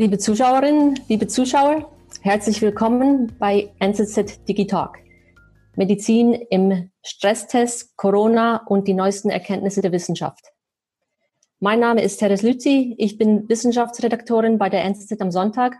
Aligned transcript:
Liebe 0.00 0.16
Zuschauerinnen, 0.16 0.98
liebe 1.08 1.26
Zuschauer, 1.26 1.92
herzlich 2.22 2.62
willkommen 2.62 3.36
bei 3.38 3.70
NZZ 3.80 4.46
Digitalk. 4.48 4.96
Medizin 5.76 6.32
im 6.32 6.90
Stresstest, 7.04 7.98
Corona 7.98 8.64
und 8.66 8.88
die 8.88 8.94
neuesten 8.94 9.28
Erkenntnisse 9.28 9.82
der 9.82 9.92
Wissenschaft. 9.92 10.54
Mein 11.58 11.80
Name 11.80 12.00
ist 12.00 12.16
Teres 12.16 12.40
Lützi, 12.40 12.94
ich 12.96 13.18
bin 13.18 13.46
Wissenschaftsredaktorin 13.50 14.56
bei 14.56 14.70
der 14.70 14.84
NZZ 14.84 15.20
am 15.20 15.30
Sonntag. 15.30 15.76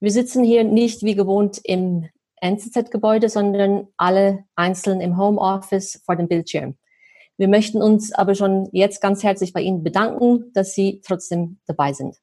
Wir 0.00 0.12
sitzen 0.12 0.42
hier 0.42 0.64
nicht 0.64 1.02
wie 1.02 1.14
gewohnt 1.14 1.60
im 1.62 2.08
NZZ-Gebäude, 2.40 3.28
sondern 3.28 3.88
alle 3.96 4.44
einzeln 4.54 5.00
im 5.00 5.16
Homeoffice 5.16 6.00
vor 6.04 6.16
dem 6.16 6.28
Bildschirm. 6.28 6.76
Wir 7.36 7.48
möchten 7.48 7.80
uns 7.80 8.12
aber 8.12 8.34
schon 8.34 8.68
jetzt 8.72 9.00
ganz 9.00 9.22
herzlich 9.22 9.52
bei 9.52 9.62
Ihnen 9.62 9.82
bedanken, 9.82 10.52
dass 10.52 10.74
Sie 10.74 11.00
trotzdem 11.04 11.58
dabei 11.66 11.92
sind. 11.92 12.16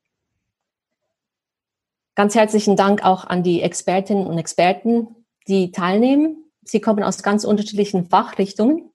Ganz 2.13 2.35
herzlichen 2.35 2.75
Dank 2.75 3.03
auch 3.03 3.25
an 3.25 3.44
die 3.44 3.61
Expertinnen 3.61 4.27
und 4.27 4.38
Experten, 4.38 5.08
die 5.48 5.72
teilnehmen. 5.72 6.52
Sie 6.63 6.81
kommen 6.81 7.03
aus 7.03 7.23
ganz 7.23 7.45
unterschiedlichen 7.45 8.05
Fachrichtungen. 8.09 8.91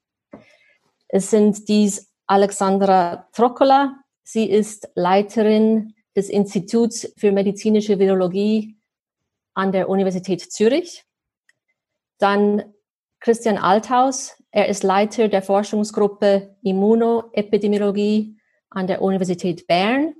Es 1.07 1.29
sind 1.29 1.67
dies 1.67 2.11
Alexandra 2.27 3.27
Troccola. 3.33 3.95
Sie 4.23 4.49
ist 4.49 4.89
Leiterin 4.95 5.93
des 6.15 6.29
Instituts 6.29 7.13
für 7.17 7.31
medizinische 7.31 7.99
Virologie 7.99 8.77
an 9.53 9.71
der 9.71 9.89
Universität 9.89 10.41
Zürich. 10.41 11.05
Dann 12.23 12.63
Christian 13.19 13.57
Althaus. 13.57 14.41
Er 14.51 14.69
ist 14.69 14.83
Leiter 14.83 15.27
der 15.27 15.41
Forschungsgruppe 15.41 16.55
Immunoepidemiologie 16.63 18.37
an 18.69 18.87
der 18.87 19.01
Universität 19.01 19.67
Bern. 19.67 20.13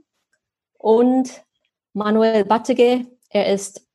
Und 0.73 1.45
Manuel 1.94 2.44
Battege. 2.44 3.08
Er 3.30 3.53
ist 3.53 3.88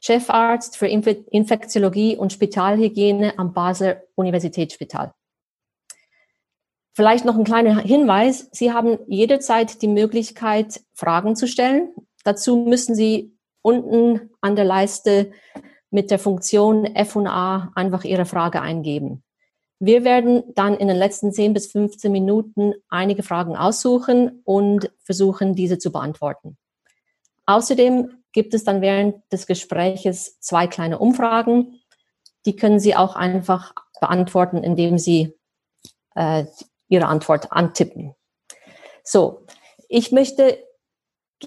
Chefarzt 0.00 0.76
für 0.76 0.86
Infektiologie 0.86 2.16
und 2.16 2.32
Spitalhygiene 2.32 3.36
am 3.40 3.52
Basler 3.52 4.04
Universitätsspital. 4.14 5.12
Vielleicht 6.92 7.24
noch 7.24 7.36
ein 7.36 7.42
kleiner 7.42 7.80
Hinweis. 7.80 8.50
Sie 8.52 8.72
haben 8.72 9.00
jederzeit 9.08 9.82
die 9.82 9.88
Möglichkeit, 9.88 10.80
Fragen 10.94 11.34
zu 11.34 11.48
stellen. 11.48 11.92
Dazu 12.22 12.54
müssen 12.54 12.94
Sie 12.94 13.36
unten 13.62 14.30
an 14.40 14.54
der 14.54 14.64
Leiste 14.64 15.32
mit 15.92 16.10
der 16.10 16.18
Funktion 16.18 16.84
F&A 16.86 17.70
einfach 17.74 18.04
Ihre 18.04 18.24
Frage 18.24 18.60
eingeben. 18.60 19.22
Wir 19.78 20.04
werden 20.04 20.42
dann 20.54 20.74
in 20.76 20.88
den 20.88 20.96
letzten 20.96 21.32
10 21.32 21.52
bis 21.54 21.70
15 21.70 22.10
Minuten 22.10 22.72
einige 22.88 23.22
Fragen 23.22 23.56
aussuchen 23.56 24.40
und 24.44 24.90
versuchen, 25.02 25.54
diese 25.54 25.78
zu 25.78 25.92
beantworten. 25.92 26.56
Außerdem 27.46 28.10
gibt 28.32 28.54
es 28.54 28.64
dann 28.64 28.80
während 28.80 29.16
des 29.32 29.46
Gespräches 29.46 30.40
zwei 30.40 30.66
kleine 30.66 30.98
Umfragen. 30.98 31.80
Die 32.46 32.56
können 32.56 32.80
Sie 32.80 32.96
auch 32.96 33.14
einfach 33.14 33.74
beantworten, 34.00 34.58
indem 34.58 34.98
Sie 34.98 35.36
äh, 36.14 36.44
Ihre 36.88 37.06
Antwort 37.06 37.52
antippen. 37.52 38.14
So, 39.04 39.46
ich 39.88 40.12
möchte 40.12 40.58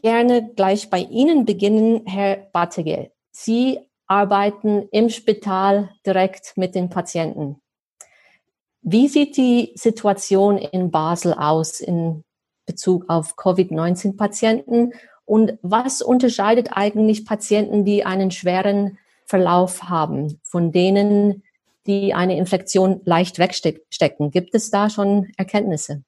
gerne 0.01 0.53
gleich 0.55 0.89
bei 0.89 0.99
Ihnen 0.99 1.45
beginnen, 1.45 2.05
Herr 2.05 2.35
Batege. 2.51 3.11
Sie 3.31 3.79
arbeiten 4.07 4.87
im 4.91 5.09
Spital 5.09 5.89
direkt 6.05 6.53
mit 6.55 6.75
den 6.75 6.89
Patienten. 6.89 7.61
Wie 8.81 9.07
sieht 9.07 9.35
die 9.35 9.71
Situation 9.75 10.57
in 10.57 10.91
Basel 10.91 11.33
aus 11.33 11.79
in 11.79 12.23
Bezug 12.65 13.09
auf 13.09 13.35
Covid-19-Patienten 13.35 14.93
und 15.25 15.57
was 15.63 16.01
unterscheidet 16.01 16.69
eigentlich 16.73 17.25
Patienten, 17.25 17.83
die 17.83 18.05
einen 18.05 18.29
schweren 18.29 18.99
Verlauf 19.25 19.83
haben, 19.83 20.39
von 20.43 20.71
denen, 20.71 21.43
die 21.87 22.13
eine 22.13 22.37
Infektion 22.37 23.01
leicht 23.05 23.39
wegstecken? 23.39 24.29
Gibt 24.29 24.53
es 24.53 24.69
da 24.69 24.89
schon 24.89 25.31
Erkenntnisse? 25.37 26.03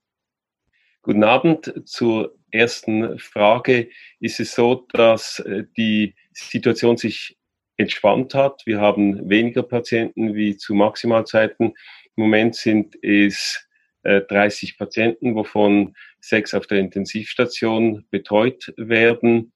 Guten 1.01 1.23
Abend. 1.23 1.73
Zur 1.85 2.35
ersten 2.51 3.17
Frage 3.17 3.89
ist 4.19 4.39
es 4.39 4.53
so, 4.53 4.85
dass 4.93 5.39
äh, 5.39 5.63
die 5.75 6.15
Situation 6.31 6.97
sich 6.97 7.36
entspannt 7.77 8.33
hat. 8.33 8.63
Wir 8.65 8.79
haben 8.81 9.29
weniger 9.29 9.63
Patienten 9.63 10.35
wie 10.35 10.57
zu 10.57 10.73
Maximalzeiten. 10.73 11.73
Im 12.15 12.23
Moment 12.23 12.55
sind 12.55 12.95
es 13.03 13.67
30 14.03 14.71
äh, 14.71 14.73
Patienten, 14.77 15.35
wovon 15.35 15.95
sechs 16.19 16.53
auf 16.53 16.67
der 16.67 16.79
Intensivstation 16.79 18.05
betreut 18.09 18.73
werden. 18.77 19.53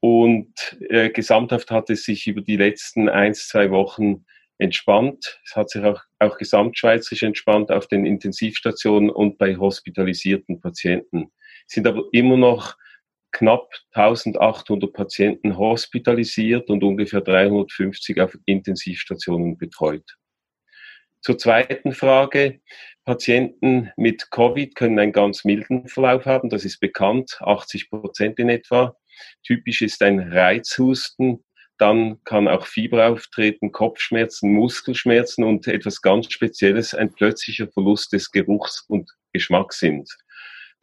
Und 0.00 0.76
äh, 0.90 1.10
gesamthaft 1.10 1.70
hat 1.70 1.90
es 1.90 2.04
sich 2.04 2.26
über 2.26 2.42
die 2.42 2.56
letzten 2.56 3.08
eins, 3.08 3.48
zwei 3.48 3.70
Wochen 3.70 4.24
entspannt. 4.58 5.40
Es 5.44 5.56
hat 5.56 5.70
sich 5.70 5.82
auch, 5.82 6.00
auch 6.18 6.36
gesamtschweizerisch 6.36 7.22
entspannt 7.22 7.70
auf 7.70 7.88
den 7.88 8.06
Intensivstationen 8.06 9.10
und 9.10 9.38
bei 9.38 9.56
hospitalisierten 9.56 10.60
Patienten. 10.60 11.32
Es 11.66 11.74
sind 11.74 11.86
aber 11.86 12.04
immer 12.12 12.36
noch 12.36 12.76
knapp 13.34 13.70
1800 13.92 14.92
Patienten 14.92 15.58
hospitalisiert 15.58 16.70
und 16.70 16.82
ungefähr 16.82 17.20
350 17.20 18.20
auf 18.20 18.38
Intensivstationen 18.46 19.58
betreut. 19.58 20.16
Zur 21.20 21.36
zweiten 21.36 21.92
Frage. 21.92 22.60
Patienten 23.04 23.90
mit 23.98 24.30
Covid 24.30 24.74
können 24.74 24.98
einen 24.98 25.12
ganz 25.12 25.44
milden 25.44 25.88
Verlauf 25.88 26.24
haben, 26.24 26.48
das 26.48 26.64
ist 26.64 26.80
bekannt, 26.80 27.36
80 27.40 27.90
Prozent 27.90 28.38
in 28.38 28.48
etwa. 28.48 28.96
Typisch 29.42 29.82
ist 29.82 30.02
ein 30.02 30.20
Reizhusten, 30.20 31.44
dann 31.76 32.22
kann 32.24 32.48
auch 32.48 32.66
Fieber 32.66 33.08
auftreten, 33.08 33.72
Kopfschmerzen, 33.72 34.52
Muskelschmerzen 34.52 35.44
und 35.44 35.66
etwas 35.66 36.00
ganz 36.00 36.32
Spezielles, 36.32 36.94
ein 36.94 37.12
plötzlicher 37.12 37.68
Verlust 37.68 38.12
des 38.12 38.30
Geruchs 38.30 38.84
und 38.88 39.10
Geschmacks 39.32 39.80
sind. 39.80 40.08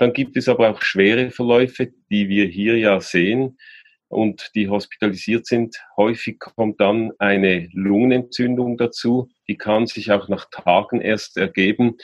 Dann 0.01 0.13
gibt 0.13 0.35
es 0.35 0.49
aber 0.49 0.71
auch 0.71 0.81
schwere 0.81 1.29
Verläufe, 1.29 1.93
die 2.09 2.27
wir 2.27 2.47
hier 2.47 2.75
ja 2.75 2.99
sehen 2.99 3.59
und 4.07 4.49
die 4.55 4.67
hospitalisiert 4.67 5.45
sind. 5.45 5.77
Häufig 5.95 6.39
kommt 6.39 6.81
dann 6.81 7.11
eine 7.19 7.69
Lungenentzündung 7.73 8.77
dazu. 8.77 9.29
Die 9.47 9.57
kann 9.57 9.85
sich 9.85 10.11
auch 10.11 10.27
nach 10.27 10.49
Tagen 10.49 11.01
erst 11.01 11.37
ergeben. 11.37 11.97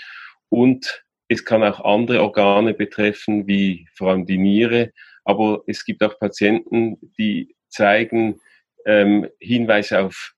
Und 0.50 1.06
es 1.28 1.44
kann 1.44 1.63
auch 1.63 1.84
andere 1.84 2.22
Organe 2.22 2.75
betreffen, 2.75 3.47
wie 3.47 3.88
vor 3.96 4.12
allem 4.12 4.28
die 4.28 4.38
Niere. 4.38 4.91
Aber 5.24 5.63
es 5.66 5.84
gibt 5.84 6.03
auch 6.03 6.19
Patienten, 6.19 7.00
die 7.18 7.56
zeigen 7.68 8.40
ähm, 8.86 9.28
Hinweise 9.40 10.02
auf 10.02 10.36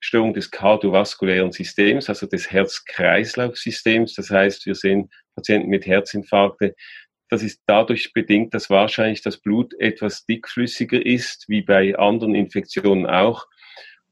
Störung 0.00 0.34
des 0.34 0.50
kardiovaskulären 0.50 1.52
Systems, 1.52 2.10
also 2.10 2.26
des 2.26 2.50
Herz-Kreislauf-Systems. 2.50 4.12
Das 4.12 4.28
heißt, 4.28 4.66
wir 4.66 4.74
sehen 4.74 5.08
Patienten 5.38 5.68
mit 5.68 5.86
Herzinfarkte, 5.86 6.74
das 7.28 7.42
ist 7.42 7.60
dadurch 7.66 8.12
bedingt, 8.12 8.54
dass 8.54 8.70
wahrscheinlich 8.70 9.22
das 9.22 9.38
Blut 9.38 9.74
etwas 9.78 10.24
dickflüssiger 10.24 11.04
ist, 11.04 11.48
wie 11.48 11.62
bei 11.62 11.96
anderen 11.96 12.34
Infektionen 12.34 13.06
auch. 13.06 13.46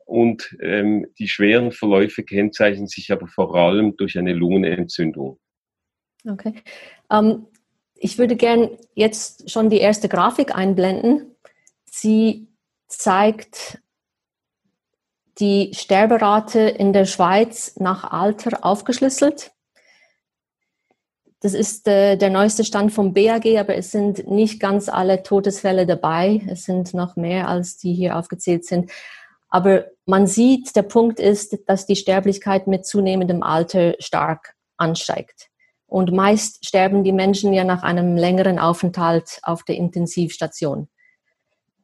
Und 0.04 0.56
ähm, 0.60 1.06
die 1.18 1.26
schweren 1.26 1.72
Verläufe 1.72 2.22
kennzeichnen 2.22 2.86
sich 2.86 3.10
aber 3.10 3.26
vor 3.26 3.54
allem 3.56 3.96
durch 3.96 4.18
eine 4.18 4.34
Lungenentzündung. 4.34 5.38
Okay. 6.28 6.54
Ähm, 7.10 7.46
ich 7.94 8.18
würde 8.18 8.36
gern 8.36 8.70
jetzt 8.94 9.50
schon 9.50 9.70
die 9.70 9.78
erste 9.80 10.08
Grafik 10.08 10.54
einblenden. 10.54 11.34
Sie 11.86 12.46
zeigt 12.86 13.80
die 15.40 15.72
Sterberate 15.74 16.60
in 16.60 16.92
der 16.92 17.06
Schweiz 17.06 17.76
nach 17.78 18.04
Alter 18.04 18.64
aufgeschlüsselt. 18.64 19.55
Das 21.40 21.52
ist 21.52 21.86
äh, 21.86 22.16
der 22.16 22.30
neueste 22.30 22.64
Stand 22.64 22.92
vom 22.92 23.12
BAG, 23.12 23.46
aber 23.58 23.76
es 23.76 23.90
sind 23.90 24.26
nicht 24.28 24.58
ganz 24.58 24.88
alle 24.88 25.22
Todesfälle 25.22 25.86
dabei. 25.86 26.42
Es 26.48 26.64
sind 26.64 26.94
noch 26.94 27.16
mehr, 27.16 27.48
als 27.48 27.76
die 27.76 27.92
hier 27.92 28.16
aufgezählt 28.16 28.64
sind. 28.64 28.90
Aber 29.48 29.86
man 30.06 30.26
sieht, 30.26 30.74
der 30.76 30.82
Punkt 30.82 31.20
ist, 31.20 31.58
dass 31.66 31.86
die 31.86 31.96
Sterblichkeit 31.96 32.66
mit 32.66 32.86
zunehmendem 32.86 33.42
Alter 33.42 33.94
stark 33.98 34.54
ansteigt. 34.76 35.48
Und 35.86 36.12
meist 36.12 36.66
sterben 36.66 37.04
die 37.04 37.12
Menschen 37.12 37.52
ja 37.52 37.64
nach 37.64 37.82
einem 37.82 38.16
längeren 38.16 38.58
Aufenthalt 38.58 39.38
auf 39.42 39.62
der 39.62 39.76
Intensivstation. 39.76 40.88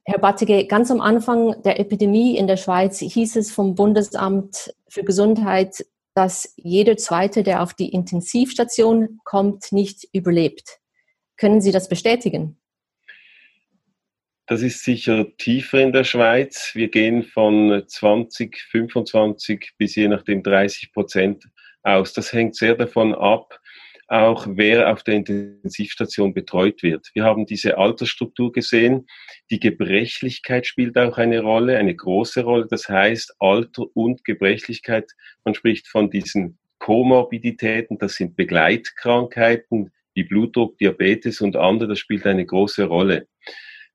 Herr 0.04 0.18
Battige, 0.18 0.66
ganz 0.66 0.90
am 0.90 1.00
Anfang 1.00 1.62
der 1.62 1.78
Epidemie 1.78 2.36
in 2.36 2.48
der 2.48 2.56
Schweiz 2.56 2.98
hieß 2.98 3.36
es 3.36 3.52
vom 3.52 3.76
Bundesamt 3.76 4.74
für 4.88 5.04
Gesundheit, 5.04 5.86
dass 6.14 6.54
jeder 6.56 6.96
Zweite, 6.96 7.42
der 7.42 7.62
auf 7.62 7.74
die 7.74 7.92
Das 14.46 14.60
ist 14.60 14.84
sicher 14.84 15.26
tiefer 15.38 15.80
in 15.80 15.92
der 15.92 16.04
Schweiz. 16.04 16.72
Wir 16.74 16.88
gehen 16.88 17.22
von 17.22 17.82
20, 17.86 18.58
25 18.70 19.72
bis 19.78 19.94
je 19.94 20.08
nachdem 20.08 20.42
30 20.42 20.92
Prozent 20.92 21.44
aus. 21.82 22.12
Das 22.12 22.32
hängt 22.32 22.56
sehr 22.56 22.74
davon 22.74 23.14
ab, 23.14 23.58
auch 24.12 24.46
wer 24.46 24.92
auf 24.92 25.02
der 25.02 25.14
Intensivstation 25.14 26.34
betreut 26.34 26.82
wird. 26.82 27.10
Wir 27.14 27.24
haben 27.24 27.46
diese 27.46 27.78
Altersstruktur 27.78 28.52
gesehen. 28.52 29.06
Die 29.50 29.58
Gebrechlichkeit 29.58 30.66
spielt 30.66 30.98
auch 30.98 31.16
eine 31.16 31.40
Rolle, 31.40 31.78
eine 31.78 31.96
große 31.96 32.42
Rolle. 32.42 32.66
Das 32.68 32.90
heißt, 32.90 33.36
Alter 33.38 33.86
und 33.94 34.22
Gebrechlichkeit, 34.24 35.10
man 35.44 35.54
spricht 35.54 35.88
von 35.88 36.10
diesen 36.10 36.58
Komorbiditäten, 36.78 37.96
das 37.96 38.16
sind 38.16 38.36
Begleitkrankheiten 38.36 39.92
wie 40.14 40.24
Blutdruck, 40.24 40.76
Diabetes 40.76 41.40
und 41.40 41.56
andere, 41.56 41.88
das 41.88 41.98
spielt 41.98 42.26
eine 42.26 42.44
große 42.44 42.84
Rolle. 42.84 43.28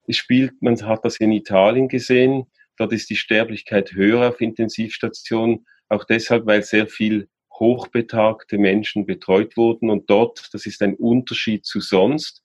Es 0.08 0.18
spielt, 0.18 0.54
man 0.62 0.82
hat 0.82 1.06
das 1.06 1.18
in 1.18 1.32
Italien 1.32 1.90
gesehen, 1.90 2.46
dort 2.78 2.92
ist 2.92 3.10
die 3.12 3.16
Sterblichkeit 3.16 3.92
höher 3.92 4.30
auf 4.30 4.42
Intensivstationen, 4.42 5.66
auch 5.90 6.06
deshalb, 6.06 6.48
weil 6.48 6.64
sehr 6.64 6.88
viel 6.88 7.28
hochbetagte 7.60 8.58
Menschen 8.58 9.06
betreut 9.06 9.58
wurden. 9.58 9.90
Und 9.90 10.10
dort, 10.10 10.50
das 10.54 10.66
ist 10.66 10.82
ein 10.82 10.96
Unterschied 10.96 11.66
zu 11.66 11.80
sonst, 11.80 12.44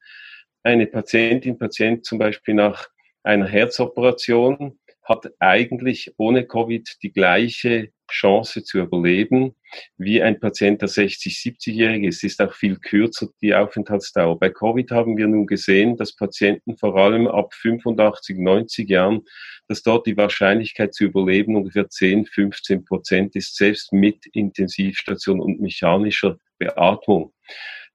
eine 0.63 0.87
Patientin, 0.87 1.59
Patient 1.59 2.05
zum 2.05 2.19
Beispiel 2.19 2.55
nach 2.55 2.89
einer 3.23 3.47
Herzoperation 3.47 4.79
hat 5.03 5.29
eigentlich 5.41 6.15
ohne 6.17 6.47
Covid 6.47 6.99
die 7.03 7.13
gleiche 7.13 7.93
Chance 8.13 8.63
zu 8.63 8.79
überleben 8.79 9.55
wie 9.97 10.23
ein 10.23 10.39
Patient, 10.39 10.81
der 10.81 10.89
60, 10.89 11.35
70-jährig 11.35 12.05
ist. 12.05 12.19
Es 12.19 12.33
ist 12.33 12.41
auch 12.41 12.53
viel 12.55 12.77
kürzer 12.77 13.29
die 13.41 13.55
Aufenthaltsdauer. 13.55 14.39
Bei 14.39 14.51
Covid 14.51 14.91
haben 14.91 15.17
wir 15.17 15.27
nun 15.27 15.47
gesehen, 15.47 15.97
dass 15.97 16.15
Patienten 16.15 16.77
vor 16.77 16.97
allem 16.97 17.27
ab 17.27 17.55
85, 17.55 18.39
90 18.39 18.89
Jahren, 18.89 19.23
dass 19.69 19.83
dort 19.83 20.07
die 20.07 20.17
Wahrscheinlichkeit 20.17 20.95
zu 20.95 21.05
überleben 21.05 21.57
ungefähr 21.57 21.89
10, 21.89 22.27
15 22.27 22.85
Prozent 22.85 23.35
ist, 23.35 23.57
selbst 23.57 23.93
mit 23.93 24.27
Intensivstation 24.33 25.41
und 25.41 25.61
mechanischer 25.61 26.39
Beatmung. 26.59 27.33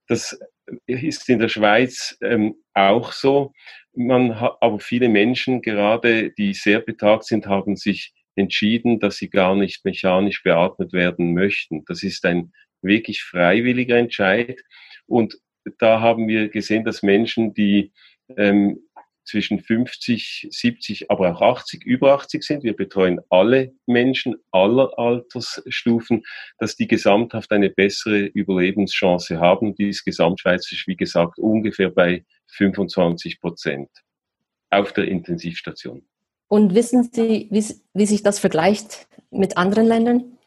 Das 0.08 0.38
ist 0.86 1.30
in 1.30 1.40
der 1.40 1.50
Schweiz 1.50 2.18
ähm, 2.22 2.56
auch 2.74 3.12
so. 3.12 3.54
Man 3.94 4.40
hat, 4.40 4.58
aber 4.62 4.80
viele 4.80 5.10
Menschen, 5.10 5.62
gerade 5.62 6.32
die 6.32 6.54
sehr 6.54 6.80
betagt 6.80 7.26
sind, 7.26 7.48
haben 7.48 7.76
sich 7.76 8.14
entschieden, 8.38 9.00
dass 9.00 9.18
sie 9.18 9.30
gar 9.30 9.56
nicht 9.56 9.86
mechanisch 9.86 10.44
beatmet 10.44 10.94
werden 10.94 11.34
möchten. 11.34 11.84
Das 11.86 12.04
ist 12.04 12.26
ein 12.26 12.54
wirklich 12.82 13.24
freiwilliger 13.24 13.98
Entscheid. 13.98 14.62
Und 15.06 15.38
da 15.80 16.00
haben 16.02 16.28
wir 16.28 16.50
gesehen, 16.50 16.86
dass 16.86 17.04
Menschen, 17.04 17.54
die 17.54 17.92
ähm, 18.36 18.80
zwischen 19.28 19.60
50, 19.60 20.48
70, 20.50 21.12
aber 21.12 21.36
auch 21.36 21.42
80, 21.42 21.86
über 21.86 22.14
80 22.14 22.44
sind. 22.44 22.64
Wir 22.64 22.76
betreuen 22.76 23.20
alle 23.30 23.74
Menschen 23.86 24.36
aller 24.52 24.98
Altersstufen, 24.98 26.24
dass 26.60 26.76
die 26.76 26.88
gesamthaft 26.88 27.52
eine 27.52 27.70
bessere 27.70 28.22
Überlebenschance 28.26 29.40
haben. 29.40 29.76
Die 29.76 29.90
ist 29.90 30.06
gesamtschweizerisch, 30.06 30.88
wie 30.88 30.96
gesagt, 30.96 31.38
ungefähr 31.40 31.90
bei 31.90 32.24
25 32.48 33.42
Prozent 33.42 33.90
auf 34.70 34.94
der 34.94 35.08
Intensivstation. 35.08 36.04
Und 36.48 36.76
wissen 36.76 37.10
Sie, 37.12 37.48
wie, 37.52 37.64
wie 37.94 38.06
sich 38.06 38.24
das 38.24 38.40
vergleicht 38.40 39.08
mit 39.32 39.58
anderen 39.58 39.86
Ländern? 39.86 40.38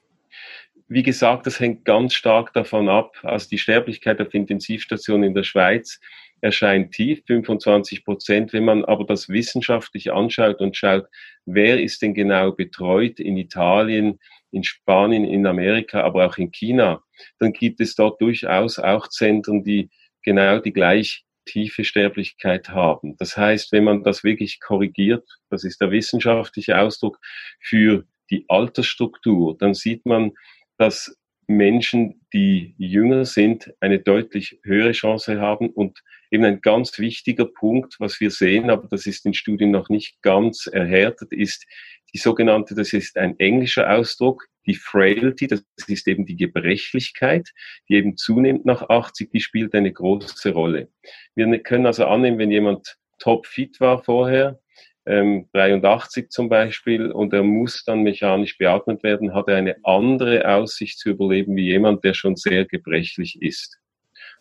Wie 0.88 1.02
gesagt, 1.02 1.46
das 1.46 1.60
hängt 1.60 1.84
ganz 1.84 2.14
stark 2.14 2.52
davon 2.52 2.88
ab. 2.88 3.16
Also 3.22 3.48
die 3.48 3.58
Sterblichkeit 3.58 4.20
auf 4.20 4.34
Intensivstationen 4.34 5.28
in 5.28 5.34
der 5.34 5.44
Schweiz 5.44 6.00
erscheint 6.40 6.92
tief, 6.92 7.22
25 7.26 8.04
Prozent. 8.04 8.52
Wenn 8.52 8.64
man 8.64 8.84
aber 8.84 9.04
das 9.04 9.28
wissenschaftlich 9.28 10.12
anschaut 10.12 10.60
und 10.60 10.76
schaut, 10.76 11.06
wer 11.44 11.80
ist 11.80 12.02
denn 12.02 12.14
genau 12.14 12.52
betreut 12.52 13.20
in 13.20 13.36
Italien, 13.36 14.18
in 14.50 14.64
Spanien, 14.64 15.24
in 15.24 15.46
Amerika, 15.46 16.00
aber 16.02 16.26
auch 16.26 16.38
in 16.38 16.50
China, 16.50 17.02
dann 17.38 17.52
gibt 17.52 17.80
es 17.80 17.94
dort 17.94 18.20
durchaus 18.20 18.78
auch 18.78 19.08
Zentren, 19.08 19.62
die 19.62 19.90
genau 20.22 20.58
die 20.58 20.72
gleich 20.72 21.24
tiefe 21.50 21.84
Sterblichkeit 21.84 22.68
haben. 22.68 23.16
Das 23.16 23.36
heißt, 23.36 23.72
wenn 23.72 23.84
man 23.84 24.04
das 24.04 24.22
wirklich 24.22 24.60
korrigiert, 24.60 25.28
das 25.50 25.64
ist 25.64 25.80
der 25.80 25.90
wissenschaftliche 25.90 26.78
Ausdruck 26.78 27.18
für 27.58 28.04
die 28.30 28.44
Altersstruktur, 28.48 29.56
dann 29.58 29.74
sieht 29.74 30.06
man, 30.06 30.32
dass 30.78 31.16
Menschen, 31.48 32.20
die 32.32 32.76
jünger 32.78 33.24
sind, 33.24 33.74
eine 33.80 33.98
deutlich 33.98 34.60
höhere 34.62 34.92
Chance 34.92 35.40
haben. 35.40 35.70
Und 35.70 36.02
eben 36.30 36.44
ein 36.44 36.60
ganz 36.60 36.96
wichtiger 37.00 37.44
Punkt, 37.44 37.96
was 37.98 38.20
wir 38.20 38.30
sehen, 38.30 38.70
aber 38.70 38.86
das 38.88 39.06
ist 39.06 39.26
in 39.26 39.34
Studien 39.34 39.72
noch 39.72 39.88
nicht 39.88 40.22
ganz 40.22 40.68
erhärtet, 40.68 41.32
ist 41.32 41.66
die 42.12 42.18
sogenannte, 42.18 42.74
das 42.74 42.92
ist 42.92 43.16
ein 43.16 43.38
englischer 43.38 43.90
Ausdruck, 43.90 44.46
die 44.66 44.74
Frailty, 44.74 45.46
das 45.46 45.64
ist 45.86 46.06
eben 46.06 46.26
die 46.26 46.36
Gebrechlichkeit, 46.36 47.48
die 47.88 47.94
eben 47.94 48.16
zunimmt 48.16 48.64
nach 48.66 48.88
80, 48.88 49.30
die 49.30 49.40
spielt 49.40 49.74
eine 49.74 49.92
große 49.92 50.52
Rolle. 50.52 50.88
Wir 51.34 51.58
können 51.60 51.86
also 51.86 52.06
annehmen, 52.06 52.38
wenn 52.38 52.50
jemand 52.50 52.96
topfit 53.18 53.80
war 53.80 54.02
vorher, 54.02 54.60
ähm, 55.06 55.48
83 55.54 56.30
zum 56.30 56.48
Beispiel, 56.48 57.10
und 57.10 57.32
er 57.32 57.42
muss 57.42 57.84
dann 57.84 58.02
mechanisch 58.02 58.58
beatmet 58.58 59.02
werden, 59.02 59.34
hat 59.34 59.48
er 59.48 59.56
eine 59.56 59.76
andere 59.82 60.46
Aussicht 60.46 60.98
zu 60.98 61.10
überleben 61.10 61.56
wie 61.56 61.66
jemand, 61.66 62.04
der 62.04 62.14
schon 62.14 62.36
sehr 62.36 62.66
gebrechlich 62.66 63.40
ist. 63.40 63.78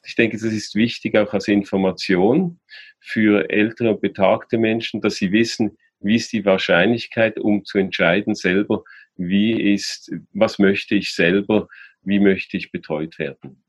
Ich 0.06 0.16
denke, 0.16 0.38
das 0.38 0.54
ist 0.54 0.76
wichtig 0.76 1.18
auch 1.18 1.34
als 1.34 1.48
Information 1.48 2.60
für 3.00 3.50
ältere 3.50 3.92
und 3.92 4.02
betagte 4.02 4.58
Menschen, 4.58 5.02
dass 5.02 5.16
sie 5.16 5.32
wissen, 5.32 5.78
wie 6.00 6.16
ist 6.16 6.32
die 6.32 6.46
Wahrscheinlichkeit, 6.46 7.40
um 7.40 7.66
zu 7.66 7.78
entscheiden 7.78 8.36
selber, 8.36 8.84
wie 9.16 9.74
ist, 9.74 10.12
was 10.34 10.60
möchte 10.60 10.96
ich 10.96 11.14
selber, 11.14 11.68
wie 12.02 12.20
möchte 12.20 12.58
ich 12.58 12.72
betreut 12.72 13.20
werden. 13.20 13.64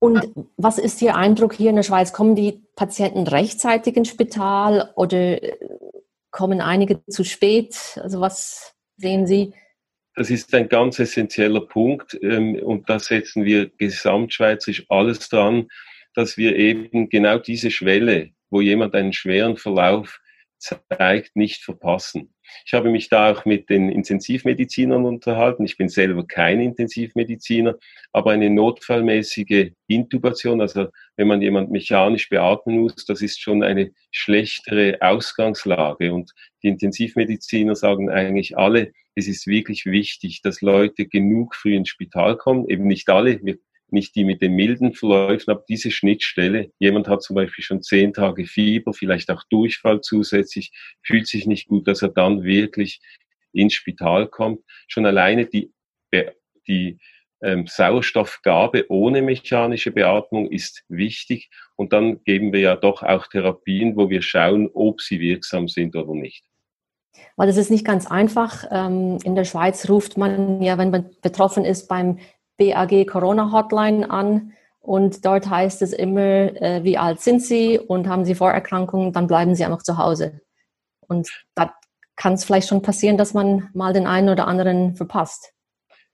Und 0.00 0.22
was 0.56 0.78
ist 0.78 1.02
Ihr 1.02 1.16
Eindruck 1.16 1.54
hier 1.54 1.70
in 1.70 1.76
der 1.76 1.82
Schweiz? 1.82 2.12
Kommen 2.12 2.36
die 2.36 2.62
Patienten 2.76 3.26
rechtzeitig 3.26 3.96
ins 3.96 4.08
Spital 4.08 4.92
oder 4.94 5.40
kommen 6.30 6.60
einige 6.60 7.04
zu 7.06 7.24
spät? 7.24 7.98
Also 8.02 8.20
was 8.20 8.74
sehen 8.96 9.26
Sie? 9.26 9.52
Das 10.14 10.30
ist 10.30 10.52
ein 10.54 10.68
ganz 10.68 10.98
essentieller 10.98 11.60
Punkt 11.60 12.18
ähm, 12.22 12.56
und 12.56 12.88
da 12.88 12.98
setzen 12.98 13.44
wir 13.44 13.70
gesamtschweizerisch 13.70 14.84
alles 14.88 15.28
dran, 15.28 15.68
dass 16.14 16.36
wir 16.36 16.56
eben 16.56 17.08
genau 17.08 17.38
diese 17.38 17.70
Schwelle, 17.70 18.30
wo 18.50 18.60
jemand 18.60 18.94
einen 18.94 19.12
schweren 19.12 19.56
Verlauf 19.56 20.20
zeigt, 20.58 21.36
nicht 21.36 21.62
verpassen. 21.62 22.34
Ich 22.66 22.72
habe 22.72 22.90
mich 22.90 23.08
da 23.08 23.32
auch 23.32 23.44
mit 23.44 23.68
den 23.68 23.90
Intensivmedizinern 23.90 25.04
unterhalten. 25.04 25.64
Ich 25.64 25.76
bin 25.76 25.88
selber 25.88 26.26
kein 26.26 26.60
Intensivmediziner, 26.60 27.76
aber 28.12 28.32
eine 28.32 28.50
notfallmäßige 28.50 29.72
Intubation, 29.86 30.60
also 30.60 30.88
wenn 31.16 31.28
man 31.28 31.42
jemand 31.42 31.70
mechanisch 31.70 32.28
beatmen 32.28 32.78
muss, 32.78 33.04
das 33.04 33.22
ist 33.22 33.40
schon 33.40 33.62
eine 33.62 33.90
schlechtere 34.10 34.98
Ausgangslage. 35.00 36.12
Und 36.12 36.32
die 36.62 36.68
Intensivmediziner 36.68 37.74
sagen 37.74 38.10
eigentlich 38.10 38.56
alle, 38.56 38.92
es 39.14 39.26
ist 39.26 39.46
wirklich 39.46 39.84
wichtig, 39.84 40.42
dass 40.42 40.60
Leute 40.60 41.06
genug 41.06 41.54
früh 41.54 41.74
ins 41.74 41.88
Spital 41.88 42.36
kommen. 42.36 42.68
Eben 42.68 42.86
nicht 42.86 43.08
alle, 43.10 43.40
wir 43.42 43.58
nicht 43.92 44.14
die 44.14 44.24
mit 44.24 44.42
den 44.42 44.54
milden 44.54 44.92
Verläufen, 44.92 45.50
aber 45.50 45.64
diese 45.68 45.90
Schnittstelle, 45.90 46.70
jemand 46.78 47.08
hat 47.08 47.22
zum 47.22 47.36
Beispiel 47.36 47.64
schon 47.64 47.82
zehn 47.82 48.12
Tage 48.12 48.46
Fieber, 48.46 48.92
vielleicht 48.92 49.30
auch 49.30 49.42
Durchfall 49.50 50.00
zusätzlich, 50.00 50.72
fühlt 51.02 51.26
sich 51.26 51.46
nicht 51.46 51.68
gut, 51.68 51.88
dass 51.88 52.02
er 52.02 52.08
dann 52.08 52.44
wirklich 52.44 53.00
ins 53.52 53.74
Spital 53.74 54.28
kommt. 54.28 54.60
Schon 54.86 55.06
alleine 55.06 55.46
die, 55.46 55.72
die 56.66 56.98
ähm, 57.42 57.66
Sauerstoffgabe 57.66 58.86
ohne 58.88 59.22
mechanische 59.22 59.90
Beatmung 59.92 60.50
ist 60.50 60.84
wichtig. 60.88 61.50
Und 61.76 61.92
dann 61.92 62.22
geben 62.24 62.52
wir 62.52 62.60
ja 62.60 62.76
doch 62.76 63.02
auch 63.02 63.26
Therapien, 63.28 63.96
wo 63.96 64.10
wir 64.10 64.22
schauen, 64.22 64.70
ob 64.74 65.00
sie 65.00 65.20
wirksam 65.20 65.68
sind 65.68 65.94
oder 65.96 66.14
nicht. 66.14 66.44
Weil 67.36 67.46
das 67.46 67.56
ist 67.56 67.70
nicht 67.70 67.84
ganz 67.84 68.06
einfach. 68.06 68.64
Ähm, 68.70 69.18
in 69.24 69.34
der 69.34 69.44
Schweiz 69.44 69.88
ruft 69.88 70.16
man 70.16 70.62
ja, 70.62 70.78
wenn 70.78 70.90
man 70.90 71.10
betroffen 71.22 71.64
ist, 71.64 71.88
beim 71.88 72.18
BAG 72.58 73.06
Corona 73.06 73.50
Hotline 73.52 74.10
an. 74.10 74.52
Und 74.80 75.24
dort 75.24 75.48
heißt 75.48 75.82
es 75.82 75.92
immer, 75.92 76.20
äh, 76.20 76.82
wie 76.82 76.98
alt 76.98 77.20
sind 77.20 77.42
Sie? 77.42 77.78
Und 77.78 78.08
haben 78.08 78.24
Sie 78.24 78.34
Vorerkrankungen, 78.34 79.12
dann 79.12 79.26
bleiben 79.26 79.54
Sie 79.54 79.64
einfach 79.64 79.82
zu 79.82 79.98
Hause. 79.98 80.40
Und 81.06 81.28
da 81.54 81.74
kann 82.16 82.34
es 82.34 82.44
vielleicht 82.44 82.68
schon 82.68 82.82
passieren, 82.82 83.16
dass 83.16 83.32
man 83.32 83.70
mal 83.74 83.92
den 83.92 84.06
einen 84.06 84.28
oder 84.28 84.46
anderen 84.46 84.96
verpasst. 84.96 85.52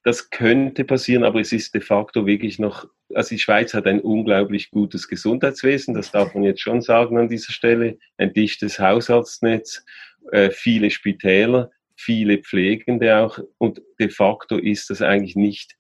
Das 0.05 0.29
könnte 0.29 0.85
passieren, 0.85 1.25
aber 1.25 1.41
es 1.41 1.51
ist 1.51 1.75
de 1.75 1.81
facto 1.81 2.27
wirklich 2.27 2.59
noch, 2.59 2.87
also 3.15 3.31
die 3.31 3.39
Schweiz 3.39 3.73
hat 3.73 3.87
ein 3.87 4.01
unglaublich 4.01 4.71
gutes 4.71 5.09
Gesundheitswesen, 5.09 5.95
das 5.95 6.11
darf 6.11 6.35
man 6.35 6.43
jetzt 6.43 6.61
schon 6.61 6.83
sagen 6.83 7.17
an 7.17 7.31
dieser 7.31 7.53
Stelle, 7.53 7.97
ein 8.19 8.35
dichtes 8.35 8.79
Hausarztnetz, 8.79 9.83
äh, 10.31 10.51
viele 10.51 10.91
Spitäler, 10.91 11.71
viele 11.97 12.39
Pflegende 12.39 13.17
auch. 13.17 13.39
Und 13.57 13.81
de 13.99 14.11
facto 14.11 14.59
ist 14.59 14.91
das 14.91 15.01
eigentlich 15.01 15.37
nicht 15.37 15.75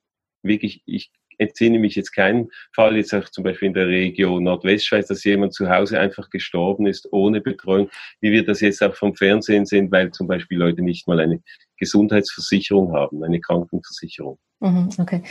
wirklich, 0.44 0.82
ich, 0.86 1.10
entsinne 1.38 1.78
mich 1.78 1.94
jetzt 1.94 2.12
keinen 2.12 2.50
Fall, 2.72 2.96
jetzt 2.96 3.14
auch 3.14 3.28
zum 3.28 3.44
Beispiel 3.44 3.68
in 3.68 3.74
der 3.74 3.88
Region 3.88 4.44
Nordwestschweiz, 4.44 5.08
dass 5.08 5.24
jemand 5.24 5.54
zu 5.54 5.68
Hause 5.68 5.98
einfach 5.98 6.30
gestorben 6.30 6.86
ist 6.86 7.12
ohne 7.12 7.40
Betreuung, 7.40 7.90
wie 8.20 8.32
wir 8.32 8.44
das 8.44 8.60
jetzt 8.60 8.82
auch 8.82 8.94
vom 8.94 9.14
Fernsehen 9.14 9.66
sehen, 9.66 9.90
weil 9.90 10.10
zum 10.10 10.26
Beispiel 10.26 10.58
Leute 10.58 10.82
nicht 10.82 11.08
mal 11.08 11.20
eine 11.20 11.40
Gesundheitsversicherung 11.78 12.92
haben, 12.92 13.22
eine 13.24 13.40
Krankenversicherung. 13.40 14.38
Mhm, 14.60 14.88
okay. 14.98 15.22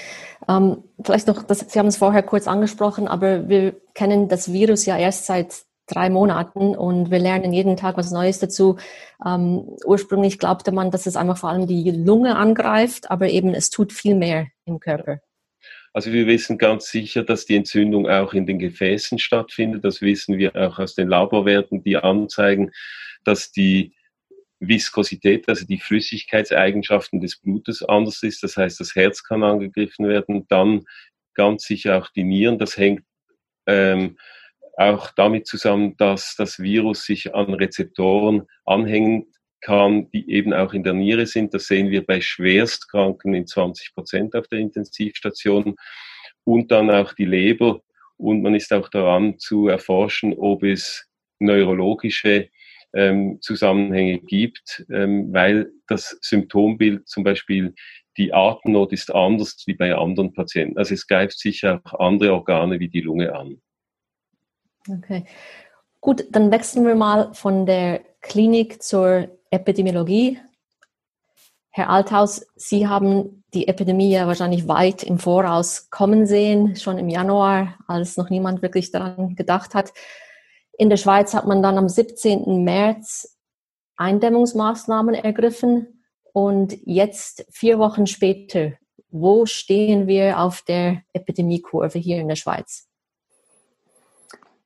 Ähm, 0.47 0.83
vielleicht 1.03 1.27
noch, 1.27 1.43
das, 1.43 1.59
Sie 1.59 1.79
haben 1.79 1.87
es 1.87 1.97
vorher 1.97 2.23
kurz 2.23 2.47
angesprochen, 2.47 3.07
aber 3.07 3.47
wir 3.49 3.75
kennen 3.93 4.27
das 4.27 4.51
Virus 4.51 4.85
ja 4.85 4.97
erst 4.97 5.25
seit 5.25 5.63
drei 5.87 6.09
Monaten 6.09 6.77
und 6.77 7.11
wir 7.11 7.19
lernen 7.19 7.51
jeden 7.51 7.75
Tag 7.75 7.97
was 7.97 8.11
Neues 8.11 8.39
dazu. 8.39 8.77
Ähm, 9.25 9.65
ursprünglich 9.85 10.39
glaubte 10.39 10.71
man, 10.71 10.91
dass 10.91 11.07
es 11.07 11.17
einfach 11.17 11.37
vor 11.37 11.49
allem 11.49 11.67
die 11.67 11.91
Lunge 11.91 12.37
angreift, 12.37 13.11
aber 13.11 13.29
eben 13.29 13.53
es 13.53 13.69
tut 13.69 13.91
viel 13.91 14.15
mehr 14.15 14.47
im 14.65 14.79
Körper. 14.79 15.19
Also 15.93 16.11
wir 16.11 16.27
wissen 16.27 16.57
ganz 16.57 16.87
sicher, 16.87 17.23
dass 17.23 17.45
die 17.45 17.55
Entzündung 17.55 18.09
auch 18.09 18.33
in 18.33 18.45
den 18.45 18.59
Gefäßen 18.59 19.19
stattfindet. 19.19 19.85
Das 19.85 20.01
wissen 20.01 20.37
wir 20.37 20.55
auch 20.55 20.79
aus 20.79 20.95
den 20.95 21.07
Laborwerten, 21.07 21.83
die 21.83 21.97
anzeigen, 21.97 22.71
dass 23.23 23.51
die 23.51 23.95
Viskosität, 24.59 25.47
also 25.47 25.65
die 25.65 25.79
Flüssigkeitseigenschaften 25.79 27.21
des 27.21 27.37
Blutes 27.37 27.83
anders 27.83 28.23
ist. 28.23 28.43
Das 28.43 28.57
heißt, 28.57 28.79
das 28.79 28.95
Herz 28.95 29.23
kann 29.23 29.43
angegriffen 29.43 30.07
werden, 30.07 30.47
dann 30.47 30.85
ganz 31.33 31.63
sicher 31.63 31.97
auch 31.97 32.09
die 32.09 32.23
Nieren. 32.23 32.59
Das 32.59 32.77
hängt 32.77 33.03
ähm, 33.67 34.17
auch 34.77 35.11
damit 35.11 35.47
zusammen, 35.47 35.95
dass 35.97 36.35
das 36.35 36.59
Virus 36.59 37.05
sich 37.05 37.35
an 37.35 37.53
Rezeptoren 37.53 38.47
anhängen 38.65 39.27
kann, 39.63 40.09
die 40.11 40.29
eben 40.29 40.53
auch 40.53 40.73
in 40.73 40.83
der 40.83 40.93
Niere 40.93 41.25
sind. 41.25 41.53
Das 41.53 41.65
sehen 41.65 41.89
wir 41.89 42.05
bei 42.05 42.21
Schwerstkranken 42.21 43.33
in 43.33 43.47
20 43.47 43.93
Prozent 43.93 44.35
auf 44.35 44.47
der 44.47 44.59
Intensivstation 44.59 45.75
und 46.43 46.71
dann 46.71 46.89
auch 46.91 47.13
die 47.13 47.25
Leber. 47.25 47.81
Und 48.17 48.41
man 48.41 48.55
ist 48.55 48.71
auch 48.71 48.89
daran 48.89 49.39
zu 49.39 49.67
erforschen, 49.67 50.33
ob 50.37 50.63
es 50.63 51.07
neurologische 51.39 52.49
ähm, 52.93 53.39
Zusammenhänge 53.41 54.19
gibt, 54.19 54.85
ähm, 54.91 55.33
weil 55.33 55.71
das 55.87 56.17
Symptombild 56.21 57.07
zum 57.07 57.23
Beispiel 57.23 57.73
die 58.17 58.33
Atemnot 58.33 58.93
ist 58.93 59.13
anders 59.13 59.63
wie 59.65 59.73
bei 59.73 59.95
anderen 59.95 60.33
Patienten. 60.33 60.77
Also 60.77 60.93
es 60.93 61.07
greift 61.07 61.39
sicher 61.39 61.81
auch 61.83 61.99
andere 61.99 62.33
Organe 62.33 62.79
wie 62.79 62.89
die 62.89 63.01
Lunge 63.01 63.35
an. 63.35 63.61
Okay. 64.87 65.25
Gut, 66.01 66.25
dann 66.31 66.51
wechseln 66.51 66.85
wir 66.85 66.95
mal 66.95 67.33
von 67.33 67.65
der 67.65 68.01
Klinik 68.21 68.83
zur 68.83 69.29
Epidemiologie. 69.53 70.39
Herr 71.69 71.89
Althaus, 71.89 72.45
Sie 72.55 72.87
haben 72.87 73.43
die 73.53 73.67
Epidemie 73.67 74.11
ja 74.11 74.27
wahrscheinlich 74.27 74.67
weit 74.67 75.03
im 75.03 75.19
Voraus 75.19 75.89
kommen 75.89 76.25
sehen, 76.25 76.75
schon 76.75 76.97
im 76.97 77.07
Januar, 77.07 77.77
als 77.87 78.17
noch 78.17 78.29
niemand 78.29 78.61
wirklich 78.61 78.91
daran 78.91 79.35
gedacht 79.35 79.75
hat. 79.75 79.93
In 80.77 80.89
der 80.89 80.97
Schweiz 80.97 81.33
hat 81.33 81.45
man 81.45 81.61
dann 81.61 81.77
am 81.77 81.87
17. 81.87 82.63
März 82.63 83.37
Eindämmungsmaßnahmen 83.95 85.13
ergriffen 85.13 86.03
und 86.31 86.75
jetzt 86.85 87.45
vier 87.51 87.77
Wochen 87.77 88.07
später, 88.07 88.73
wo 89.09 89.45
stehen 89.45 90.07
wir 90.07 90.39
auf 90.39 90.63
der 90.63 91.03
Epidemiekurve 91.13 91.99
hier 91.99 92.17
in 92.17 92.27
der 92.27 92.35
Schweiz? 92.35 92.89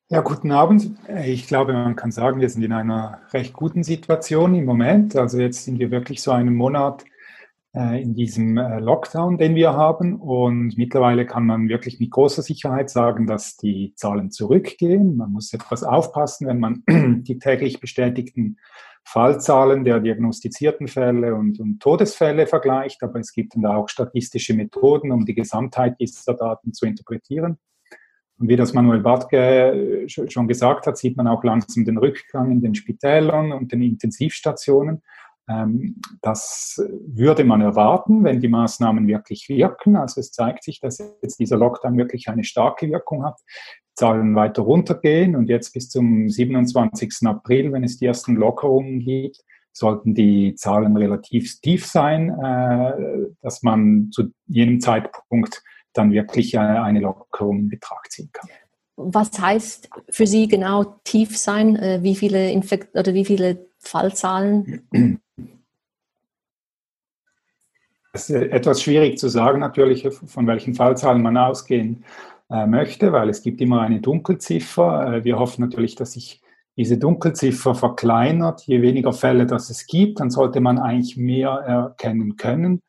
Ja, 0.10 0.22
guten 0.22 0.54
Abend. 0.54 0.90
Ich 1.26 1.48
glaube, 1.48 1.74
man 1.74 1.98
kann 1.98 2.12
sagen, 2.12 2.40
wir 2.40 2.50
sind 2.50 2.64
in 2.64 2.72
einer 2.72 3.20
recht 3.34 3.52
guten 3.52 3.84
Situation 3.84 4.56
im 4.56 4.64
Moment. 4.64 5.18
Also 5.18 5.38
jetzt 5.38 5.66
sind 5.66 5.80
wir 5.80 5.92
wirklich 5.92 6.22
so 6.22 6.32
einen 6.32 6.56
Monat 6.56 7.04
äh, 7.76 8.02
in 8.02 8.16
diesem 8.16 8.58
äh, 8.58 8.80
Lockdown, 8.80 9.38
den 9.38 9.56
wir 9.56 9.74
haben. 9.74 10.16
Und 10.16 10.78
mittlerweile 10.78 11.26
kann 11.26 11.46
man 11.46 11.68
wirklich 11.68 12.00
mit 12.00 12.12
großer 12.12 12.42
Sicherheit 12.42 12.90
sagen, 12.90 13.28
dass 13.28 13.58
die 13.58 13.96
Zahlen 13.96 14.32
zurückgehen. 14.32 15.18
Man 15.18 15.34
muss 15.34 15.52
etwas 15.52 15.84
aufpassen, 15.84 16.48
wenn 16.48 16.62
man 16.62 16.84
die 17.24 17.38
täglich 17.38 17.82
bestätigten 17.82 18.60
Fallzahlen 19.04 19.84
der 19.84 20.00
diagnostizierten 20.00 20.88
Fälle 20.88 21.36
und, 21.36 21.60
und, 21.60 21.82
Todesfälle 21.82 22.48
vergleicht. 22.48 23.04
Aber 23.04 23.20
es 23.20 23.34
gibt 23.34 23.56
dann 23.56 23.66
auch 23.66 23.90
statistische 23.90 24.54
Methoden, 24.54 25.12
um 25.12 25.26
die 25.26 25.36
Gesamtheit 25.36 26.00
dieser 26.00 26.34
Daten 26.34 26.74
zu 26.74 26.86
interpretieren. 26.86 27.58
Und 28.40 28.50
wie 28.50 28.56
das 28.56 28.74
Manuel 28.74 29.02
Badke 29.02 30.06
äh, 30.06 30.10
schon 30.10 30.48
gesagt 30.48 30.88
hat, 30.88 30.98
sieht 30.98 31.18
man 31.18 31.28
auch 31.28 31.44
langsam 31.44 31.86
den 31.86 31.98
Rückgang 31.98 32.52
in 32.52 32.62
den 32.62 32.76
Spitälern 32.76 33.52
und 33.52 33.72
den 33.72 33.82
Intensivstationen. 33.82 35.02
Ähm, 35.50 35.96
das 36.22 36.82
würde 37.08 37.44
man 37.44 37.62
erwarten, 37.62 38.24
wenn 38.24 38.40
die 38.40 38.48
Maßnahmen 38.48 39.08
wirklich 39.08 39.48
wirken. 39.50 39.96
Also 39.96 40.20
es 40.20 40.32
zeigt 40.32 40.64
sich, 40.64 40.80
dass 40.80 41.00
jetzt 41.22 41.40
dieser 41.40 41.58
Lockdown 41.58 41.98
wirklich 41.98 42.28
eine 42.28 42.44
starke 42.44 42.90
Wirkung 42.90 43.26
hat. 43.26 43.40
Zahlen 43.96 44.36
weiter 44.36 44.62
runtergehen 44.62 45.36
und 45.36 45.50
jetzt 45.50 45.74
bis 45.74 45.90
zum 45.90 46.30
27. 46.30 47.26
April, 47.26 47.72
wenn 47.72 47.84
es 47.84 47.98
die 47.98 48.06
ersten 48.06 48.36
Lockerungen 48.36 49.00
gibt, 49.00 49.42
sollten 49.74 50.14
die 50.14 50.54
Zahlen 50.56 50.98
relativ 50.98 51.60
tief 51.62 51.86
sein, 51.86 52.30
äh, 52.30 53.32
dass 53.42 53.64
man 53.64 54.10
zu 54.12 54.32
jenem 54.48 54.80
Zeitpunkt 54.82 55.64
dann 55.98 56.12
wirklich 56.12 56.54
äh, 56.54 56.60
eine 56.60 57.00
Lockerung 57.00 57.60
in 57.60 57.70
Betracht 57.70 58.12
ziehen 58.12 58.30
kann. 58.32 58.50
Was 58.96 59.40
heißt 59.40 59.90
für 60.10 60.26
Sie 60.26 60.48
genau 60.48 60.84
tief 61.04 61.38
sein? 61.38 61.76
Äh, 61.76 62.00
wie 62.02 62.16
viele 62.16 62.52
Infekt 62.52 62.96
oder 62.96 63.14
wie 63.14 63.26
viele 63.26 63.68
Fallzahlen 63.80 65.20
Es 68.14 68.32
ist 68.32 68.36
etwas 68.36 68.82
schwierig 68.82 69.20
zu 69.20 69.30
sagen, 69.30 69.60
natürlich, 69.60 70.08
von 70.10 70.48
welchen 70.48 70.74
Fallzahlen 70.74 71.22
man 71.22 71.38
ausgehen 71.38 72.04
äh, 72.50 72.66
möchte, 72.66 73.12
weil 73.12 73.30
es 73.30 73.44
gibt 73.44 73.62
immer 73.62 73.82
eine 73.82 74.02
Dunkelziffer. 74.02 75.18
Äh, 75.18 75.24
wir 75.24 75.38
hoffen 75.38 75.62
natürlich, 75.62 75.94
dass 75.94 76.14
sich 76.14 76.42
diese 76.78 76.98
Dunkelziffer 76.98 77.76
verkleinert. 77.76 78.64
Je 78.66 78.82
weniger 78.82 79.14
Fälle 79.14 79.46
das 79.46 79.70
es 79.70 79.86
gibt, 79.86 80.20
dann 80.20 80.32
sollte 80.32 80.62
man 80.62 80.80
eigentlich 80.80 81.18
mehr 81.18 81.50
erkennen 81.50 82.38
können. 82.38 82.82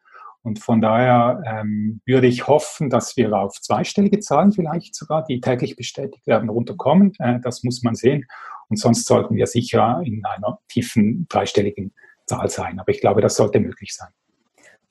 Und 0.48 0.60
von 0.60 0.80
daher 0.80 1.42
ähm, 1.44 2.00
würde 2.06 2.26
ich 2.26 2.46
hoffen, 2.46 2.88
dass 2.88 3.18
wir 3.18 3.34
auf 3.34 3.60
zweistellige 3.60 4.18
Zahlen 4.20 4.50
vielleicht 4.50 4.94
sogar, 4.94 5.22
die 5.22 5.42
täglich 5.42 5.76
bestätigt 5.76 6.26
werden, 6.26 6.48
runterkommen. 6.48 7.12
Äh, 7.18 7.38
das 7.40 7.64
muss 7.64 7.82
man 7.82 7.94
sehen. 7.94 8.24
Und 8.70 8.78
sonst 8.78 9.04
sollten 9.04 9.36
wir 9.36 9.46
sicher 9.46 10.00
in 10.02 10.24
einer 10.24 10.58
tiefen 10.68 11.26
dreistelligen 11.28 11.92
Zahl 12.24 12.48
sein. 12.48 12.80
Aber 12.80 12.90
ich 12.90 13.02
glaube, 13.02 13.20
das 13.20 13.36
sollte 13.36 13.60
möglich 13.60 13.94
sein. 13.94 14.08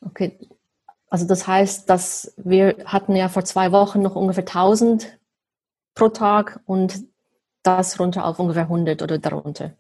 Okay. 0.06 0.38
Also 1.10 1.26
das 1.26 1.48
heißt, 1.48 1.90
dass 1.90 2.36
wir 2.38 2.76
hatten 2.86 3.16
ja 3.16 3.28
vor 3.28 3.44
zwei 3.44 3.72
Wochen 3.72 4.04
noch 4.04 4.16
ungefähr 4.16 4.44
1000 4.44 5.18
pro 5.96 6.10
Tag 6.10 6.60
und 6.66 7.04
das 7.64 8.00
runter 8.00 8.26
auf 8.26 8.38
ungefähr 8.38 8.64
100 8.64 9.02
oder 9.02 9.18
darunter. 9.18 9.74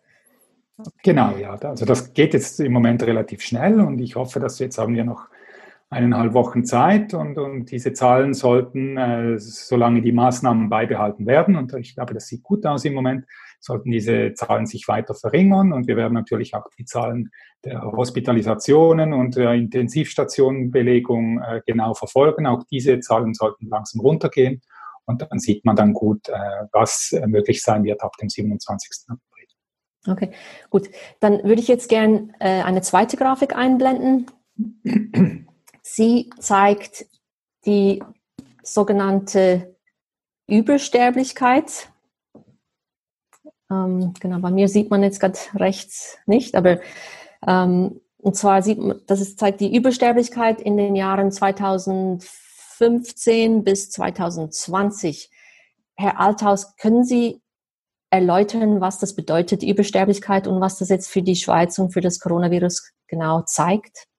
Okay. 0.80 0.90
Genau, 1.04 1.38
ja. 1.38 1.54
Also 1.54 1.86
das 1.86 2.14
geht 2.14 2.34
jetzt 2.34 2.60
im 2.60 2.74
Moment 2.74 3.04
relativ 3.04 3.44
schnell 3.44 3.80
und 3.80 4.00
ich 4.00 4.16
hoffe, 4.16 4.40
dass 4.40 4.58
jetzt 4.58 4.80
haben 4.80 4.96
wir 4.96 5.04
noch 5.04 5.28
eineinhalb 5.90 6.34
Wochen 6.34 6.66
Zeit 6.66 7.14
und, 7.14 7.38
und 7.38 7.72
diese 7.72 7.94
Zahlen 7.94 8.34
sollten, 8.34 8.98
äh, 8.98 9.40
solange 9.40 10.02
die 10.02 10.12
Maßnahmen 10.12 10.70
beibehalten 10.70 11.26
werden, 11.26 11.56
und 11.56 11.74
ich 11.76 11.96
glaube, 11.96 12.14
das 12.14 12.28
sieht 12.28 12.44
gut 12.44 12.66
aus 12.66 12.84
im 12.84 12.94
Moment, 12.94 13.26
sollten 13.60 13.92
diese 13.92 14.34
Zahlen 14.34 14.66
sich 14.66 14.88
weiter 14.88 15.16
verringern 15.16 15.72
und 15.72 15.88
wir 15.88 15.96
werden 15.96 16.14
natürlich 16.14 16.54
auch 16.56 16.66
die 16.78 16.84
Zahlen 16.84 17.32
der 17.64 17.82
Hospitalisationen 17.82 19.14
und 19.14 19.38
der 19.38 19.54
Intensivstationenbelegung 19.54 21.42
äh, 21.42 21.62
genau 21.66 21.94
verfolgen. 21.94 22.46
Auch 22.48 22.64
diese 22.70 23.00
Zahlen 23.00 23.34
sollten 23.34 23.68
langsam 23.68 24.02
runtergehen 24.02 24.62
und 25.06 25.22
dann 25.22 25.40
sieht 25.40 25.64
man 25.64 25.78
dann 25.78 25.94
gut, 25.94 26.28
äh, 26.28 26.34
was 26.74 27.18
möglich 27.28 27.64
sein 27.64 27.84
wird 27.86 28.04
ab 28.04 28.12
dem 28.22 28.30
27. 28.30 29.08
April. 29.08 29.24
Okay, 30.06 30.32
gut. 30.70 30.90
Dann 31.20 31.44
würde 31.44 31.62
ich 31.62 31.68
jetzt 31.68 31.90
gern 31.90 32.32
eine 32.40 32.82
zweite 32.82 33.18
Grafik 33.18 33.58
einblenden. 33.58 34.28
Sie 35.90 36.30
zeigt 36.38 37.06
die 37.66 38.04
sogenannte 38.62 39.78
Übersterblichkeit. 40.46 41.90
Ähm, 43.72 44.14
genau, 44.20 44.40
bei 44.40 44.52
mir 44.52 44.68
sieht 44.68 44.90
man 44.90 45.02
jetzt 45.02 45.22
gerade 45.22 45.40
rechts 45.56 46.18
nicht, 46.26 46.56
aber 46.56 46.82
ähm, 47.48 48.02
und 48.18 48.36
zwar 48.36 48.64
sieht 48.64 48.80
man, 48.80 49.00
das 49.08 49.22
ist, 49.22 49.40
zeigt 49.40 49.62
die 49.62 49.74
Übersterblichkeit 49.74 50.62
in 50.62 50.76
den 50.76 50.98
Jahren 50.98 51.32
2015 51.32 53.64
bis 53.64 53.90
2020. 53.90 55.32
Herr 55.96 56.20
Althaus, 56.20 56.76
können 56.76 57.06
Sie 57.06 57.42
erläutern, 58.10 58.82
was 58.82 59.00
das 59.00 59.16
bedeutet, 59.16 59.64
Übersterblichkeit 59.64 60.48
und 60.48 60.60
was 60.60 60.80
das 60.80 60.90
jetzt 60.90 61.08
für 61.08 61.22
die 61.22 61.38
Schweiz 61.38 61.80
und 61.80 61.94
für 61.94 62.02
das 62.02 62.20
Coronavirus 62.20 62.92
genau 63.08 63.44
zeigt? 63.44 64.10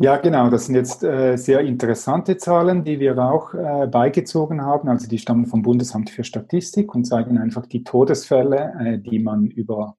Ja, 0.00 0.16
genau. 0.16 0.48
Das 0.48 0.66
sind 0.66 0.76
jetzt 0.76 1.02
äh, 1.02 1.36
sehr 1.36 1.60
interessante 1.60 2.36
Zahlen, 2.36 2.84
die 2.84 3.00
wir 3.00 3.18
auch 3.18 3.52
äh, 3.52 3.88
beigezogen 3.88 4.62
haben. 4.62 4.88
Also 4.88 5.08
die 5.08 5.18
stammen 5.18 5.46
vom 5.46 5.62
Bundesamt 5.62 6.10
für 6.10 6.22
Statistik 6.22 6.94
und 6.94 7.04
zeigen 7.04 7.36
einfach 7.36 7.66
die 7.66 7.82
Todesfälle, 7.82 8.74
äh, 8.80 8.98
die 8.98 9.18
man 9.18 9.46
über 9.46 9.96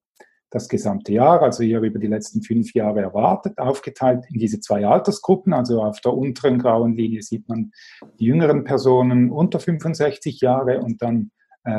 das 0.52 0.70
gesamte 0.70 1.12
Jahr, 1.12 1.42
also 1.42 1.64
hier 1.64 1.82
über 1.82 2.00
die 2.00 2.08
letzten 2.08 2.42
fünf 2.42 2.74
Jahre 2.74 3.02
erwartet, 3.02 3.58
aufgeteilt 3.58 4.26
in 4.30 4.40
diese 4.40 4.62
zwei 4.62 4.88
Altersgruppen. 4.88 5.52
Also 5.52 5.84
auf 5.84 6.00
der 6.00 6.14
unteren 6.14 6.60
grauen 6.60 6.96
Linie 6.96 7.22
sieht 7.22 7.50
man 7.50 7.72
die 8.20 8.26
jüngeren 8.26 8.64
Personen 8.64 9.30
unter 9.30 9.60
65 9.60 10.40
Jahre 10.40 10.80
und 10.80 11.02
dann 11.02 11.32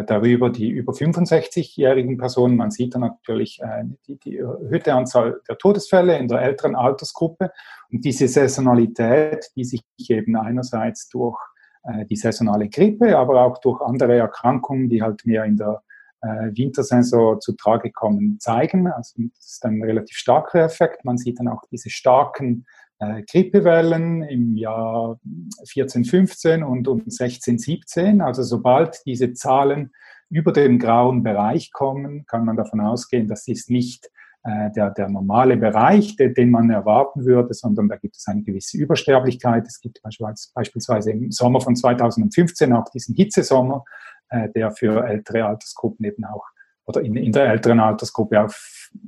darüber 0.06 0.50
die 0.50 0.68
über 0.68 0.92
65-jährigen 0.92 2.18
Personen. 2.18 2.56
Man 2.56 2.70
sieht 2.70 2.94
dann 2.94 3.02
natürlich 3.02 3.60
äh, 3.62 3.84
die, 4.06 4.18
die 4.18 4.38
erhöhte 4.38 4.94
Anzahl 4.94 5.40
der 5.48 5.58
Todesfälle 5.58 6.18
in 6.18 6.28
der 6.28 6.42
älteren 6.42 6.76
Altersgruppe 6.76 7.50
und 7.90 8.04
diese 8.04 8.28
Saisonalität, 8.28 9.50
die 9.56 9.64
sich 9.64 9.82
eben 10.08 10.36
einerseits 10.36 11.08
durch 11.08 11.38
äh, 11.84 12.04
die 12.06 12.16
saisonale 12.16 12.68
Grippe, 12.68 13.16
aber 13.16 13.44
auch 13.44 13.58
durch 13.58 13.80
andere 13.80 14.18
Erkrankungen, 14.18 14.88
die 14.88 15.02
halt 15.02 15.24
mehr 15.24 15.44
in 15.44 15.56
der 15.56 15.82
äh, 16.20 16.50
Wintersaison 16.52 17.40
zu 17.40 17.52
Trage 17.52 17.90
kommen, 17.90 18.38
zeigen. 18.38 18.86
Also 18.86 19.22
das 19.36 19.52
ist 19.52 19.64
ein 19.64 19.82
relativ 19.82 20.16
starker 20.16 20.64
Effekt. 20.64 21.04
Man 21.04 21.16
sieht 21.16 21.38
dann 21.38 21.48
auch 21.48 21.62
diese 21.70 21.90
starken 21.90 22.66
äh, 23.00 23.22
Grippewellen 23.22 24.22
im 24.22 24.56
Jahr 24.56 25.18
14, 25.66 26.04
15 26.04 26.62
und, 26.62 26.86
und 26.86 27.12
16, 27.12 27.58
17. 27.58 28.20
Also 28.20 28.42
sobald 28.42 29.00
diese 29.06 29.32
Zahlen 29.32 29.92
über 30.28 30.52
den 30.52 30.78
grauen 30.78 31.22
Bereich 31.22 31.72
kommen, 31.72 32.24
kann 32.26 32.44
man 32.44 32.56
davon 32.56 32.80
ausgehen, 32.80 33.26
das 33.26 33.48
ist 33.48 33.70
nicht 33.70 34.08
äh, 34.44 34.70
der, 34.70 34.90
der 34.90 35.08
normale 35.08 35.56
Bereich, 35.56 36.16
den, 36.16 36.34
den 36.34 36.50
man 36.50 36.70
erwarten 36.70 37.24
würde, 37.24 37.52
sondern 37.52 37.88
da 37.88 37.96
gibt 37.96 38.16
es 38.16 38.26
eine 38.28 38.42
gewisse 38.42 38.78
Übersterblichkeit. 38.78 39.66
Es 39.66 39.80
gibt 39.80 40.00
beispielsweise 40.54 41.10
im 41.10 41.30
Sommer 41.30 41.60
von 41.60 41.74
2015 41.74 42.72
auch 42.72 42.88
diesen 42.90 43.16
Hitzesommer, 43.16 43.84
äh, 44.28 44.48
der 44.50 44.70
für 44.70 45.04
ältere 45.04 45.46
Altersgruppen 45.46 46.06
eben 46.06 46.24
auch 46.24 46.44
oder 46.90 47.00
in, 47.02 47.16
in 47.16 47.32
der 47.32 47.46
älteren 47.46 47.80
Altersgruppe 47.80 48.44
auch 48.44 48.52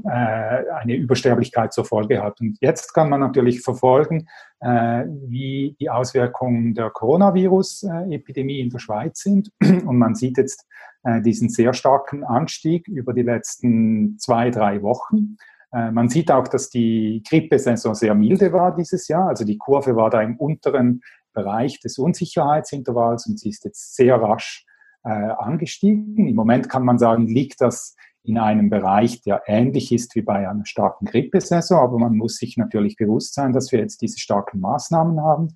äh, 0.04 0.08
eine 0.08 0.94
Übersterblichkeit 0.94 1.72
zur 1.72 1.84
Folge 1.84 2.22
hat. 2.22 2.40
Und 2.40 2.56
jetzt 2.60 2.94
kann 2.94 3.10
man 3.10 3.20
natürlich 3.20 3.60
verfolgen, 3.60 4.28
äh, 4.60 5.04
wie 5.26 5.76
die 5.80 5.90
Auswirkungen 5.90 6.74
der 6.74 6.90
Coronavirus-Epidemie 6.90 8.60
in 8.60 8.70
der 8.70 8.78
Schweiz 8.78 9.20
sind. 9.20 9.50
Und 9.60 9.98
man 9.98 10.14
sieht 10.14 10.38
jetzt 10.38 10.66
äh, 11.02 11.20
diesen 11.20 11.48
sehr 11.48 11.74
starken 11.74 12.24
Anstieg 12.24 12.86
über 12.88 13.12
die 13.12 13.22
letzten 13.22 14.18
zwei, 14.18 14.50
drei 14.50 14.82
Wochen. 14.82 15.36
Man 15.74 16.10
sieht 16.10 16.30
auch, 16.30 16.48
dass 16.48 16.68
die 16.68 17.22
Grippesaison 17.26 17.94
sehr 17.94 18.14
milde 18.14 18.52
war 18.52 18.74
dieses 18.74 19.08
Jahr. 19.08 19.28
Also 19.28 19.46
die 19.46 19.56
Kurve 19.56 19.96
war 19.96 20.10
da 20.10 20.20
im 20.20 20.36
unteren 20.36 21.00
Bereich 21.32 21.80
des 21.80 21.96
Unsicherheitsintervalls 21.96 23.26
und 23.26 23.40
sie 23.40 23.48
ist 23.48 23.64
jetzt 23.64 23.96
sehr 23.96 24.16
rasch 24.16 24.66
äh, 25.04 25.08
angestiegen. 25.10 26.26
Im 26.26 26.34
Moment 26.34 26.68
kann 26.68 26.84
man 26.84 26.98
sagen, 26.98 27.26
liegt 27.26 27.60
das 27.60 27.96
in 28.24 28.38
einem 28.38 28.70
Bereich, 28.70 29.22
der 29.22 29.42
ähnlich 29.46 29.92
ist 29.92 30.14
wie 30.14 30.22
bei 30.22 30.48
einer 30.48 30.64
starken 30.64 31.06
Grippesaison, 31.06 31.78
aber 31.78 31.98
man 31.98 32.16
muss 32.16 32.36
sich 32.36 32.56
natürlich 32.56 32.96
bewusst 32.96 33.34
sein, 33.34 33.52
dass 33.52 33.72
wir 33.72 33.80
jetzt 33.80 34.00
diese 34.00 34.18
starken 34.20 34.60
Maßnahmen 34.60 35.20
haben, 35.20 35.48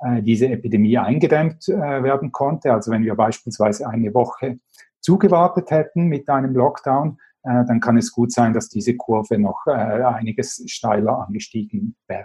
äh, 0.00 0.22
diese 0.22 0.48
Epidemie 0.48 0.96
eingedämmt 0.98 1.68
äh, 1.68 2.02
werden 2.02 2.32
konnte. 2.32 2.72
Also 2.72 2.90
wenn 2.90 3.04
wir 3.04 3.14
beispielsweise 3.14 3.86
eine 3.88 4.14
Woche 4.14 4.58
zugewartet 5.00 5.70
hätten 5.70 6.06
mit 6.06 6.28
einem 6.30 6.54
Lockdown, 6.54 7.18
äh, 7.42 7.64
dann 7.66 7.80
kann 7.80 7.98
es 7.98 8.10
gut 8.10 8.32
sein, 8.32 8.54
dass 8.54 8.70
diese 8.70 8.96
Kurve 8.96 9.38
noch 9.38 9.66
äh, 9.66 9.70
einiges 9.70 10.64
steiler 10.66 11.26
angestiegen 11.26 11.94
wäre. 12.08 12.24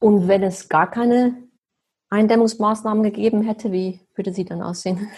Und 0.00 0.26
wenn 0.26 0.42
es 0.42 0.68
gar 0.68 0.90
keine 0.90 1.36
Eindämmungsmaßnahmen 2.10 3.02
gegeben 3.02 3.42
hätte, 3.42 3.70
wie 3.70 4.00
würde 4.14 4.32
sie 4.32 4.44
dann 4.44 4.62
aussehen? 4.62 5.08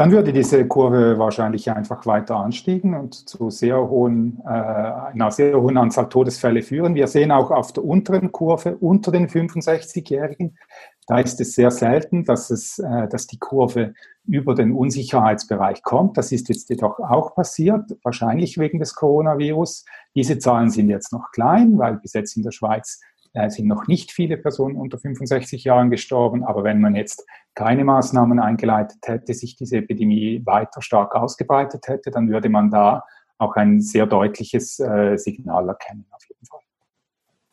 Dann 0.00 0.12
würde 0.12 0.32
diese 0.32 0.66
Kurve 0.66 1.18
wahrscheinlich 1.18 1.70
einfach 1.70 2.06
weiter 2.06 2.36
anstiegen 2.36 2.94
und 2.94 3.28
zu 3.28 3.50
sehr 3.50 3.76
hohen, 3.86 4.40
äh, 4.46 4.48
einer 4.48 5.30
sehr 5.30 5.60
hohen 5.60 5.76
Anzahl 5.76 6.08
Todesfälle 6.08 6.62
führen. 6.62 6.94
Wir 6.94 7.06
sehen 7.06 7.30
auch 7.30 7.50
auf 7.50 7.74
der 7.74 7.84
unteren 7.84 8.32
Kurve 8.32 8.78
unter 8.78 9.12
den 9.12 9.28
65-Jährigen, 9.28 10.56
da 11.06 11.18
ist 11.18 11.38
es 11.40 11.52
sehr 11.52 11.70
selten, 11.70 12.24
dass, 12.24 12.48
es, 12.48 12.78
äh, 12.78 13.08
dass 13.08 13.26
die 13.26 13.38
Kurve 13.38 13.92
über 14.26 14.54
den 14.54 14.72
Unsicherheitsbereich 14.72 15.82
kommt. 15.82 16.16
Das 16.16 16.32
ist 16.32 16.48
jetzt 16.48 16.70
jedoch 16.70 16.98
auch 17.00 17.34
passiert, 17.34 17.98
wahrscheinlich 18.02 18.56
wegen 18.56 18.78
des 18.78 18.94
Coronavirus. 18.94 19.84
Diese 20.14 20.38
Zahlen 20.38 20.70
sind 20.70 20.88
jetzt 20.88 21.12
noch 21.12 21.30
klein, 21.32 21.76
weil 21.76 21.96
bis 21.96 22.14
jetzt 22.14 22.38
in 22.38 22.42
der 22.42 22.52
Schweiz 22.52 23.00
äh, 23.32 23.48
sind 23.50 23.66
noch 23.66 23.86
nicht 23.86 24.12
viele 24.12 24.36
Personen 24.36 24.76
unter 24.76 24.98
65 24.98 25.64
Jahren 25.64 25.90
gestorben, 25.90 26.44
aber 26.44 26.64
wenn 26.64 26.80
man 26.80 26.96
jetzt 26.96 27.24
keine 27.54 27.84
Maßnahmen 27.84 28.40
eingeleitet 28.40 28.98
hätte, 29.04 29.34
sich 29.34 29.56
diese 29.56 29.78
Epidemie 29.78 30.42
weiter 30.44 30.82
stark 30.82 31.14
ausgebreitet 31.14 31.86
hätte, 31.86 32.10
dann 32.10 32.28
würde 32.28 32.48
man 32.48 32.70
da 32.70 33.04
auch 33.38 33.56
ein 33.56 33.80
sehr 33.80 34.06
deutliches 34.06 34.78
äh, 34.80 35.16
Signal 35.16 35.68
erkennen, 35.68 36.06
auf 36.10 36.24
jeden 36.28 36.44
Fall. 36.46 36.60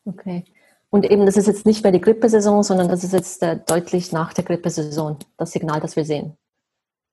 Okay. 0.04 0.44
Und 0.90 1.10
eben, 1.10 1.26
das 1.26 1.36
ist 1.36 1.46
jetzt 1.46 1.66
nicht 1.66 1.82
mehr 1.82 1.92
die 1.92 2.00
Grippesaison, 2.00 2.62
sondern 2.62 2.88
das 2.88 3.04
ist 3.04 3.12
jetzt 3.12 3.42
äh, 3.42 3.58
deutlich 3.66 4.12
nach 4.12 4.32
der 4.32 4.44
Grippesaison, 4.44 5.18
das 5.36 5.52
Signal, 5.52 5.80
das 5.80 5.96
wir 5.96 6.04
sehen. 6.04 6.36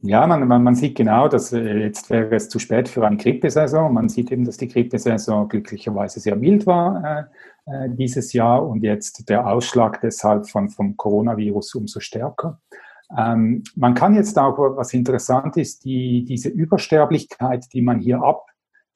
Ja, 0.01 0.27
man, 0.27 0.47
man, 0.47 0.62
man 0.62 0.75
sieht 0.75 0.95
genau, 0.95 1.27
dass 1.27 1.51
äh, 1.51 1.79
jetzt 1.79 2.10
wäre 2.10 2.36
es 2.36 2.49
zu 2.49 2.60
spät 2.60 2.89
für 2.89 3.05
eine 3.05 3.17
Grippesaison. 3.17 3.93
Man 3.93 4.10
sieht 4.10 4.31
eben, 4.31 4.45
dass 4.45 4.58
die 4.58 4.67
Grippesaison 4.67 5.47
glücklicherweise 5.47 6.19
sehr 6.19 6.36
mild 6.36 6.67
war 6.67 7.29
äh, 7.67 7.86
äh, 7.86 7.89
dieses 7.89 8.34
Jahr 8.34 8.67
und 8.67 8.84
jetzt 8.84 9.27
der 9.29 9.47
Ausschlag 9.47 10.01
deshalb 10.01 10.47
von, 10.47 10.69
vom 10.69 10.97
Coronavirus 10.97 11.75
umso 11.75 11.99
stärker. 11.99 12.60
Ähm, 13.17 13.63
man 13.75 13.93
kann 13.93 14.15
jetzt 14.15 14.38
auch, 14.38 14.58
was 14.58 14.93
interessant 14.93 15.58
ist, 15.58 15.86
die, 15.86 16.25
diese 16.25 16.49
Übersterblichkeit, 16.49 17.65
die 17.73 17.81
man 17.81 17.99
hier 17.99 18.21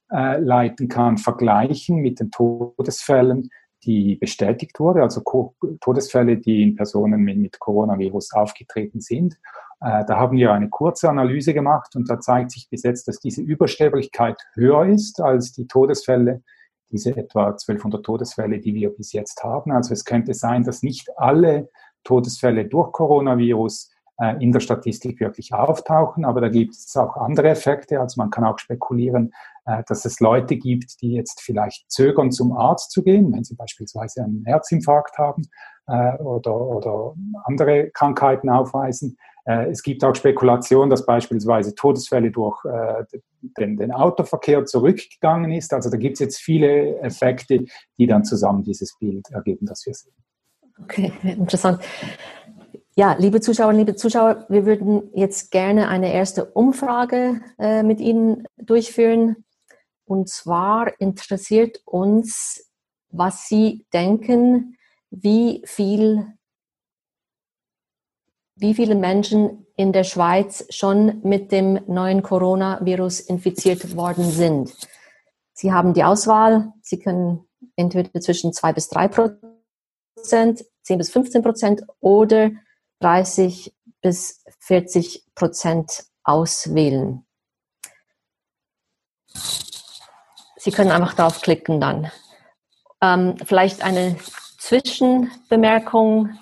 ableiten 0.09 0.87
kann, 0.87 1.17
vergleichen 1.17 1.97
mit 1.97 2.19
den 2.19 2.31
Todesfällen, 2.31 3.49
die 3.83 4.15
bestätigt 4.15 4.79
wurde, 4.79 5.01
also 5.01 5.23
Todesfälle, 5.79 6.37
die 6.37 6.63
in 6.63 6.75
Personen 6.75 7.21
mit, 7.21 7.37
mit 7.37 7.59
Coronavirus 7.59 8.33
aufgetreten 8.33 8.99
sind. 8.99 9.39
Äh, 9.81 10.03
da 10.05 10.17
haben 10.17 10.37
wir 10.37 10.51
eine 10.53 10.69
kurze 10.69 11.09
Analyse 11.09 11.53
gemacht 11.53 11.95
und 11.95 12.09
da 12.09 12.19
zeigt 12.19 12.51
sich 12.51 12.69
bis 12.69 12.83
jetzt, 12.83 13.07
dass 13.07 13.19
diese 13.19 13.41
Übersterblichkeit 13.41 14.41
höher 14.53 14.85
ist 14.85 15.21
als 15.21 15.53
die 15.53 15.67
Todesfälle, 15.67 16.43
diese 16.91 17.15
etwa 17.15 17.47
1200 17.47 18.03
Todesfälle, 18.03 18.59
die 18.59 18.73
wir 18.73 18.89
bis 18.89 19.13
jetzt 19.13 19.43
haben. 19.43 19.71
Also 19.71 19.93
es 19.93 20.03
könnte 20.03 20.33
sein, 20.33 20.63
dass 20.63 20.83
nicht 20.83 21.09
alle 21.17 21.69
Todesfälle 22.03 22.65
durch 22.65 22.91
Coronavirus 22.91 23.91
äh, 24.19 24.43
in 24.43 24.51
der 24.51 24.59
Statistik 24.59 25.21
wirklich 25.21 25.53
auftauchen, 25.53 26.25
aber 26.25 26.41
da 26.41 26.49
gibt 26.49 26.73
es 26.73 26.97
auch 26.97 27.15
andere 27.15 27.49
Effekte. 27.49 28.01
Also 28.01 28.19
man 28.19 28.31
kann 28.31 28.43
auch 28.43 28.59
spekulieren, 28.59 29.31
äh, 29.65 29.83
dass 29.87 30.03
es 30.03 30.19
Leute 30.19 30.57
gibt, 30.57 31.01
die 31.01 31.13
jetzt 31.13 31.39
vielleicht 31.39 31.89
zögern, 31.89 32.33
zum 32.33 32.51
Arzt 32.51 32.91
zu 32.91 33.01
gehen, 33.01 33.31
wenn 33.31 33.45
sie 33.45 33.55
beispielsweise 33.55 34.23
einen 34.23 34.43
Herzinfarkt 34.45 35.17
haben 35.17 35.43
oder, 36.19 36.55
oder 36.55 37.15
andere 37.45 37.89
Krankheiten 37.89 38.47
aufweisen. 38.51 39.17
Äh, 39.45 39.69
es 39.69 39.83
gibt 39.83 40.03
auch 40.03 40.15
Spekulationen, 40.15 40.89
dass 40.89 41.05
beispielsweise 41.05 41.75
Todesfälle 41.75 42.31
durch 42.31 42.63
äh, 42.65 43.03
den, 43.57 43.77
den 43.77 43.91
Autoverkehr 43.91 44.65
zurückgegangen 44.65 45.51
ist. 45.51 45.73
Also 45.73 45.89
da 45.89 45.97
gibt 45.97 46.13
es 46.13 46.19
jetzt 46.19 46.37
viele 46.37 46.99
Effekte, 46.99 47.65
die 47.97 48.07
dann 48.07 48.23
zusammen 48.23 48.63
dieses 48.63 48.97
Bild 48.97 49.29
ergeben, 49.31 49.65
das 49.65 49.85
wir 49.85 49.93
sehen. 49.93 50.13
Okay, 50.83 51.11
interessant. 51.23 51.81
Ja, 52.95 53.15
liebe 53.17 53.39
Zuschauerinnen, 53.39 53.85
liebe 53.85 53.95
Zuschauer, 53.95 54.45
wir 54.49 54.65
würden 54.65 55.09
jetzt 55.13 55.51
gerne 55.51 55.87
eine 55.87 56.13
erste 56.13 56.45
Umfrage 56.45 57.41
äh, 57.57 57.81
mit 57.81 58.01
Ihnen 58.01 58.45
durchführen. 58.57 59.45
Und 60.05 60.27
zwar 60.27 60.99
interessiert 60.99 61.81
uns, 61.85 62.69
was 63.09 63.47
Sie 63.47 63.85
denken, 63.93 64.75
wie 65.11 65.61
viel 65.65 66.33
wie 68.59 68.73
viele 68.73 68.95
Menschen 68.95 69.65
in 69.75 69.93
der 69.93 70.03
Schweiz 70.03 70.65
schon 70.69 71.21
mit 71.23 71.51
dem 71.51 71.79
neuen 71.87 72.21
Coronavirus 72.21 73.21
infiziert 73.21 73.95
worden 73.95 74.29
sind. 74.29 74.73
Sie 75.53 75.71
haben 75.71 75.93
die 75.93 76.03
Auswahl. 76.03 76.73
Sie 76.81 76.99
können 76.99 77.47
entweder 77.77 78.19
zwischen 78.19 78.51
zwei 78.53 78.73
bis 78.73 78.89
drei 78.89 79.07
Prozent, 79.07 80.65
zehn 80.83 80.97
bis 80.97 81.09
15 81.09 81.41
Prozent 81.41 81.83
oder 82.01 82.51
30 82.99 83.73
bis 84.01 84.43
40 84.59 85.25
Prozent 85.35 86.03
auswählen. 86.23 87.25
Sie 90.57 90.71
können 90.71 90.91
einfach 90.91 91.13
draufklicken 91.13 91.79
dann. 91.79 92.11
Ähm, 93.01 93.37
vielleicht 93.45 93.81
eine 93.81 94.17
Zwischenbemerkung 94.57 96.37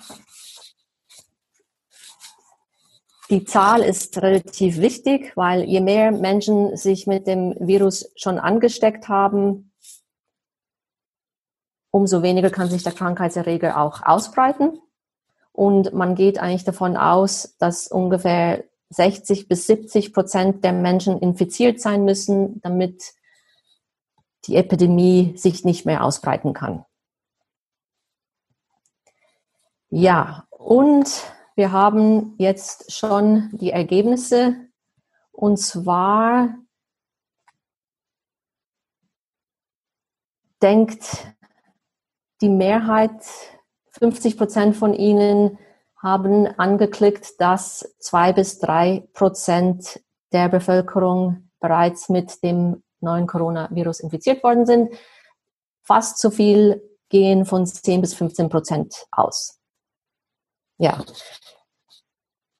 Die 3.30 3.44
Zahl 3.44 3.82
ist 3.82 4.16
relativ 4.22 4.78
wichtig, 4.78 5.32
weil 5.36 5.64
je 5.64 5.80
mehr 5.80 6.12
Menschen 6.12 6.76
sich 6.76 7.06
mit 7.06 7.26
dem 7.26 7.54
Virus 7.60 8.10
schon 8.16 8.38
angesteckt 8.38 9.08
haben, 9.08 9.72
umso 11.90 12.22
weniger 12.22 12.50
kann 12.50 12.70
sich 12.70 12.82
der 12.82 12.92
Krankheitserreger 12.92 13.78
auch 13.78 14.02
ausbreiten. 14.02 14.80
Und 15.52 15.92
man 15.92 16.14
geht 16.14 16.38
eigentlich 16.38 16.64
davon 16.64 16.96
aus, 16.96 17.56
dass 17.58 17.88
ungefähr 17.88 18.64
60 18.90 19.48
bis 19.48 19.66
70 19.66 20.14
Prozent 20.14 20.64
der 20.64 20.72
Menschen 20.72 21.18
infiziert 21.18 21.80
sein 21.80 22.04
müssen, 22.04 22.60
damit 22.62 23.12
die 24.44 24.56
Epidemie 24.56 25.36
sich 25.36 25.64
nicht 25.64 25.84
mehr 25.84 26.04
ausbreiten 26.04 26.54
kann. 26.54 26.84
Ja, 29.90 30.46
und 30.50 31.22
wir 31.58 31.72
haben 31.72 32.36
jetzt 32.38 32.92
schon 32.92 33.50
die 33.52 33.72
Ergebnisse. 33.72 34.54
Und 35.32 35.56
zwar 35.56 36.54
denkt 40.62 41.34
die 42.40 42.48
Mehrheit, 42.48 43.24
50 43.90 44.38
Prozent 44.38 44.76
von 44.76 44.94
Ihnen 44.94 45.58
haben 46.00 46.46
angeklickt, 46.46 47.40
dass 47.40 47.92
zwei 47.98 48.32
bis 48.32 48.60
drei 48.60 49.08
Prozent 49.12 50.00
der 50.30 50.48
Bevölkerung 50.48 51.50
bereits 51.58 52.08
mit 52.08 52.40
dem 52.44 52.84
neuen 53.00 53.26
Coronavirus 53.26 53.98
infiziert 53.98 54.44
worden 54.44 54.64
sind. 54.64 54.94
Fast 55.82 56.20
so 56.20 56.30
viel 56.30 56.80
gehen 57.08 57.44
von 57.44 57.66
10 57.66 58.00
bis 58.00 58.14
15 58.14 58.48
Prozent 58.48 59.06
aus. 59.10 59.57
Ja. 60.78 61.04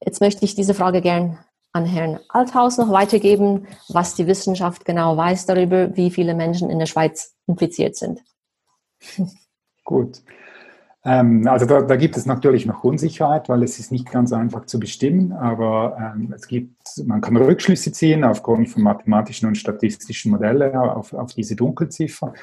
Jetzt 0.05 0.21
möchte 0.21 0.45
ich 0.45 0.55
diese 0.55 0.73
Frage 0.73 1.01
gern 1.01 1.39
an 1.71 1.85
Herrn 1.85 2.19
Althaus 2.29 2.77
noch 2.77 2.89
weitergeben, 2.89 3.67
was 3.89 4.15
die 4.15 4.27
Wissenschaft 4.27 4.85
genau 4.85 5.17
weiß 5.17 5.45
darüber, 5.45 5.95
wie 5.95 6.11
viele 6.11 6.33
Menschen 6.33 6.69
in 6.69 6.79
der 6.79 6.85
Schweiz 6.85 7.35
infiziert 7.47 7.95
sind. 7.95 8.21
Gut. 9.83 10.21
Ähm, 11.05 11.47
also 11.47 11.65
da, 11.65 11.81
da, 11.81 11.95
gibt 11.95 12.17
es 12.17 12.25
natürlich 12.25 12.65
noch 12.65 12.83
Unsicherheit, 12.83 13.47
weil 13.47 13.63
es 13.63 13.79
ist 13.79 13.91
nicht 13.91 14.11
ganz 14.11 14.33
einfach 14.33 14.65
zu 14.65 14.79
bestimmen, 14.79 15.31
aber 15.31 15.97
ähm, 15.97 16.33
es 16.35 16.47
gibt, 16.47 16.75
man 17.05 17.21
kann 17.21 17.37
Rückschlüsse 17.37 17.93
ziehen 17.93 18.25
aufgrund 18.25 18.69
von 18.69 18.83
mathematischen 18.83 19.47
und 19.47 19.55
statistischen 19.55 20.31
Modellen 20.31 20.75
auf, 20.75 21.13
auf 21.13 21.33
diese 21.33 21.55
Dunkelziffer. 21.55 22.33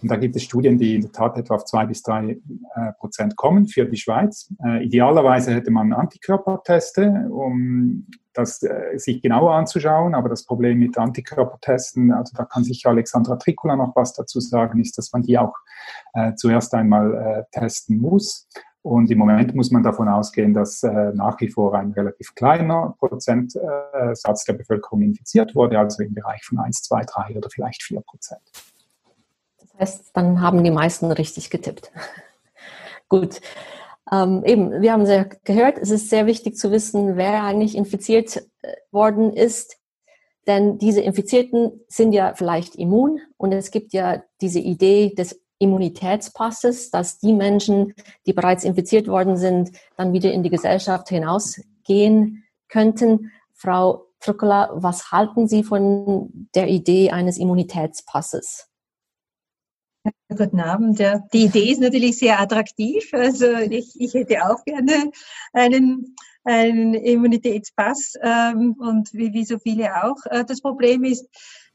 Und 0.00 0.10
da 0.10 0.16
gibt 0.16 0.36
es 0.36 0.42
Studien, 0.42 0.78
die 0.78 0.96
in 0.96 1.02
der 1.02 1.12
Tat 1.12 1.36
etwa 1.36 1.56
auf 1.56 1.64
zwei 1.64 1.86
bis 1.86 2.02
drei 2.02 2.38
äh, 2.74 2.92
Prozent 2.98 3.36
kommen 3.36 3.66
für 3.66 3.84
die 3.84 3.96
Schweiz. 3.96 4.52
Äh, 4.64 4.84
idealerweise 4.84 5.54
hätte 5.54 5.70
man 5.70 5.92
Antikörperteste, 5.92 7.28
um 7.30 8.06
das 8.32 8.62
äh, 8.62 8.96
sich 8.96 9.20
genauer 9.20 9.54
anzuschauen. 9.54 10.14
Aber 10.14 10.28
das 10.28 10.44
Problem 10.44 10.78
mit 10.78 10.96
Antikörpertesten, 10.96 12.12
also 12.12 12.34
da 12.36 12.44
kann 12.44 12.64
sicher 12.64 12.90
Alexandra 12.90 13.36
Tricula 13.36 13.76
noch 13.76 13.94
was 13.96 14.14
dazu 14.14 14.40
sagen, 14.40 14.80
ist, 14.80 14.96
dass 14.96 15.12
man 15.12 15.22
die 15.22 15.38
auch 15.38 15.54
äh, 16.14 16.34
zuerst 16.34 16.74
einmal 16.74 17.14
äh, 17.14 17.58
testen 17.58 17.98
muss. 17.98 18.48
Und 18.82 19.10
im 19.10 19.18
Moment 19.18 19.54
muss 19.54 19.70
man 19.70 19.82
davon 19.82 20.08
ausgehen, 20.08 20.54
dass 20.54 20.82
äh, 20.82 21.12
nach 21.12 21.40
wie 21.40 21.48
vor 21.48 21.74
ein 21.74 21.92
relativ 21.92 22.34
kleiner 22.34 22.94
Prozentsatz 22.98 24.44
der 24.44 24.52
Bevölkerung 24.52 25.02
infiziert 25.02 25.54
wurde, 25.54 25.78
also 25.78 26.02
im 26.02 26.14
Bereich 26.14 26.44
von 26.44 26.58
1, 26.58 26.82
2, 26.82 27.02
3 27.04 27.36
oder 27.36 27.50
vielleicht 27.50 27.82
4 27.82 28.00
Prozent 28.00 28.40
heißt, 29.78 30.10
dann 30.14 30.40
haben 30.40 30.64
die 30.64 30.70
meisten 30.70 31.10
richtig 31.12 31.50
getippt. 31.50 31.90
Gut. 33.08 33.40
Ähm, 34.10 34.42
eben, 34.44 34.80
wir 34.80 34.92
haben 34.92 35.06
sehr 35.06 35.26
gehört, 35.44 35.78
es 35.78 35.90
ist 35.90 36.08
sehr 36.08 36.26
wichtig 36.26 36.56
zu 36.56 36.70
wissen, 36.70 37.16
wer 37.16 37.42
eigentlich 37.42 37.76
infiziert 37.76 38.36
äh, 38.62 38.72
worden 38.90 39.32
ist. 39.32 39.76
Denn 40.46 40.78
diese 40.78 41.02
Infizierten 41.02 41.80
sind 41.88 42.12
ja 42.12 42.32
vielleicht 42.34 42.74
immun 42.74 43.20
und 43.36 43.52
es 43.52 43.70
gibt 43.70 43.92
ja 43.92 44.22
diese 44.40 44.60
Idee 44.60 45.14
des 45.14 45.42
Immunitätspasses, 45.58 46.90
dass 46.90 47.18
die 47.18 47.34
Menschen, 47.34 47.94
die 48.26 48.32
bereits 48.32 48.64
infiziert 48.64 49.08
worden 49.08 49.36
sind, 49.36 49.72
dann 49.96 50.12
wieder 50.14 50.32
in 50.32 50.42
die 50.42 50.50
Gesellschaft 50.50 51.10
hinausgehen 51.10 52.44
könnten. 52.68 53.30
Frau 53.52 54.06
Truckler, 54.20 54.70
was 54.72 55.12
halten 55.12 55.48
Sie 55.48 55.64
von 55.64 56.48
der 56.54 56.68
Idee 56.68 57.10
eines 57.10 57.36
Immunitätspasses? 57.38 58.67
Guten 60.28 60.60
Abend. 60.60 60.98
Ja. 60.98 61.20
Die 61.32 61.44
Idee 61.44 61.70
ist 61.70 61.80
natürlich 61.80 62.18
sehr 62.18 62.40
attraktiv. 62.40 63.08
Also 63.12 63.46
ich, 63.56 63.94
ich 63.98 64.14
hätte 64.14 64.44
auch 64.44 64.64
gerne 64.64 65.10
einen, 65.52 66.16
einen 66.44 66.94
Immunitätspass 66.94 68.14
ähm, 68.22 68.76
und 68.78 69.12
wie, 69.12 69.32
wie 69.32 69.44
so 69.44 69.58
viele 69.58 70.04
auch. 70.04 70.16
Äh, 70.26 70.44
das 70.44 70.60
Problem 70.60 71.04
ist, 71.04 71.26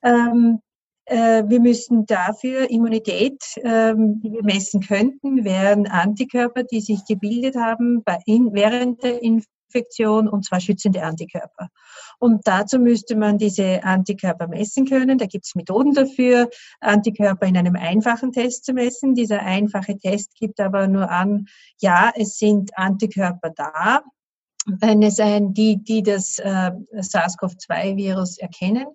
ähm, 0.04 0.60
äh, 1.06 1.44
wir 1.48 1.60
müssen 1.60 2.06
dafür 2.06 2.70
Immunität, 2.70 3.42
ähm, 3.64 4.22
die 4.22 4.32
wir 4.32 4.44
messen 4.44 4.82
könnten, 4.82 5.44
wären 5.44 5.88
Antikörper, 5.88 6.64
die 6.64 6.82
sich 6.82 7.06
gebildet 7.06 7.56
haben 7.56 8.04
bei 8.04 8.20
in, 8.26 8.54
während 8.54 9.04
der 9.04 9.22
Infektion 9.74 10.28
und 10.28 10.46
zwar 10.46 10.60
schützende 10.60 11.04
Antikörper. 11.04 11.70
Und 12.20 12.42
dazu 12.46 12.80
müsste 12.80 13.16
man 13.16 13.38
diese 13.38 13.84
Antikörper 13.84 14.48
messen 14.48 14.86
können. 14.86 15.18
Da 15.18 15.26
gibt 15.26 15.46
es 15.46 15.56
Methoden 15.56 15.94
dafür, 15.94 16.50
Antikörper 16.80 17.48
in 17.48 17.58
einem 17.58 17.76
einfachen 17.76 18.32
Test 18.32 18.66
zu 18.66 18.74
messen. 18.74 19.16
Dieser 19.16 19.42
einfache 19.42 19.98
Test 19.98 20.36
gibt 20.36 20.60
aber 20.60 20.88
nur 20.88 21.10
an, 21.10 21.48
ja, 21.82 22.12
es 22.16 22.38
sind 22.38 22.78
Antikörper 22.78 23.50
da, 23.50 24.02
wenn 24.66 25.02
es 25.02 25.20
ein, 25.20 25.54
die, 25.54 25.84
die 25.84 26.04
das 26.04 26.40
äh, 26.40 26.72
SARS-CoV-2-Virus 26.94 28.38
erkennen. 28.38 28.86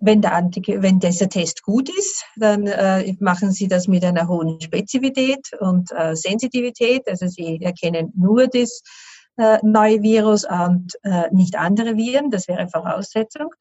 Wenn, 0.00 0.22
der 0.22 0.32
wenn 0.32 1.00
dieser 1.00 1.28
Test 1.28 1.64
gut 1.64 1.90
ist, 1.90 2.24
dann 2.36 2.68
äh, 2.68 3.16
machen 3.18 3.50
Sie 3.50 3.66
das 3.66 3.88
mit 3.88 4.04
einer 4.04 4.28
hohen 4.28 4.60
Spezifität 4.60 5.50
und 5.58 5.90
äh, 5.90 6.14
Sensitivität. 6.14 7.08
Also 7.08 7.26
Sie 7.26 7.60
erkennen 7.60 8.12
nur 8.16 8.46
das 8.46 8.80
äh, 9.38 9.58
neue 9.62 10.02
Virus 10.02 10.44
und 10.44 10.98
äh, 11.02 11.30
nicht 11.32 11.56
andere 11.56 11.96
Viren. 11.96 12.30
Das 12.30 12.48
wäre 12.48 12.68
Voraussetzung. 12.68 13.54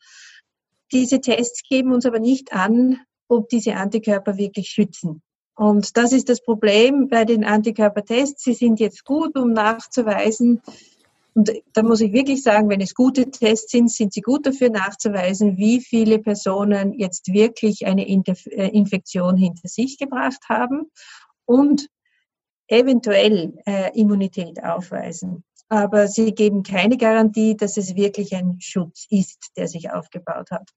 Diese 0.92 1.22
Tests 1.22 1.64
geben 1.68 1.94
uns 1.94 2.06
aber 2.06 2.20
nicht 2.20 2.54
an, 2.54 3.00
ob 3.28 3.50
diese 3.50 3.76
Antikörper 3.76 4.38
wirklich 4.38 4.70
schützen. 4.70 5.22
Und 5.56 5.98
das 5.98 6.14
ist 6.14 6.30
das 6.30 6.42
Problem 6.42 7.10
bei 7.10 7.26
den 7.26 7.44
Antikörpertests. 7.44 8.44
Sie 8.44 8.54
sind 8.54 8.80
jetzt 8.80 9.04
gut, 9.06 9.38
um 9.38 9.54
nachzuweisen, 9.54 10.62
und 11.38 11.52
da 11.74 11.84
muss 11.84 12.02
ich 12.02 12.14
wirklich 12.14 12.42
sagen, 12.42 12.68
wenn 12.68 12.82
es 12.82 12.96
gute 12.96 13.30
Tests 13.30 13.72
sind, 13.72 13.92
sind 13.92 14.12
sie 14.12 14.22
gut 14.22 14.48
dafür 14.48 14.72
nachzuweisen, 14.72 15.56
wie 15.58 15.82
viele 15.82 16.18
Personen 16.18 16.94
jetzt 16.94 17.32
wirklich 17.32 17.86
eine 17.86 18.08
äh, 18.08 18.70
Infektion 18.70 19.38
hinter 19.38 19.68
sich 19.68 20.00
gebracht 20.00 20.42
haben 20.50 20.90
und 21.46 21.90
eventuell 22.68 23.54
äh, 23.68 23.92
Immunität 23.96 24.64
aufweisen 24.64 25.44
aber 25.70 26.08
sie 26.08 26.34
geben 26.34 26.64
keine 26.64 26.98
Garantie, 26.98 27.56
dass 27.56 27.78
es 27.78 27.96
wirklich 27.96 28.36
ein 28.36 28.58
Schutz 28.60 29.06
ist, 29.10 29.52
der 29.58 29.68
sich 29.68 29.92
aufgebaut 29.92 30.52
hat. 30.52 30.70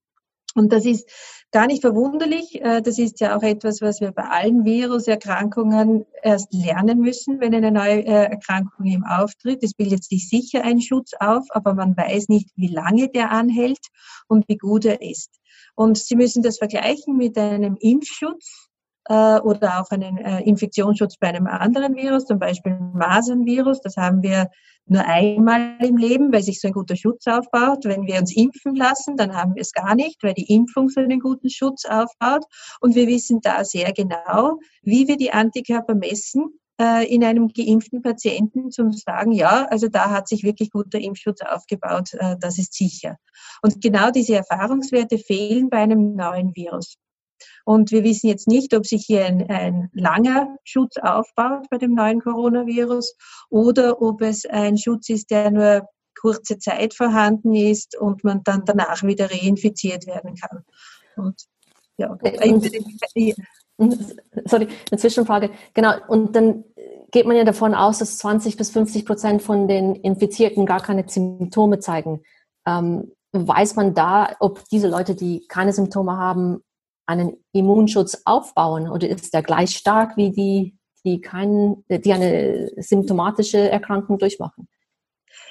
Und 0.55 0.73
das 0.73 0.85
ist 0.85 1.09
gar 1.53 1.67
nicht 1.67 1.81
verwunderlich. 1.81 2.61
Äh, 2.61 2.83
das 2.83 2.99
ist 2.99 3.21
ja 3.21 3.37
auch 3.37 3.43
etwas, 3.43 3.81
was 3.81 4.01
wir 4.01 4.11
bei 4.11 4.25
allen 4.25 4.65
Viruserkrankungen 4.65 6.07
erst 6.23 6.53
lernen 6.53 7.01
müssen, 7.01 7.41
wenn 7.41 7.55
eine 7.55 7.71
neue 7.71 8.05
äh, 8.05 8.31
Erkrankung 8.31 8.87
im 8.87 9.05
Auftritt. 9.05 9.63
Es 9.63 9.75
bildet 9.75 10.03
sich 10.03 10.29
sicher 10.29 10.65
ein 10.65 10.81
Schutz 10.81 11.13
auf, 11.21 11.45
aber 11.51 11.75
man 11.75 11.97
weiß 11.97 12.29
nicht, 12.29 12.51
wie 12.57 12.69
lange 12.69 13.09
der 13.09 13.31
anhält 13.31 13.87
und 14.27 14.49
wie 14.49 14.57
gut 14.57 14.85
er 14.85 15.01
ist. 15.03 15.31
Und 15.77 15.99
Sie 15.99 16.17
müssen 16.17 16.43
das 16.43 16.59
vergleichen 16.59 17.17
mit 17.17 17.39
einem 17.39 17.77
Impfschutz 17.81 18.70
oder 19.09 19.81
auch 19.81 19.91
einen 19.91 20.19
Infektionsschutz 20.19 21.17
bei 21.17 21.29
einem 21.29 21.47
anderen 21.47 21.97
Virus, 21.97 22.27
zum 22.27 22.39
Beispiel 22.39 22.79
Masernvirus. 22.93 23.81
Das 23.81 23.97
haben 23.97 24.23
wir 24.23 24.49
nur 24.87 25.05
einmal 25.05 25.77
im 25.81 25.97
Leben, 25.97 26.33
weil 26.33 26.43
sich 26.43 26.61
so 26.61 26.69
ein 26.69 26.75
guter 26.75 26.97
Schutz 26.97 27.27
aufbaut. 27.27 27.85
Wenn 27.85 28.07
wir 28.07 28.19
uns 28.19 28.35
impfen 28.37 28.75
lassen, 28.75 29.17
dann 29.17 29.35
haben 29.35 29.55
wir 29.55 29.63
es 29.63 29.73
gar 29.73 29.95
nicht, 29.95 30.23
weil 30.23 30.35
die 30.35 30.53
Impfung 30.53 30.89
so 30.89 31.01
einen 31.01 31.21
guten 31.21 31.49
Schutz 31.49 31.85
aufbaut. 31.85 32.45
Und 32.81 32.95
wir 32.95 33.07
wissen 33.07 33.41
da 33.41 33.65
sehr 33.65 33.93
genau, 33.93 34.59
wie 34.83 35.07
wir 35.09 35.17
die 35.17 35.33
Antikörper 35.33 35.95
messen 35.95 36.61
äh, 36.81 37.07
in 37.13 37.23
einem 37.23 37.49
geimpften 37.49 38.03
Patienten, 38.03 38.71
zum 38.71 38.91
sagen, 38.93 39.33
ja, 39.33 39.67
also 39.67 39.89
da 39.89 40.11
hat 40.11 40.29
sich 40.29 40.43
wirklich 40.43 40.71
guter 40.71 40.99
Impfschutz 40.99 41.41
aufgebaut, 41.43 42.15
äh, 42.15 42.37
das 42.41 42.59
ist 42.59 42.75
sicher. 42.75 43.17
Und 43.63 43.81
genau 43.81 44.11
diese 44.11 44.37
Erfahrungswerte 44.37 45.19
fehlen 45.19 45.71
bei 45.71 45.79
einem 45.79 46.17
neuen 46.17 46.55
Virus. 46.57 46.97
Und 47.71 47.93
wir 47.93 48.03
wissen 48.03 48.27
jetzt 48.27 48.49
nicht, 48.49 48.75
ob 48.75 48.85
sich 48.85 49.05
hier 49.07 49.27
ein, 49.27 49.49
ein 49.49 49.91
langer 49.93 50.57
Schutz 50.65 50.97
aufbaut 50.97 51.67
bei 51.71 51.79
dem 51.79 51.95
neuen 51.95 52.21
Coronavirus 52.21 53.15
oder 53.49 54.03
ob 54.03 54.23
es 54.23 54.45
ein 54.45 54.77
Schutz 54.77 55.09
ist, 55.09 55.31
der 55.31 55.53
nur 55.53 55.89
kurze 56.21 56.59
Zeit 56.59 56.95
vorhanden 56.95 57.55
ist 57.55 57.97
und 57.97 58.25
man 58.25 58.43
dann 58.43 58.65
danach 58.65 59.05
wieder 59.05 59.31
reinfiziert 59.31 60.09
werden 60.09 60.35
kann. 60.35 60.65
Und 61.15 61.45
ja, 61.97 62.19
sorry, 64.47 64.67
eine 64.91 64.99
Zwischenfrage. 64.99 65.51
Genau, 65.73 65.93
und 66.09 66.35
dann 66.35 66.65
geht 67.13 67.27
man 67.27 67.37
ja 67.37 67.45
davon 67.45 67.77
aus, 67.77 68.01
dass 68.01 68.19
20 68.19 68.57
bis 68.57 68.71
50 68.71 69.07
Prozent 69.07 69.43
von 69.43 69.69
den 69.69 69.95
Infizierten 69.95 70.67
gar 70.67 70.83
keine 70.83 71.09
Symptome 71.09 71.79
zeigen. 71.79 72.25
Ähm, 72.67 73.13
weiß 73.31 73.77
man 73.77 73.95
da, 73.95 74.35
ob 74.41 74.65
diese 74.71 74.89
Leute, 74.89 75.15
die 75.15 75.47
keine 75.47 75.73
Symptome 75.73 76.17
haben, 76.17 76.65
einen 77.11 77.37
Immunschutz 77.53 78.23
aufbauen 78.25 78.89
oder 78.89 79.09
ist 79.09 79.35
der 79.35 79.43
gleich 79.43 79.77
stark 79.77 80.17
wie 80.17 80.31
die, 80.31 80.75
die, 81.05 81.21
keinen, 81.21 81.85
die 81.89 82.13
eine 82.13 82.71
symptomatische 82.77 83.71
Erkrankung 83.71 84.19
durchmachen? 84.19 84.69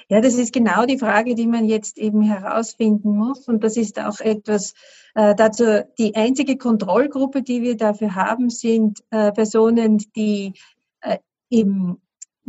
Ja, 0.08 0.20
das 0.20 0.34
ist 0.34 0.52
genau 0.52 0.86
die 0.86 0.98
Frage, 0.98 1.34
die 1.34 1.46
man 1.46 1.66
jetzt 1.66 1.96
eben 1.96 2.22
herausfinden 2.22 3.16
muss. 3.16 3.46
Und 3.46 3.62
das 3.62 3.76
ist 3.76 4.00
auch 4.00 4.18
etwas, 4.20 4.74
äh, 5.14 5.34
dazu 5.36 5.84
die 5.98 6.16
einzige 6.16 6.56
Kontrollgruppe, 6.56 7.42
die 7.42 7.62
wir 7.62 7.76
dafür 7.76 8.14
haben, 8.16 8.50
sind 8.50 9.04
äh, 9.10 9.30
Personen, 9.30 9.98
die 10.16 10.54
äh, 11.00 11.18
eben 11.48 12.00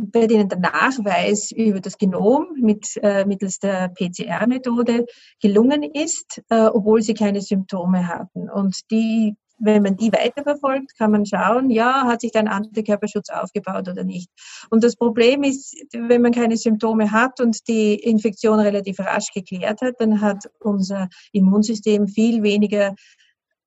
bei 0.02 0.26
denen 0.26 0.48
der 0.48 0.58
Nachweis 0.58 1.50
über 1.52 1.80
das 1.80 1.98
Genom 1.98 2.46
mit, 2.60 2.96
äh, 3.02 3.24
mittels 3.24 3.58
der 3.58 3.88
PCR-Methode 3.88 5.06
gelungen 5.40 5.82
ist, 5.82 6.42
äh, 6.50 6.66
obwohl 6.66 7.02
sie 7.02 7.14
keine 7.14 7.40
Symptome 7.40 8.08
hatten. 8.08 8.50
Und 8.50 8.90
die, 8.90 9.34
wenn 9.58 9.82
man 9.82 9.96
die 9.96 10.12
weiterverfolgt, 10.12 10.96
kann 10.98 11.12
man 11.12 11.24
schauen, 11.24 11.70
ja, 11.70 12.04
hat 12.06 12.20
sich 12.20 12.32
da 12.32 12.40
ein 12.40 12.48
Antikörperschutz 12.48 13.30
aufgebaut 13.30 13.88
oder 13.88 14.04
nicht. 14.04 14.28
Und 14.70 14.82
das 14.82 14.96
Problem 14.96 15.44
ist, 15.44 15.76
wenn 15.92 16.22
man 16.22 16.32
keine 16.32 16.56
Symptome 16.56 17.12
hat 17.12 17.40
und 17.40 17.68
die 17.68 17.94
Infektion 17.94 18.58
relativ 18.58 18.98
rasch 18.98 19.32
geklärt 19.32 19.80
hat, 19.82 19.94
dann 19.98 20.20
hat 20.20 20.50
unser 20.60 21.08
Immunsystem 21.32 22.08
viel 22.08 22.42
weniger 22.42 22.94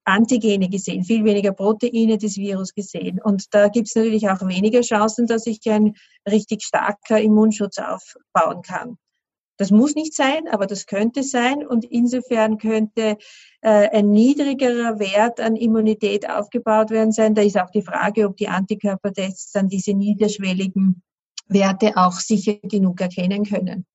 Antigene 0.05 0.69
gesehen, 0.69 1.03
viel 1.03 1.23
weniger 1.25 1.51
Proteine 1.51 2.17
des 2.17 2.37
Virus 2.37 2.73
gesehen. 2.73 3.19
Und 3.21 3.53
da 3.53 3.67
gibt 3.67 3.87
es 3.87 3.95
natürlich 3.95 4.29
auch 4.29 4.47
weniger 4.47 4.81
Chancen, 4.81 5.27
dass 5.27 5.47
ich 5.47 5.59
ein 5.69 5.95
richtig 6.29 6.63
starker 6.63 7.19
Immunschutz 7.19 7.77
aufbauen 7.79 8.61
kann. 8.61 8.97
Das 9.57 9.71
muss 9.71 9.95
nicht 9.95 10.13
sein, 10.13 10.47
aber 10.49 10.67
das 10.67 10.85
könnte 10.85 11.23
sein. 11.23 11.65
Und 11.65 11.85
insofern 11.85 12.57
könnte 12.57 13.17
äh, 13.61 13.89
ein 13.89 14.11
niedrigerer 14.11 14.99
Wert 14.99 15.39
an 15.39 15.55
Immunität 15.55 16.29
aufgebaut 16.29 16.91
werden 16.91 17.11
sein. 17.11 17.35
Da 17.35 17.41
ist 17.41 17.57
auch 17.57 17.71
die 17.71 17.81
Frage, 17.81 18.27
ob 18.27 18.37
die 18.37 18.49
Antikörpertests 18.49 19.53
dann 19.53 19.69
diese 19.69 19.93
niederschwelligen 19.93 21.01
Werte 21.47 21.93
auch 21.95 22.19
sicher 22.19 22.55
genug 22.63 22.99
erkennen 23.01 23.45
können. 23.45 23.85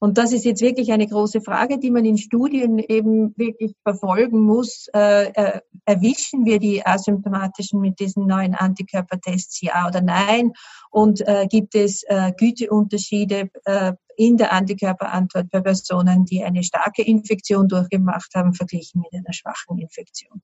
Und 0.00 0.16
das 0.16 0.32
ist 0.32 0.46
jetzt 0.46 0.62
wirklich 0.62 0.92
eine 0.92 1.06
große 1.06 1.42
Frage, 1.42 1.78
die 1.78 1.90
man 1.90 2.06
in 2.06 2.16
Studien 2.16 2.78
eben 2.78 3.34
wirklich 3.36 3.74
verfolgen 3.82 4.40
muss. 4.40 4.88
Äh, 4.94 5.26
äh, 5.34 5.60
erwischen 5.84 6.46
wir 6.46 6.58
die 6.58 6.84
Asymptomatischen 6.84 7.80
mit 7.80 8.00
diesen 8.00 8.26
neuen 8.26 8.54
Antikörpertests, 8.54 9.60
ja 9.60 9.86
oder 9.86 10.00
nein? 10.00 10.54
Und 10.90 11.20
äh, 11.28 11.46
gibt 11.46 11.74
es 11.74 12.02
äh, 12.04 12.32
Güteunterschiede 12.34 13.50
äh, 13.66 13.92
in 14.16 14.38
der 14.38 14.54
Antikörperantwort 14.54 15.50
bei 15.50 15.60
Personen, 15.60 16.24
die 16.24 16.42
eine 16.42 16.62
starke 16.62 17.02
Infektion 17.02 17.68
durchgemacht 17.68 18.34
haben, 18.34 18.54
verglichen 18.54 19.02
mit 19.02 19.12
einer 19.12 19.34
schwachen 19.34 19.78
Infektion? 19.78 20.40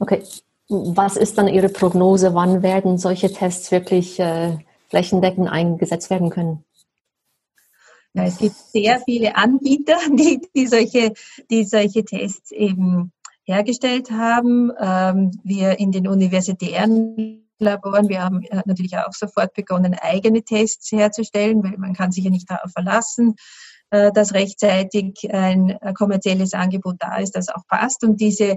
Okay. 0.00 0.24
Was 0.68 1.16
ist 1.16 1.38
dann 1.38 1.46
Ihre 1.46 1.68
Prognose? 1.68 2.34
Wann 2.34 2.62
werden 2.62 2.98
solche 2.98 3.32
Tests 3.32 3.70
wirklich 3.72 4.22
flächendeckend 4.88 5.48
eingesetzt 5.48 6.10
werden 6.10 6.30
können? 6.30 6.64
Ja, 8.12 8.24
es 8.24 8.38
gibt 8.38 8.56
sehr 8.56 9.00
viele 9.00 9.36
Anbieter, 9.36 9.96
die, 10.12 10.40
die, 10.54 10.66
solche, 10.66 11.12
die 11.50 11.64
solche 11.64 12.04
Tests 12.04 12.50
eben 12.50 13.12
hergestellt 13.44 14.10
haben. 14.10 14.72
Ähm, 14.80 15.30
wir 15.44 15.78
in 15.78 15.92
den 15.92 16.08
universitären 16.08 17.46
Laboren, 17.58 18.08
wir 18.08 18.22
haben 18.22 18.42
äh, 18.44 18.62
natürlich 18.64 18.96
auch 18.96 19.12
sofort 19.12 19.54
begonnen, 19.54 19.94
eigene 19.94 20.42
Tests 20.42 20.90
herzustellen, 20.90 21.62
weil 21.62 21.76
man 21.76 21.94
kann 21.94 22.10
sich 22.10 22.24
ja 22.24 22.30
nicht 22.30 22.50
darauf 22.50 22.72
verlassen, 22.72 23.30
äh, 23.30 23.69
dass 23.90 24.34
rechtzeitig 24.34 25.28
ein 25.32 25.78
kommerzielles 25.94 26.54
Angebot 26.54 26.96
da 26.98 27.16
ist, 27.16 27.34
das 27.34 27.48
auch 27.48 27.66
passt. 27.68 28.04
Und 28.04 28.20
diese, 28.20 28.56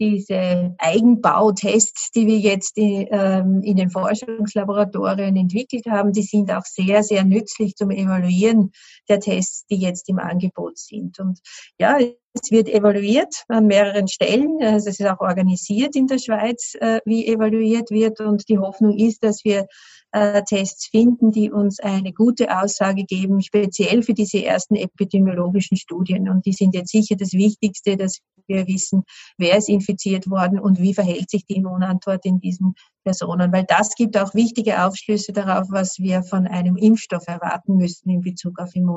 diese 0.00 0.74
Eigenbautests, 0.78 2.10
die 2.10 2.26
wir 2.26 2.38
jetzt 2.38 2.76
in, 2.76 3.06
ähm, 3.10 3.62
in 3.62 3.76
den 3.76 3.90
Forschungslaboratorien 3.90 5.36
entwickelt 5.36 5.86
haben, 5.86 6.12
die 6.12 6.22
sind 6.22 6.52
auch 6.52 6.64
sehr, 6.64 7.02
sehr 7.02 7.24
nützlich 7.24 7.76
zum 7.76 7.90
Evaluieren 7.90 8.72
der 9.08 9.20
Tests, 9.20 9.66
die 9.66 9.76
jetzt 9.76 10.08
im 10.08 10.18
Angebot 10.18 10.78
sind. 10.78 11.18
Und 11.18 11.40
ja, 11.78 11.98
es 11.98 12.50
wird 12.50 12.68
evaluiert 12.68 13.44
an 13.48 13.66
mehreren 13.66 14.08
Stellen. 14.08 14.58
Also 14.60 14.90
es 14.90 14.98
ist 14.98 15.06
auch 15.06 15.20
organisiert 15.20 15.94
in 15.94 16.06
der 16.06 16.18
Schweiz, 16.18 16.74
äh, 16.80 17.00
wie 17.04 17.26
evaluiert 17.26 17.90
wird. 17.90 18.20
Und 18.20 18.48
die 18.48 18.58
Hoffnung 18.58 18.98
ist, 18.98 19.22
dass 19.22 19.44
wir 19.44 19.66
äh, 20.10 20.42
Tests 20.42 20.86
finden, 20.86 21.30
die 21.30 21.50
uns 21.50 21.80
eine 21.80 22.12
gute 22.12 22.56
Aussage 22.56 23.04
geben, 23.04 23.42
speziell 23.42 24.02
für 24.02 24.14
diese 24.14 24.44
ersten 24.44 24.76
epidemiologischen 24.76 25.76
Studien. 25.76 26.28
Und 26.28 26.46
die 26.46 26.52
sind 26.52 26.74
jetzt 26.74 26.90
sicher 26.90 27.16
das 27.16 27.32
Wichtigste, 27.32 27.96
dass 27.96 28.18
wir 28.46 28.66
wissen, 28.66 29.04
wer 29.38 29.56
ist 29.56 29.68
infiziert 29.68 30.28
worden 30.28 30.58
und 30.58 30.80
wie 30.80 30.94
verhält 30.94 31.30
sich 31.30 31.46
die 31.46 31.56
Immunantwort 31.56 32.24
in 32.26 32.40
diesen 32.40 32.74
Personen. 33.02 33.52
Weil 33.52 33.64
das 33.64 33.94
gibt 33.94 34.16
auch 34.16 34.34
wichtige 34.34 34.84
Aufschlüsse 34.84 35.32
darauf, 35.32 35.68
was 35.70 35.98
wir 35.98 36.22
von 36.22 36.46
einem 36.46 36.76
Impfstoff 36.76 37.26
erwarten 37.26 37.76
müssen 37.76 38.10
in 38.10 38.20
Bezug 38.20 38.58
auf 38.58 38.74
Immunantwort. 38.74 38.93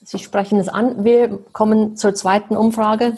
Sie 0.00 0.18
sprechen 0.18 0.58
es 0.58 0.68
an. 0.68 1.04
Wir 1.04 1.38
kommen 1.52 1.96
zur 1.96 2.14
zweiten 2.14 2.56
Umfrage. 2.56 3.16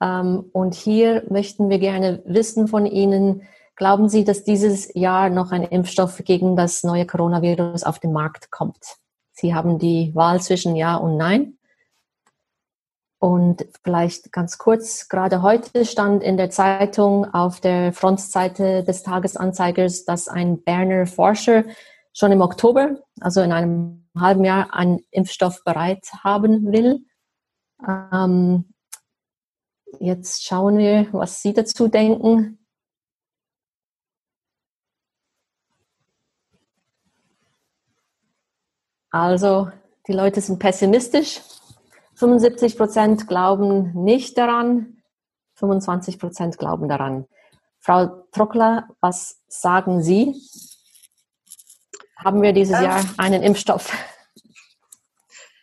Ähm, 0.00 0.50
und 0.52 0.74
hier 0.74 1.24
möchten 1.30 1.68
wir 1.68 1.78
gerne 1.78 2.22
wissen 2.24 2.68
von 2.68 2.86
Ihnen, 2.86 3.42
glauben 3.76 4.08
Sie, 4.08 4.24
dass 4.24 4.44
dieses 4.44 4.92
Jahr 4.94 5.30
noch 5.30 5.52
ein 5.52 5.62
Impfstoff 5.62 6.22
gegen 6.24 6.56
das 6.56 6.84
neue 6.84 7.06
Coronavirus 7.06 7.84
auf 7.84 7.98
den 7.98 8.12
Markt 8.12 8.50
kommt? 8.50 8.96
Sie 9.32 9.54
haben 9.54 9.78
die 9.78 10.14
Wahl 10.14 10.40
zwischen 10.40 10.76
Ja 10.76 10.96
und 10.96 11.16
Nein. 11.16 11.58
Und 13.18 13.66
vielleicht 13.82 14.32
ganz 14.32 14.58
kurz, 14.58 15.08
gerade 15.08 15.40
heute 15.40 15.86
stand 15.86 16.22
in 16.22 16.36
der 16.36 16.50
Zeitung 16.50 17.32
auf 17.32 17.58
der 17.58 17.94
Frontseite 17.94 18.84
des 18.84 19.02
Tagesanzeigers, 19.02 20.04
dass 20.04 20.28
ein 20.28 20.62
Berner 20.62 21.06
Forscher 21.06 21.64
schon 22.14 22.32
im 22.32 22.40
Oktober, 22.40 23.02
also 23.20 23.42
in 23.42 23.52
einem 23.52 24.08
halben 24.16 24.44
Jahr, 24.44 24.72
einen 24.72 25.00
Impfstoff 25.10 25.64
bereit 25.64 26.06
haben 26.22 26.72
will. 26.72 27.04
Ähm, 27.86 28.72
jetzt 29.98 30.44
schauen 30.44 30.78
wir, 30.78 31.08
was 31.12 31.42
Sie 31.42 31.52
dazu 31.52 31.88
denken. 31.88 32.58
Also, 39.10 39.70
die 40.08 40.12
Leute 40.12 40.40
sind 40.40 40.58
pessimistisch. 40.58 41.40
75 42.14 42.76
Prozent 42.76 43.26
glauben 43.26 43.92
nicht 44.04 44.38
daran, 44.38 45.02
25 45.54 46.18
Prozent 46.18 46.58
glauben 46.58 46.88
daran. 46.88 47.26
Frau 47.80 48.24
Trockler, 48.32 48.88
was 49.00 49.40
sagen 49.48 50.02
Sie? 50.02 50.34
Haben 52.16 52.42
wir 52.42 52.52
dieses 52.52 52.80
Jahr 52.80 53.04
einen 53.16 53.42
Impfstoff? 53.42 53.92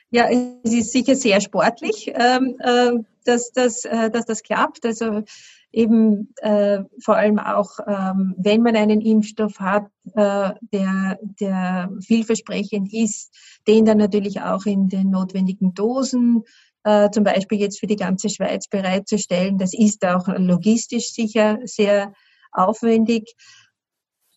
Ja, 0.10 0.28
es 0.30 0.74
ist 0.74 0.92
sicher 0.92 1.16
sehr 1.16 1.40
sportlich, 1.40 2.12
ähm, 2.14 2.58
äh, 2.60 2.92
dass, 3.24 3.52
dass, 3.54 3.86
äh, 3.86 4.10
dass 4.10 4.26
das 4.26 4.44
klappt. 4.44 4.86
Also 4.86 5.24
eben 5.72 6.34
äh, 6.42 6.80
vor 7.00 7.16
allem 7.16 7.40
auch, 7.40 7.80
ähm, 7.88 8.36
wenn 8.38 8.62
man 8.62 8.76
einen 8.76 9.00
Impfstoff 9.00 9.60
hat, 9.60 9.88
äh, 10.16 10.52
der, 10.74 11.20
der 11.22 11.90
vielversprechend 12.02 12.94
ist, 12.94 13.34
den 13.68 13.86
dann 13.86 13.98
natürlich 13.98 14.42
auch 14.42 14.66
in 14.66 14.90
den 14.90 15.12
notwendigen 15.12 15.74
Dosen, 15.74 16.44
äh, 16.84 17.10
zum 17.12 17.24
Beispiel 17.24 17.60
jetzt 17.60 17.80
für 17.80 17.88
die 17.88 17.96
ganze 17.96 18.30
Schweiz 18.30 18.68
bereitzustellen. 18.68 19.58
Das 19.58 19.74
ist 19.74 20.06
auch 20.06 20.28
logistisch 20.28 21.14
sicher 21.14 21.60
sehr 21.64 22.14
aufwendig. 22.52 23.36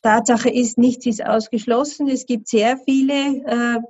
Tatsache 0.04 0.50
ist, 0.50 0.76
nichts 0.76 1.06
ist 1.06 1.24
ausgeschlossen. 1.24 2.08
Es 2.08 2.26
gibt 2.26 2.46
sehr 2.46 2.76
viele 2.76 3.82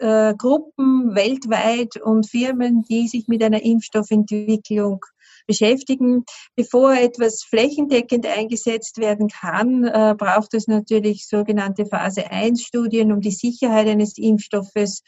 äh, 0.00 0.30
äh, 0.30 0.34
Gruppen 0.34 1.14
weltweit 1.14 2.00
und 2.00 2.26
Firmen, 2.26 2.82
die 2.88 3.08
sich 3.08 3.28
mit 3.28 3.42
einer 3.42 3.62
Impfstoffentwicklung 3.62 5.04
beschäftigen. 5.46 6.24
Bevor 6.56 6.94
etwas 6.94 7.42
flächendeckend 7.44 8.26
eingesetzt 8.26 8.96
werden 8.96 9.28
kann, 9.28 9.84
äh, 9.84 10.14
braucht 10.16 10.54
es 10.54 10.66
natürlich 10.66 11.28
sogenannte 11.28 11.84
Phase 11.84 12.30
1 12.30 12.62
Studien, 12.62 13.12
um 13.12 13.20
die 13.20 13.30
Sicherheit 13.30 13.86
eines 13.86 14.16
Impfstoffes 14.16 15.02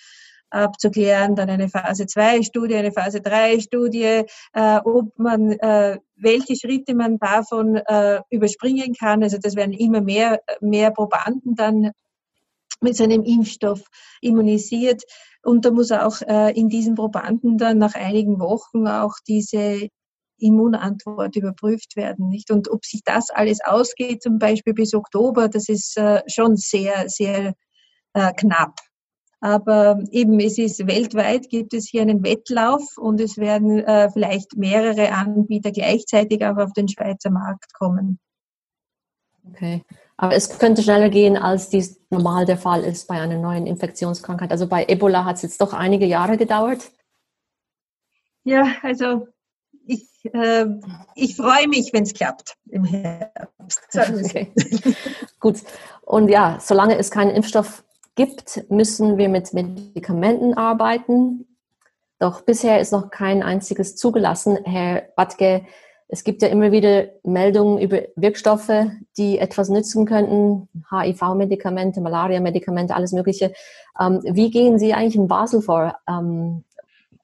abzuklären, 0.51 1.35
dann 1.35 1.51
eine 1.51 1.69
Phase 1.69 2.07
2 2.07 2.43
Studie, 2.43 2.77
eine 2.77 2.93
Phase 2.93 3.21
3 3.21 3.61
Studie, 3.61 4.23
äh, 4.53 4.79
ob 4.85 5.19
man, 5.19 5.53
äh, 5.53 5.99
welche 6.17 6.57
Schritte 6.57 6.95
man 6.95 7.19
davon 7.19 7.77
äh, 7.77 8.21
überspringen 8.31 8.95
kann. 8.95 9.23
Also 9.23 9.39
das 9.41 9.57
werden 9.57 9.73
immer 9.73 10.01
mehr, 10.01 10.41
mehr 10.61 10.91
Probanden 10.91 11.55
dann 11.55 11.91
mit 12.81 12.97
seinem 12.97 13.23
Impfstoff 13.23 13.83
immunisiert. 14.21 15.03
Und 15.43 15.65
da 15.65 15.71
muss 15.71 15.93
auch 15.93 16.21
äh, 16.23 16.53
in 16.59 16.69
diesen 16.69 16.95
Probanden 16.95 17.59
dann 17.59 17.79
nach 17.79 17.95
einigen 17.95 18.39
Wochen 18.41 18.87
auch 18.87 19.15
diese 19.27 19.89
Immunantwort 20.39 21.37
überprüft 21.37 21.97
werden, 21.97 22.29
nicht? 22.29 22.51
Und 22.51 22.69
ob 22.69 22.85
sich 22.85 23.03
das 23.05 23.31
alles 23.31 23.61
ausgeht, 23.65 24.23
zum 24.23 24.39
Beispiel 24.39 24.75
bis 24.75 24.93
Oktober, 24.95 25.49
das 25.49 25.69
ist 25.69 25.97
äh, 25.97 26.23
schon 26.27 26.57
sehr, 26.57 27.09
sehr 27.09 27.55
äh, 28.13 28.33
knapp. 28.35 28.79
Aber 29.40 30.03
eben, 30.11 30.40
es 30.40 30.59
ist 30.59 30.87
weltweit 30.87 31.51
gibt 31.51 31.75
es 31.75 31.87
hier 31.87 32.03
einen 32.03 32.25
Wettlauf 32.25 32.96
und 32.96 33.20
es 33.20 33.37
werden 33.37 33.81
äh, 33.81 34.11
vielleicht 34.11 34.57
mehrere 34.57 35.12
Anbieter 35.12 35.72
gleichzeitig 35.72 36.44
auch 36.44 36.57
auf 36.57 36.72
den 36.72 36.88
Schweizer 36.88 37.31
Markt 37.31 37.75
kommen. 37.75 38.18
Okay. 39.51 39.85
Aber 40.16 40.35
es 40.35 40.59
könnte 40.59 40.83
schneller 40.83 41.11
gehen, 41.11 41.37
als 41.37 41.68
dies 41.68 42.01
normal 42.09 42.46
der 42.46 42.57
Fall 42.57 42.83
ist 42.83 43.07
bei 43.07 43.20
einer 43.20 43.38
neuen 43.38 43.66
Infektionskrankheit. 43.66 44.51
Also 44.51 44.66
bei 44.66 44.87
Ebola 44.87 45.25
hat 45.25 45.37
es 45.37 45.42
jetzt 45.42 45.61
doch 45.61 45.75
einige 45.75 46.07
Jahre 46.07 46.38
gedauert. 46.38 46.90
Ja, 48.42 48.77
also 48.83 49.29
ich, 49.87 50.09
äh, 50.33 50.66
ich 51.14 51.37
freue 51.37 51.68
mich, 51.68 51.92
wenn 51.92 52.05
es 52.05 52.14
klappt 52.14 52.57
im 52.70 52.85
Herbst. 52.85 53.83
Okay. 53.94 54.53
Gut. 55.40 55.57
Und 56.03 56.29
ja, 56.29 56.59
solange 56.61 56.96
es 56.96 57.11
keinen 57.11 57.33
Impfstoff 57.33 57.85
gibt, 58.17 58.69
müssen 58.71 59.19
wir 59.19 59.29
mit 59.29 59.53
Medikamenten 59.53 60.55
arbeiten. 60.55 61.47
Doch 62.19 62.41
bisher 62.41 62.81
ist 62.81 62.93
noch 62.93 63.11
kein 63.11 63.43
einziges 63.43 63.95
zugelassen. 63.95 64.59
Herr 64.65 65.03
Batke, 65.15 65.67
es 66.09 66.25
gibt 66.25 66.43
ja 66.43 66.49
immer 66.49 66.73
wieder 66.73 67.09
Meldungen 67.25 67.79
über 67.79 68.03
Wirkstoffe, 68.17 68.87
die 69.17 69.39
etwas 69.39 69.69
nützen 69.69 70.07
könnten, 70.07 70.69
HIV-Medikamente, 70.91 72.01
Malaria-Medikamente, 72.01 72.95
alles 72.95 73.13
Mögliche. 73.13 73.53
Ähm, 74.01 74.21
wie 74.23 74.51
gehen 74.51 74.79
Sie 74.79 74.95
eigentlich 74.95 75.17
in 75.17 75.29
Basel 75.29 75.63
vor? 75.63 75.97
Ähm, 76.09 76.65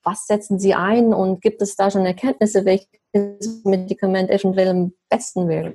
was 0.03 0.27
setzen 0.27 0.59
Sie 0.59 0.75
ein 0.75 1.15
und 1.15 1.41
gibt 1.41 1.63
es 1.63 1.77
da 1.77 1.91
schon 1.91 2.05
Erkenntnisse, 2.05 2.65
welches 2.65 3.65
Medikament 3.65 4.31
eventuell 4.31 4.69
am 4.69 4.93
besten 5.09 5.49
wäre? 5.49 5.75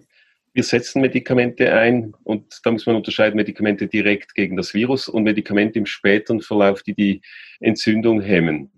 Wir 0.57 0.63
setzen 0.63 1.03
Medikamente 1.03 1.71
ein 1.71 2.15
und 2.23 2.61
da 2.63 2.71
muss 2.71 2.87
man 2.87 2.95
unterscheiden 2.95 3.35
Medikamente 3.35 3.85
direkt 3.85 4.33
gegen 4.33 4.57
das 4.57 4.73
Virus 4.73 5.07
und 5.07 5.21
Medikamente 5.21 5.77
im 5.77 5.85
späteren 5.85 6.41
Verlauf, 6.41 6.81
die 6.81 6.95
die 6.95 7.21
Entzündung 7.59 8.21
hemmen. 8.21 8.71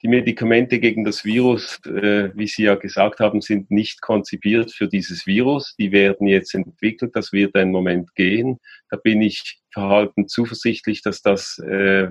Die 0.00 0.08
Medikamente 0.08 0.78
gegen 0.78 1.04
das 1.04 1.26
Virus, 1.26 1.80
äh, 1.84 2.30
wie 2.34 2.46
Sie 2.46 2.62
ja 2.62 2.76
gesagt 2.76 3.20
haben, 3.20 3.42
sind 3.42 3.70
nicht 3.70 4.00
konzipiert 4.00 4.72
für 4.72 4.88
dieses 4.88 5.26
Virus. 5.26 5.76
Die 5.78 5.92
werden 5.92 6.26
jetzt 6.28 6.54
entwickelt. 6.54 7.14
Das 7.14 7.30
wird 7.30 7.54
einen 7.56 7.72
Moment 7.72 8.14
gehen. 8.14 8.58
Da 8.88 8.96
bin 8.96 9.20
ich 9.20 9.60
verhalten 9.70 10.28
zuversichtlich, 10.28 11.02
dass 11.02 11.20
das 11.20 11.58
äh, 11.58 12.08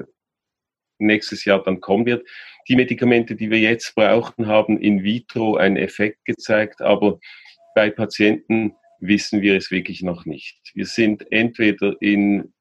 nächstes 1.00 1.44
Jahr 1.44 1.64
dann 1.64 1.82
kommen 1.82 2.06
wird. 2.06 2.24
Die 2.68 2.76
Medikamente, 2.76 3.36
die 3.36 3.50
wir 3.50 3.58
jetzt 3.58 3.96
brauchen, 3.96 4.46
haben 4.46 4.78
in 4.78 5.04
vitro 5.04 5.56
einen 5.56 5.78
Effekt 5.78 6.24
gezeigt, 6.24 6.84
aber 6.84 7.18
bei 7.74 7.90
Patienten 7.90 8.76
wissen 9.00 9.42
wir 9.42 9.56
es 9.56 9.72
wirklich 9.72 10.02
noch 10.02 10.26
nicht. 10.26 10.60
Wir 10.74 10.86
sind 10.86 11.32
entweder 11.32 11.96
in 12.02 12.54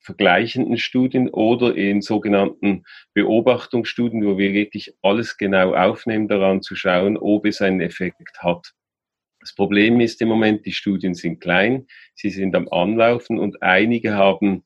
vergleichenden 0.00 0.78
Studien 0.78 1.28
oder 1.28 1.74
in 1.74 2.00
sogenannten 2.00 2.84
Beobachtungsstudien, 3.12 4.24
wo 4.24 4.38
wir 4.38 4.52
wirklich 4.52 4.94
alles 5.02 5.36
genau 5.36 5.74
aufnehmen, 5.74 6.28
daran 6.28 6.62
zu 6.62 6.76
schauen, 6.76 7.16
ob 7.16 7.44
es 7.44 7.60
einen 7.60 7.80
Effekt 7.80 8.38
hat. 8.38 8.72
Das 9.40 9.54
Problem 9.54 10.00
ist 10.00 10.20
im 10.22 10.28
Moment, 10.28 10.64
die 10.64 10.72
Studien 10.72 11.14
sind 11.14 11.40
klein, 11.40 11.86
sie 12.14 12.30
sind 12.30 12.54
am 12.54 12.68
Anlaufen 12.68 13.38
und 13.38 13.62
einige 13.62 14.14
haben 14.14 14.62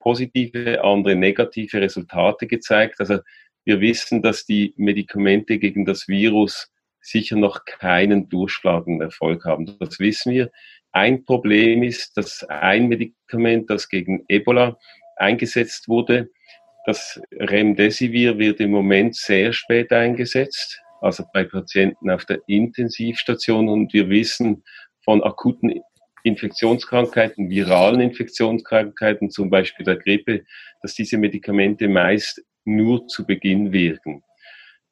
positive, 0.00 0.84
andere 0.84 1.16
negative 1.16 1.80
Resultate 1.80 2.46
gezeigt. 2.46 3.00
Also 3.00 3.20
wir 3.64 3.80
wissen, 3.80 4.22
dass 4.22 4.44
die 4.44 4.74
Medikamente 4.76 5.58
gegen 5.58 5.84
das 5.84 6.08
Virus 6.08 6.73
sicher 7.04 7.36
noch 7.36 7.64
keinen 7.64 8.28
durchschlagenden 8.28 9.02
Erfolg 9.02 9.44
haben. 9.44 9.78
Das 9.78 9.98
wissen 10.00 10.32
wir. 10.32 10.50
Ein 10.92 11.24
Problem 11.24 11.82
ist, 11.82 12.16
dass 12.16 12.44
ein 12.44 12.88
Medikament, 12.88 13.68
das 13.68 13.88
gegen 13.88 14.24
Ebola 14.28 14.78
eingesetzt 15.16 15.88
wurde, 15.88 16.30
das 16.86 17.20
Remdesivir 17.32 18.38
wird 18.38 18.60
im 18.60 18.70
Moment 18.70 19.16
sehr 19.16 19.52
spät 19.52 19.90
eingesetzt, 19.92 20.82
also 21.00 21.24
bei 21.32 21.44
Patienten 21.44 22.10
auf 22.10 22.26
der 22.26 22.40
Intensivstation. 22.46 23.68
Und 23.68 23.92
wir 23.92 24.08
wissen 24.10 24.62
von 25.02 25.22
akuten 25.22 25.80
Infektionskrankheiten, 26.24 27.50
viralen 27.50 28.00
Infektionskrankheiten, 28.00 29.30
zum 29.30 29.50
Beispiel 29.50 29.84
der 29.84 29.96
Grippe, 29.96 30.44
dass 30.82 30.94
diese 30.94 31.18
Medikamente 31.18 31.88
meist 31.88 32.42
nur 32.64 33.06
zu 33.08 33.26
Beginn 33.26 33.72
wirken. 33.72 34.23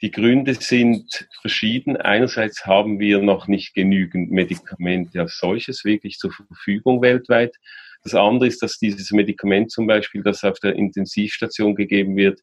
Die 0.02 0.10
Gründe 0.10 0.54
sind 0.54 1.28
verschieden. 1.40 1.96
Einerseits 1.96 2.66
haben 2.66 2.98
wir 2.98 3.22
noch 3.22 3.46
nicht 3.46 3.72
genügend 3.72 4.32
Medikamente 4.32 5.20
als 5.20 5.38
solches 5.38 5.84
wirklich 5.84 6.18
zur 6.18 6.32
Verfügung 6.32 7.00
weltweit. 7.02 7.54
Das 8.02 8.16
andere 8.16 8.48
ist, 8.48 8.62
dass 8.62 8.78
dieses 8.78 9.12
Medikament 9.12 9.70
zum 9.70 9.86
Beispiel, 9.86 10.24
das 10.24 10.42
auf 10.42 10.58
der 10.58 10.74
Intensivstation 10.74 11.76
gegeben 11.76 12.16
wird, 12.16 12.40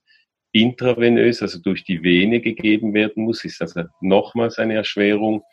intravenös, 0.54 1.42
also 1.42 1.60
durch 1.60 1.84
die 1.84 2.02
Vene 2.02 2.40
gegeben 2.40 2.94
werden 2.94 3.26
muss, 3.26 3.44
ist 3.44 3.62
also 3.62 3.84
nochmals 4.00 4.58
eine 4.58 4.76
Erschwerung. 4.76 5.44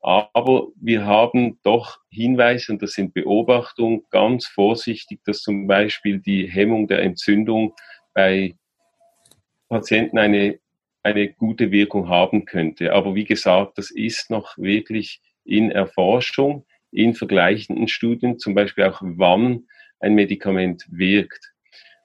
Aber 0.00 0.66
wir 0.80 1.06
haben 1.06 1.60
doch 1.62 1.98
Hinweise, 2.10 2.72
und 2.72 2.82
das 2.82 2.94
sind 2.94 3.14
Beobachtungen, 3.14 4.02
ganz 4.10 4.46
vorsichtig, 4.46 5.20
dass 5.24 5.42
zum 5.42 5.68
Beispiel 5.68 6.18
die 6.18 6.48
Hemmung 6.50 6.88
der 6.88 7.02
Entzündung 7.02 7.72
bei 8.14 8.56
Patienten 9.68 10.18
eine 10.18 10.58
eine 11.02 11.32
gute 11.32 11.70
Wirkung 11.70 12.08
haben 12.08 12.44
könnte. 12.44 12.92
Aber 12.92 13.14
wie 13.14 13.24
gesagt, 13.24 13.78
das 13.78 13.90
ist 13.90 14.30
noch 14.30 14.56
wirklich 14.56 15.20
in 15.44 15.70
Erforschung, 15.70 16.64
in 16.90 17.14
vergleichenden 17.14 17.88
Studien, 17.88 18.38
zum 18.38 18.54
Beispiel 18.54 18.84
auch 18.84 19.00
wann 19.02 19.64
ein 20.00 20.14
Medikament 20.14 20.84
wirkt. 20.90 21.52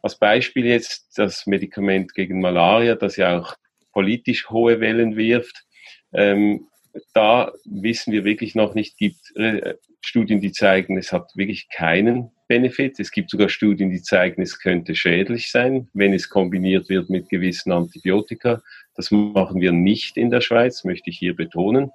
Als 0.02 0.18
Beispiel 0.18 0.66
jetzt 0.66 1.18
das 1.18 1.46
Medikament 1.48 2.14
gegen 2.14 2.40
Malaria, 2.40 2.96
das 2.96 3.18
ja 3.18 3.40
auch 3.40 3.56
politisch 3.92 4.50
hohe 4.50 4.80
Wellen 4.80 5.18
wirft. 5.18 5.66
Ähm, 6.14 6.68
da 7.14 7.52
wissen 7.66 8.14
wir 8.14 8.24
wirklich 8.24 8.56
noch 8.56 8.74
nicht, 8.74 8.98
gibt 8.98 9.36
äh, 9.36 9.76
Studien, 10.02 10.40
die 10.40 10.52
zeigen, 10.52 10.98
es 10.98 11.12
hat 11.12 11.32
wirklich 11.36 11.68
keinen 11.70 12.32
Benefit. 12.48 13.00
Es 13.00 13.12
gibt 13.12 13.30
sogar 13.30 13.50
Studien, 13.50 13.90
die 13.90 14.02
zeigen, 14.02 14.42
es 14.42 14.60
könnte 14.60 14.96
schädlich 14.96 15.52
sein, 15.52 15.90
wenn 15.94 16.14
es 16.14 16.30
kombiniert 16.30 16.90
wird 16.90 17.10
mit 17.10 17.30
gewissen 17.30 17.72
Antibiotika. 17.72 18.62
Das 18.98 19.12
machen 19.12 19.62
wir 19.62 19.72
nicht 19.72 20.18
in 20.18 20.30
der 20.30 20.42
Schweiz, 20.42 20.84
möchte 20.84 21.10
ich 21.10 21.18
hier 21.18 21.36
betonen. 21.36 21.92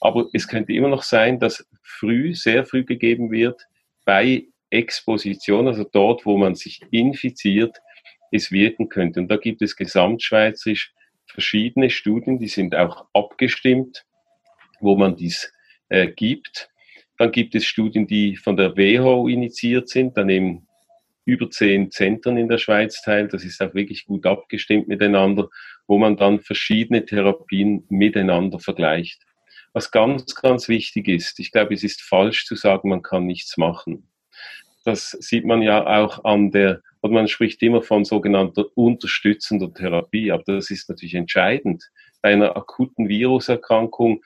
Aber 0.00 0.26
es 0.32 0.48
könnte 0.48 0.72
immer 0.72 0.88
noch 0.88 1.04
sein, 1.04 1.38
dass 1.38 1.68
früh, 1.82 2.34
sehr 2.34 2.64
früh 2.64 2.84
gegeben 2.84 3.30
wird, 3.30 3.68
bei 4.04 4.46
Exposition, 4.70 5.68
also 5.68 5.84
dort, 5.84 6.26
wo 6.26 6.36
man 6.36 6.54
sich 6.54 6.80
infiziert, 6.90 7.76
es 8.32 8.50
wirken 8.50 8.88
könnte. 8.88 9.20
Und 9.20 9.28
da 9.28 9.36
gibt 9.36 9.62
es 9.62 9.76
gesamtschweizerisch 9.76 10.92
verschiedene 11.26 11.90
Studien, 11.90 12.38
die 12.38 12.48
sind 12.48 12.74
auch 12.74 13.06
abgestimmt, 13.12 14.04
wo 14.80 14.96
man 14.96 15.16
dies 15.16 15.52
äh, 15.88 16.08
gibt. 16.08 16.70
Dann 17.18 17.30
gibt 17.30 17.54
es 17.54 17.64
Studien, 17.64 18.06
die 18.06 18.36
von 18.36 18.56
der 18.56 18.76
WHO 18.76 19.28
initiiert 19.28 19.88
sind. 19.88 20.16
Daneben 20.16 20.66
über 21.24 21.48
zehn 21.50 21.90
Zentren 21.90 22.36
in 22.36 22.48
der 22.48 22.58
Schweiz 22.58 23.00
teil. 23.02 23.28
Das 23.28 23.44
ist 23.44 23.62
auch 23.62 23.74
wirklich 23.74 24.06
gut 24.06 24.26
abgestimmt 24.26 24.88
miteinander, 24.88 25.48
wo 25.92 25.98
man 25.98 26.16
dann 26.16 26.40
verschiedene 26.40 27.04
Therapien 27.04 27.84
miteinander 27.90 28.58
vergleicht. 28.58 29.20
Was 29.74 29.90
ganz, 29.90 30.34
ganz 30.34 30.66
wichtig 30.66 31.06
ist, 31.06 31.38
ich 31.38 31.52
glaube, 31.52 31.74
es 31.74 31.84
ist 31.84 32.00
falsch 32.00 32.46
zu 32.46 32.54
sagen, 32.54 32.88
man 32.88 33.02
kann 33.02 33.26
nichts 33.26 33.58
machen. 33.58 34.08
Das 34.86 35.10
sieht 35.10 35.44
man 35.44 35.60
ja 35.60 35.86
auch 35.86 36.24
an 36.24 36.50
der, 36.50 36.80
und 37.02 37.12
man 37.12 37.28
spricht 37.28 37.62
immer 37.62 37.82
von 37.82 38.06
sogenannter 38.06 38.64
unterstützender 38.74 39.70
Therapie, 39.70 40.32
aber 40.32 40.44
das 40.46 40.70
ist 40.70 40.88
natürlich 40.88 41.14
entscheidend. 41.14 41.84
Bei 42.22 42.32
einer 42.32 42.56
akuten 42.56 43.10
Viruserkrankung 43.10 44.22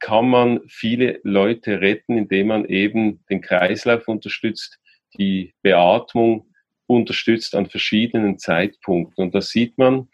kann 0.00 0.28
man 0.28 0.58
viele 0.66 1.20
Leute 1.22 1.80
retten, 1.80 2.18
indem 2.18 2.48
man 2.48 2.64
eben 2.64 3.24
den 3.30 3.42
Kreislauf 3.42 4.08
unterstützt, 4.08 4.80
die 5.16 5.54
Beatmung 5.62 6.52
unterstützt 6.88 7.54
an 7.54 7.66
verschiedenen 7.66 8.40
Zeitpunkten. 8.40 9.22
Und 9.22 9.36
da 9.36 9.40
sieht 9.40 9.78
man, 9.78 10.08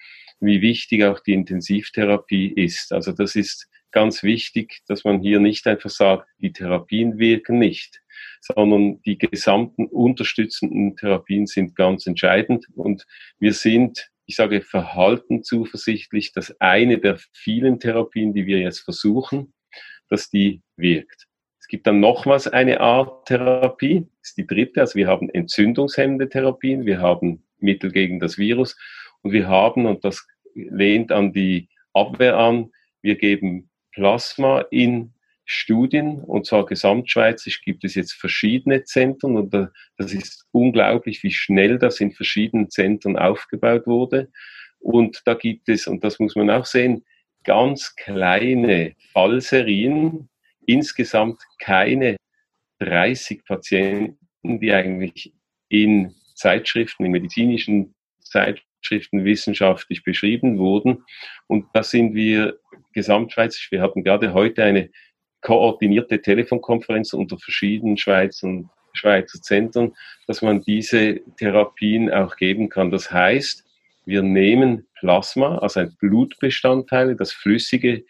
wie 0.47 0.63
wichtig 0.63 1.05
auch 1.05 1.21
die 1.21 1.35
Intensivtherapie 1.35 2.49
ist. 2.49 2.93
Also 2.93 3.13
das 3.13 3.35
ist 3.35 3.69
ganz 3.91 4.23
wichtig, 4.23 4.83
dass 4.87 5.05
man 5.05 5.21
hier 5.21 5.41
nicht 5.41 5.67
einfach 5.67 5.91
sagt, 5.91 6.29
die 6.39 6.53
Therapien 6.53 7.19
wirken 7.19 7.59
nicht, 7.59 8.03
sondern 8.41 9.01
die 9.03 9.19
gesamten 9.19 9.87
unterstützenden 9.87 10.97
Therapien 10.97 11.47
sind 11.47 11.75
ganz 11.77 12.07
entscheidend. 12.07 12.67
Und 12.75 13.07
wir 13.39 13.53
sind, 13.53 14.11
ich 14.27 14.37
sage, 14.37 14.63
verhalten 14.63 15.43
zuversichtlich, 15.43 16.33
dass 16.33 16.61
eine 16.61 16.99
der 16.99 17.19
vielen 17.33 17.81
Therapien, 17.81 18.35
die 18.35 18.47
wir 18.47 18.59
jetzt 18.59 18.81
versuchen, 18.81 19.53
dass 20.09 20.31
die 20.31 20.63
wirkt. 20.77 21.27
Es 21.59 21.69
gibt 21.69 21.87
dann 21.87 21.99
nochmals 21.99 22.47
eine 22.47 22.81
Art 22.81 23.27
Therapie, 23.27 24.07
ist 24.23 24.37
die 24.37 24.47
dritte. 24.47 24.83
Also 24.83 24.95
wir 24.95 25.09
haben 25.09 25.29
entzündungshemmende 25.31 26.29
Therapien, 26.29 26.87
wir 26.87 27.01
haben 27.01 27.43
Mittel 27.59 27.91
gegen 27.91 28.21
das 28.21 28.39
Virus 28.39 28.77
und 29.23 29.33
wir 29.33 29.49
haben, 29.49 29.87
und 29.87 30.05
das 30.05 30.29
lehnt 30.57 31.13
an 31.13 31.33
die 31.33 31.69
Abwehr 31.93 32.37
an, 32.37 32.71
wir 33.03 33.17
geben 33.17 33.71
Plasma 33.93 34.61
in 34.71 35.13
Studien, 35.45 36.21
und 36.23 36.45
zwar 36.45 36.67
gesamtschweizerisch 36.67 37.63
gibt 37.63 37.85
es 37.85 37.95
jetzt 37.95 38.15
verschiedene 38.15 38.83
Zentren 38.83 39.37
und 39.37 39.55
das 39.97 40.13
ist 40.13 40.45
unglaublich, 40.51 41.23
wie 41.23 41.31
schnell 41.31 41.79
das 41.79 42.01
in 42.01 42.11
verschiedenen 42.11 42.69
Zentren 42.69 43.17
aufgebaut 43.17 43.87
wurde. 43.87 44.29
Und 44.81 45.23
da 45.25 45.35
gibt 45.35 45.69
es, 45.69 45.87
und 45.87 46.03
das 46.03 46.19
muss 46.19 46.35
man 46.35 46.51
auch 46.51 46.67
sehen, 46.67 47.05
ganz 47.45 47.95
kleine 47.95 48.97
Fallserien, 49.13 50.29
insgesamt 50.67 51.41
keine 51.61 52.17
30 52.81 53.45
Patienten, 53.45 54.19
die 54.43 54.73
eigentlich 54.73 55.33
in 55.69 56.13
Zeitschriften, 56.35 57.05
in 57.05 57.13
medizinischen 57.13 57.95
Zeitschriften 58.21 58.66
wissenschaftlich 58.91 60.03
beschrieben 60.03 60.59
wurden. 60.59 61.05
Und 61.47 61.67
da 61.73 61.83
sind 61.83 62.15
wir 62.15 62.59
gesamtschweizerisch. 62.93 63.71
Wir 63.71 63.83
hatten 63.83 64.05
gerade 64.05 64.33
heute 64.33 64.65
eine 64.65 64.91
koordinierte 65.41 66.21
Telefonkonferenz 66.21 67.13
unter 67.13 67.39
verschiedenen 67.39 67.97
Schweizer 67.97 68.49
und 68.49 68.71
Schweizer 68.95 69.41
Zentren, 69.41 69.95
dass 70.27 70.43
man 70.43 70.63
diese 70.63 71.21
Therapien 71.37 72.11
auch 72.11 72.37
geben 72.37 72.69
kann. 72.69 72.91
Das 72.91 73.13
heißt, 73.13 73.65
wir 74.07 74.23
nehmen 74.23 74.87
Plasma, 74.99 75.59
also 75.59 75.81
ein 75.81 75.95
Blutbestandteil, 75.99 77.17
das 77.17 77.33
flüssige, 77.33 78.05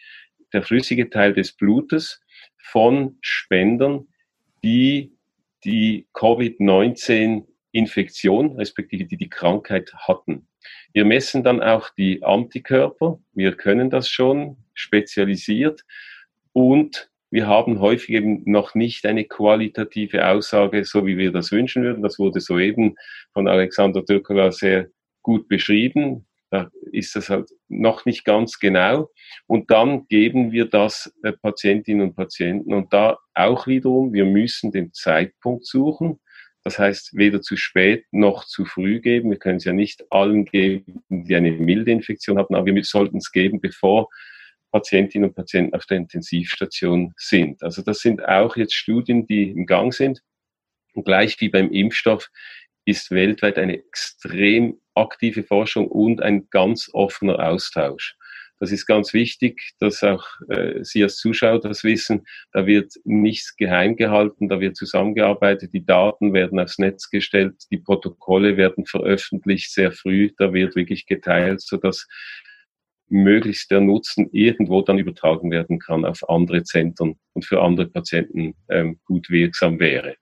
der 0.53 0.63
flüssige 0.63 1.09
Teil 1.09 1.33
des 1.33 1.51
Blutes 1.53 2.21
von 2.57 3.17
Spendern, 3.21 4.07
die 4.63 5.11
die 5.63 6.07
Covid-19-Infektion, 6.13 8.55
respektive 8.55 9.05
die 9.05 9.17
die 9.17 9.29
Krankheit 9.29 9.91
hatten. 9.95 10.47
Wir 10.93 11.05
messen 11.05 11.43
dann 11.43 11.61
auch 11.61 11.89
die 11.89 12.23
Antikörper. 12.23 13.19
Wir 13.33 13.53
können 13.53 13.89
das 13.89 14.09
schon 14.09 14.57
spezialisiert. 14.73 15.83
Und 16.53 17.09
wir 17.29 17.47
haben 17.47 17.79
häufig 17.79 18.09
eben 18.09 18.41
noch 18.45 18.73
nicht 18.73 19.05
eine 19.05 19.25
qualitative 19.25 20.27
Aussage, 20.27 20.85
so 20.85 21.05
wie 21.05 21.17
wir 21.17 21.31
das 21.31 21.51
wünschen 21.51 21.83
würden. 21.83 22.01
Das 22.01 22.17
wurde 22.19 22.39
soeben 22.39 22.95
von 23.33 23.47
Alexander 23.47 24.03
Türkola 24.03 24.51
sehr 24.51 24.87
gut 25.21 25.47
beschrieben. 25.49 26.25
Da 26.49 26.71
ist 26.93 27.15
das 27.17 27.29
halt 27.29 27.49
noch 27.67 28.05
nicht 28.05 28.23
ganz 28.23 28.59
genau. 28.59 29.09
Und 29.47 29.69
dann 29.69 30.07
geben 30.07 30.53
wir 30.53 30.65
das 30.65 31.13
äh, 31.23 31.33
Patientinnen 31.33 32.07
und 32.07 32.15
Patienten. 32.15 32.73
Und 32.73 32.93
da 32.93 33.17
auch 33.33 33.67
wiederum, 33.67 34.13
wir 34.13 34.23
müssen 34.23 34.71
den 34.71 34.93
Zeitpunkt 34.93 35.65
suchen. 35.65 36.19
Das 36.67 36.79
heißt, 36.79 37.15
weder 37.15 37.41
zu 37.41 37.55
spät 37.55 38.03
noch 38.11 38.43
zu 38.43 38.65
früh 38.65 38.99
geben. 38.99 39.29
Wir 39.29 39.39
können 39.39 39.55
es 39.55 39.63
ja 39.63 39.71
nicht 39.71 40.03
allen 40.11 40.43
geben, 40.43 41.01
die 41.07 41.33
eine 41.33 41.53
milde 41.53 41.91
Infektion 41.91 42.37
haben, 42.37 42.55
aber 42.55 42.65
wir 42.65 42.83
sollten 42.83 43.19
es 43.19 43.31
geben, 43.31 43.61
bevor 43.61 44.09
Patientinnen 44.73 45.29
und 45.29 45.33
Patienten 45.33 45.73
auf 45.73 45.85
der 45.85 45.95
Intensivstation 45.95 47.13
sind. 47.15 47.63
Also 47.63 47.81
das 47.83 47.99
sind 47.99 48.21
auch 48.21 48.57
jetzt 48.57 48.73
Studien, 48.73 49.25
die 49.25 49.51
im 49.51 49.65
Gang 49.65 49.93
sind. 49.93 50.21
Und 50.93 51.05
gleich 51.05 51.39
wie 51.39 51.47
beim 51.47 51.71
Impfstoff 51.71 52.27
ist 52.83 53.11
weltweit 53.11 53.57
eine 53.57 53.77
extrem 53.77 54.81
aktive 54.93 55.43
Forschung 55.43 55.87
und 55.87 56.21
ein 56.21 56.49
ganz 56.49 56.89
offener 56.91 57.39
Austausch. 57.47 58.17
Das 58.59 58.71
ist 58.71 58.87
ganz 58.87 59.13
wichtig, 59.13 59.73
dass 59.79 60.03
auch 60.03 60.25
äh, 60.49 60.83
Sie 60.83 61.03
als 61.03 61.17
Zuschauer 61.17 61.59
das 61.59 61.83
wissen. 61.83 62.25
Da 62.51 62.65
wird 62.65 62.93
nichts 63.03 63.55
geheim 63.55 63.95
gehalten, 63.95 64.49
da 64.49 64.59
wird 64.59 64.75
zusammengearbeitet, 64.75 65.73
die 65.73 65.85
Daten 65.85 66.33
werden 66.33 66.59
aufs 66.59 66.79
Netz 66.79 67.09
gestellt, 67.09 67.55
die 67.71 67.77
Protokolle 67.77 68.57
werden 68.57 68.85
veröffentlicht 68.85 69.71
sehr 69.71 69.91
früh, 69.91 70.31
da 70.37 70.53
wird 70.53 70.75
wirklich 70.75 71.05
geteilt, 71.05 71.61
sodass 71.61 72.07
möglichst 73.09 73.71
der 73.71 73.81
Nutzen 73.81 74.29
irgendwo 74.31 74.81
dann 74.81 74.97
übertragen 74.97 75.51
werden 75.51 75.79
kann 75.79 76.03
auf 76.03 76.27
andere 76.29 76.63
Zentren 76.63 77.19
und 77.33 77.45
für 77.45 77.61
andere 77.61 77.87
Patienten 77.87 78.55
ähm, 78.69 78.99
gut 79.05 79.29
wirksam 79.29 79.79
wäre. 79.79 80.15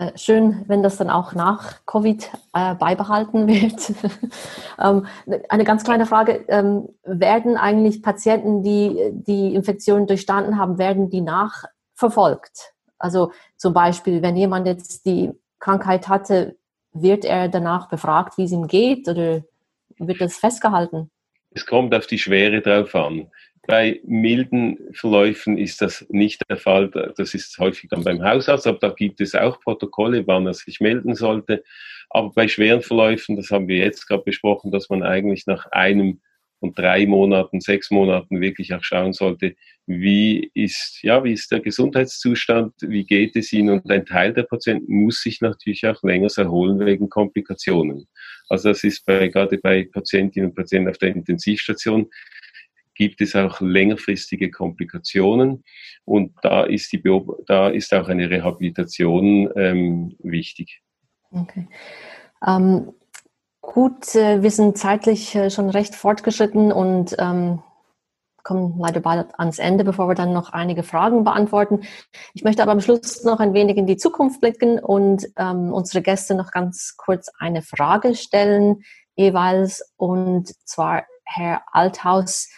Äh, 0.00 0.16
schön, 0.16 0.64
wenn 0.66 0.82
das 0.82 0.96
dann 0.96 1.10
auch 1.10 1.34
nach 1.34 1.84
Covid 1.84 2.30
äh, 2.54 2.74
beibehalten 2.74 3.46
wird. 3.46 3.92
ähm, 4.80 5.06
eine 5.50 5.64
ganz 5.64 5.84
kleine 5.84 6.06
Frage. 6.06 6.42
Ähm, 6.48 6.88
werden 7.04 7.58
eigentlich 7.58 8.02
Patienten, 8.02 8.62
die 8.62 9.10
die 9.12 9.54
Infektion 9.54 10.06
durchstanden 10.06 10.56
haben, 10.56 10.78
werden 10.78 11.10
die 11.10 11.20
nachverfolgt? 11.20 12.72
Also 12.98 13.32
zum 13.58 13.74
Beispiel, 13.74 14.22
wenn 14.22 14.38
jemand 14.38 14.66
jetzt 14.66 15.04
die 15.04 15.32
Krankheit 15.58 16.08
hatte, 16.08 16.56
wird 16.94 17.26
er 17.26 17.48
danach 17.50 17.90
befragt, 17.90 18.38
wie 18.38 18.44
es 18.44 18.52
ihm 18.52 18.68
geht 18.68 19.06
oder 19.06 19.42
wird 19.98 20.22
das 20.22 20.36
festgehalten? 20.36 21.10
Es 21.50 21.66
kommt 21.66 21.94
auf 21.94 22.06
die 22.06 22.18
Schwere 22.18 22.60
drauf 22.60 22.94
an. 22.94 23.28
Bei 23.66 24.00
milden 24.04 24.78
Verläufen 24.92 25.58
ist 25.58 25.80
das 25.82 26.06
nicht 26.08 26.42
der 26.48 26.56
Fall. 26.56 26.90
Das 27.16 27.34
ist 27.34 27.58
häufig 27.58 27.90
dann 27.90 28.04
beim 28.04 28.22
Hausarzt, 28.22 28.66
aber 28.66 28.78
da 28.78 28.88
gibt 28.90 29.20
es 29.20 29.34
auch 29.34 29.60
Protokolle, 29.60 30.26
wann 30.26 30.46
er 30.46 30.54
sich 30.54 30.80
melden 30.80 31.14
sollte. 31.14 31.62
Aber 32.08 32.30
bei 32.30 32.48
schweren 32.48 32.82
Verläufen, 32.82 33.36
das 33.36 33.50
haben 33.50 33.68
wir 33.68 33.76
jetzt 33.76 34.06
gerade 34.06 34.24
besprochen, 34.24 34.72
dass 34.72 34.88
man 34.88 35.02
eigentlich 35.02 35.46
nach 35.46 35.66
einem 35.70 36.20
und 36.60 36.78
drei 36.78 37.06
Monaten, 37.06 37.60
sechs 37.60 37.90
Monaten 37.90 38.40
wirklich 38.40 38.72
auch 38.74 38.84
schauen 38.84 39.12
sollte, 39.12 39.56
wie 39.86 40.50
ist, 40.54 41.00
ja, 41.02 41.24
wie 41.24 41.32
ist 41.32 41.50
der 41.50 41.60
Gesundheitszustand, 41.60 42.74
wie 42.80 43.04
geht 43.04 43.34
es 43.34 43.52
ihnen 43.52 43.70
und 43.70 43.90
ein 43.90 44.06
Teil 44.06 44.32
der 44.32 44.44
Patienten 44.44 44.92
muss 44.92 45.22
sich 45.22 45.40
natürlich 45.40 45.86
auch 45.86 46.02
länger 46.02 46.28
erholen 46.36 46.78
wegen 46.84 47.08
Komplikationen. 47.08 48.06
Also 48.48 48.68
das 48.68 48.84
ist 48.84 49.04
bei, 49.06 49.28
gerade 49.28 49.58
bei 49.58 49.88
Patientinnen 49.90 50.50
und 50.50 50.54
Patienten 50.54 50.90
auf 50.90 50.98
der 50.98 51.14
Intensivstation 51.14 52.08
gibt 52.94 53.22
es 53.22 53.34
auch 53.34 53.60
längerfristige 53.62 54.50
Komplikationen 54.50 55.64
und 56.04 56.34
da 56.42 56.64
ist, 56.64 56.92
die 56.92 57.02
da 57.46 57.70
ist 57.70 57.94
auch 57.94 58.08
eine 58.08 58.28
Rehabilitation 58.28 59.50
ähm, 59.56 60.14
wichtig. 60.18 60.82
Okay. 61.30 61.66
Ähm, 62.46 62.92
gut, 63.60 64.14
äh, 64.14 64.42
wir 64.42 64.50
sind 64.50 64.78
zeitlich 64.78 65.34
äh, 65.34 65.50
schon 65.50 65.70
recht 65.70 65.94
fortgeschritten 65.94 66.72
und 66.72 67.14
ähm, 67.18 67.62
kommen 68.42 68.78
leider 68.78 69.00
bald 69.00 69.38
ans 69.38 69.58
Ende, 69.58 69.84
bevor 69.84 70.08
wir 70.08 70.14
dann 70.14 70.32
noch 70.32 70.52
einige 70.52 70.82
Fragen 70.82 71.24
beantworten. 71.24 71.82
Ich 72.32 72.42
möchte 72.42 72.62
aber 72.62 72.72
am 72.72 72.80
Schluss 72.80 73.22
noch 73.24 73.38
ein 73.38 73.54
wenig 73.54 73.76
in 73.76 73.86
die 73.86 73.96
Zukunft 73.96 74.40
blicken 74.40 74.78
und 74.78 75.26
ähm, 75.36 75.72
unsere 75.72 76.02
Gäste 76.02 76.34
noch 76.34 76.50
ganz 76.50 76.96
kurz 76.96 77.30
eine 77.38 77.62
Frage 77.62 78.14
stellen 78.14 78.82
jeweils 79.16 79.92
und 79.96 80.54
zwar 80.66 81.04
Herr 81.24 81.62
Althaus 81.72 82.48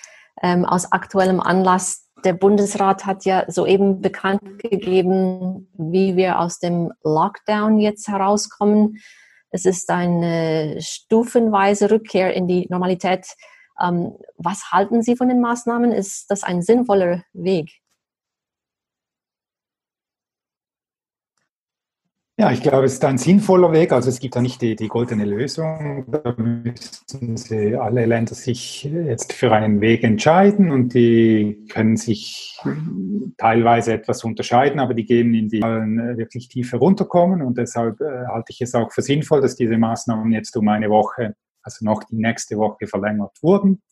ähm, 0.42 0.64
aus 0.64 0.92
aktuellem 0.92 1.40
Anlass. 1.40 2.08
Der 2.24 2.34
Bundesrat 2.34 3.04
hat 3.04 3.24
ja 3.24 3.44
soeben 3.50 4.00
bekannt 4.00 4.60
gegeben, 4.60 5.68
wie 5.76 6.16
wir 6.16 6.38
aus 6.38 6.60
dem 6.60 6.92
Lockdown 7.02 7.78
jetzt 7.78 8.06
herauskommen. 8.06 8.98
Es 9.52 9.66
ist 9.66 9.90
eine 9.90 10.78
stufenweise 10.80 11.90
Rückkehr 11.90 12.34
in 12.34 12.48
die 12.48 12.66
Normalität. 12.70 13.26
Ähm, 13.80 14.16
was 14.38 14.72
halten 14.72 15.02
Sie 15.02 15.14
von 15.14 15.28
den 15.28 15.40
Maßnahmen? 15.40 15.92
Ist 15.92 16.30
das 16.30 16.42
ein 16.42 16.62
sinnvoller 16.62 17.22
Weg? 17.34 17.81
Ja, 22.42 22.50
ich 22.50 22.60
glaube, 22.60 22.86
es 22.86 22.94
ist 22.94 23.04
ein 23.04 23.18
sinnvoller 23.18 23.70
Weg. 23.70 23.92
Also 23.92 24.08
es 24.08 24.18
gibt 24.18 24.34
da 24.34 24.42
nicht 24.42 24.60
die, 24.62 24.74
die 24.74 24.88
goldene 24.88 25.24
Lösung. 25.24 26.04
Da 26.10 26.34
müssen 26.36 27.36
sie 27.36 27.76
alle 27.76 28.04
Länder 28.04 28.34
sich 28.34 28.82
jetzt 28.82 29.32
für 29.32 29.52
einen 29.52 29.80
Weg 29.80 30.02
entscheiden 30.02 30.72
und 30.72 30.92
die 30.92 31.64
können 31.70 31.96
sich 31.96 32.58
teilweise 33.36 33.92
etwas 33.92 34.24
unterscheiden, 34.24 34.80
aber 34.80 34.92
die 34.92 35.04
gehen 35.04 35.32
in 35.34 35.50
die 35.50 35.60
wirklich 35.60 36.48
tiefer 36.48 36.78
runterkommen 36.78 37.42
und 37.42 37.58
deshalb 37.58 38.00
äh, 38.00 38.26
halte 38.26 38.50
ich 38.50 38.60
es 38.60 38.74
auch 38.74 38.90
für 38.90 39.02
sinnvoll, 39.02 39.40
dass 39.40 39.54
diese 39.54 39.78
Maßnahmen 39.78 40.32
jetzt 40.32 40.56
um 40.56 40.66
eine 40.66 40.90
Woche, 40.90 41.36
also 41.62 41.84
noch 41.84 42.02
die 42.02 42.16
nächste 42.16 42.56
Woche 42.56 42.88
verlängert 42.88 43.38
wurden. 43.40 43.82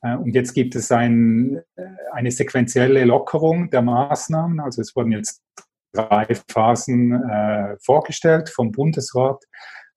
Äh, 0.00 0.16
und 0.16 0.34
jetzt 0.34 0.54
gibt 0.54 0.76
es 0.76 0.90
ein, 0.90 1.60
äh, 1.76 1.82
eine 2.14 2.30
sequentielle 2.30 3.04
Lockerung 3.04 3.68
der 3.68 3.82
Maßnahmen. 3.82 4.60
Also 4.60 4.80
es 4.80 4.96
wurden 4.96 5.12
jetzt 5.12 5.42
drei 5.92 6.26
Phasen 6.48 7.12
äh, 7.12 7.76
vorgestellt 7.82 8.48
vom 8.48 8.72
Bundesrat. 8.72 9.42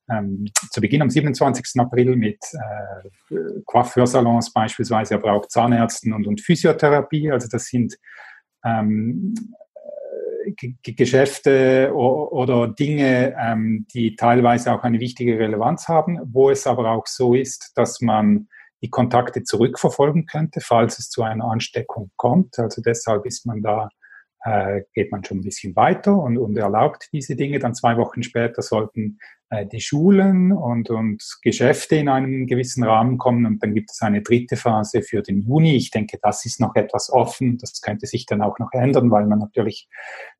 Ähm, 0.09 0.45
zu 0.71 0.81
Beginn 0.81 1.01
am 1.01 1.09
27. 1.09 1.79
April 1.79 2.15
mit 2.15 2.37
äh, 2.53 3.39
Coiffeursalons 3.65 4.53
beispielsweise, 4.53 5.15
aber 5.15 5.33
auch 5.33 5.47
Zahnärzten 5.47 6.13
und, 6.13 6.27
und 6.27 6.41
Physiotherapie. 6.41 7.31
Also 7.31 7.47
das 7.47 7.65
sind 7.65 7.97
ähm, 8.63 9.33
Geschäfte 10.83 11.91
oder 11.93 12.67
Dinge, 12.67 13.35
ähm, 13.39 13.87
die 13.93 14.15
teilweise 14.15 14.73
auch 14.73 14.83
eine 14.83 14.99
wichtige 14.99 15.39
Relevanz 15.39 15.87
haben, 15.87 16.19
wo 16.23 16.51
es 16.51 16.67
aber 16.67 16.91
auch 16.91 17.07
so 17.07 17.33
ist, 17.33 17.71
dass 17.75 17.99
man 18.01 18.47
die 18.83 18.89
Kontakte 18.89 19.43
zurückverfolgen 19.43 20.27
könnte, 20.27 20.61
falls 20.61 20.99
es 20.99 21.09
zu 21.09 21.23
einer 21.23 21.45
Ansteckung 21.45 22.11
kommt. 22.15 22.59
Also 22.59 22.81
deshalb 22.81 23.25
ist 23.25 23.47
man 23.47 23.61
da 23.61 23.89
äh, 24.45 24.83
geht 24.93 25.11
man 25.11 25.23
schon 25.23 25.39
ein 25.39 25.43
bisschen 25.43 25.75
weiter 25.75 26.15
und, 26.17 26.37
und 26.37 26.55
erlaubt 26.55 27.09
diese 27.11 27.35
Dinge. 27.35 27.59
Dann 27.59 27.73
zwei 27.73 27.97
Wochen 27.97 28.21
später 28.21 28.61
sollten 28.61 29.17
äh, 29.49 29.65
die 29.65 29.81
Schulen 29.81 30.51
und, 30.51 30.91
und 30.91 31.23
Geschäfte 31.41 31.95
in 31.95 32.09
einen 32.09 32.45
gewissen 32.45 32.83
Rahmen 32.83 33.17
kommen 33.17 33.45
und 33.47 33.63
dann 33.63 33.73
gibt 33.73 33.89
es 33.91 34.01
eine 34.01 34.21
dritte 34.21 34.55
Phase 34.55 35.01
für 35.01 35.23
den 35.23 35.41
Juni. 35.41 35.75
Ich 35.75 35.89
denke, 35.89 36.19
das 36.21 36.45
ist 36.45 36.61
noch 36.61 36.75
etwas 36.75 37.11
offen. 37.11 37.57
Das 37.57 37.81
könnte 37.81 38.05
sich 38.05 38.27
dann 38.27 38.43
auch 38.43 38.59
noch 38.59 38.71
ändern, 38.71 39.09
weil 39.09 39.25
man 39.25 39.39
natürlich 39.39 39.89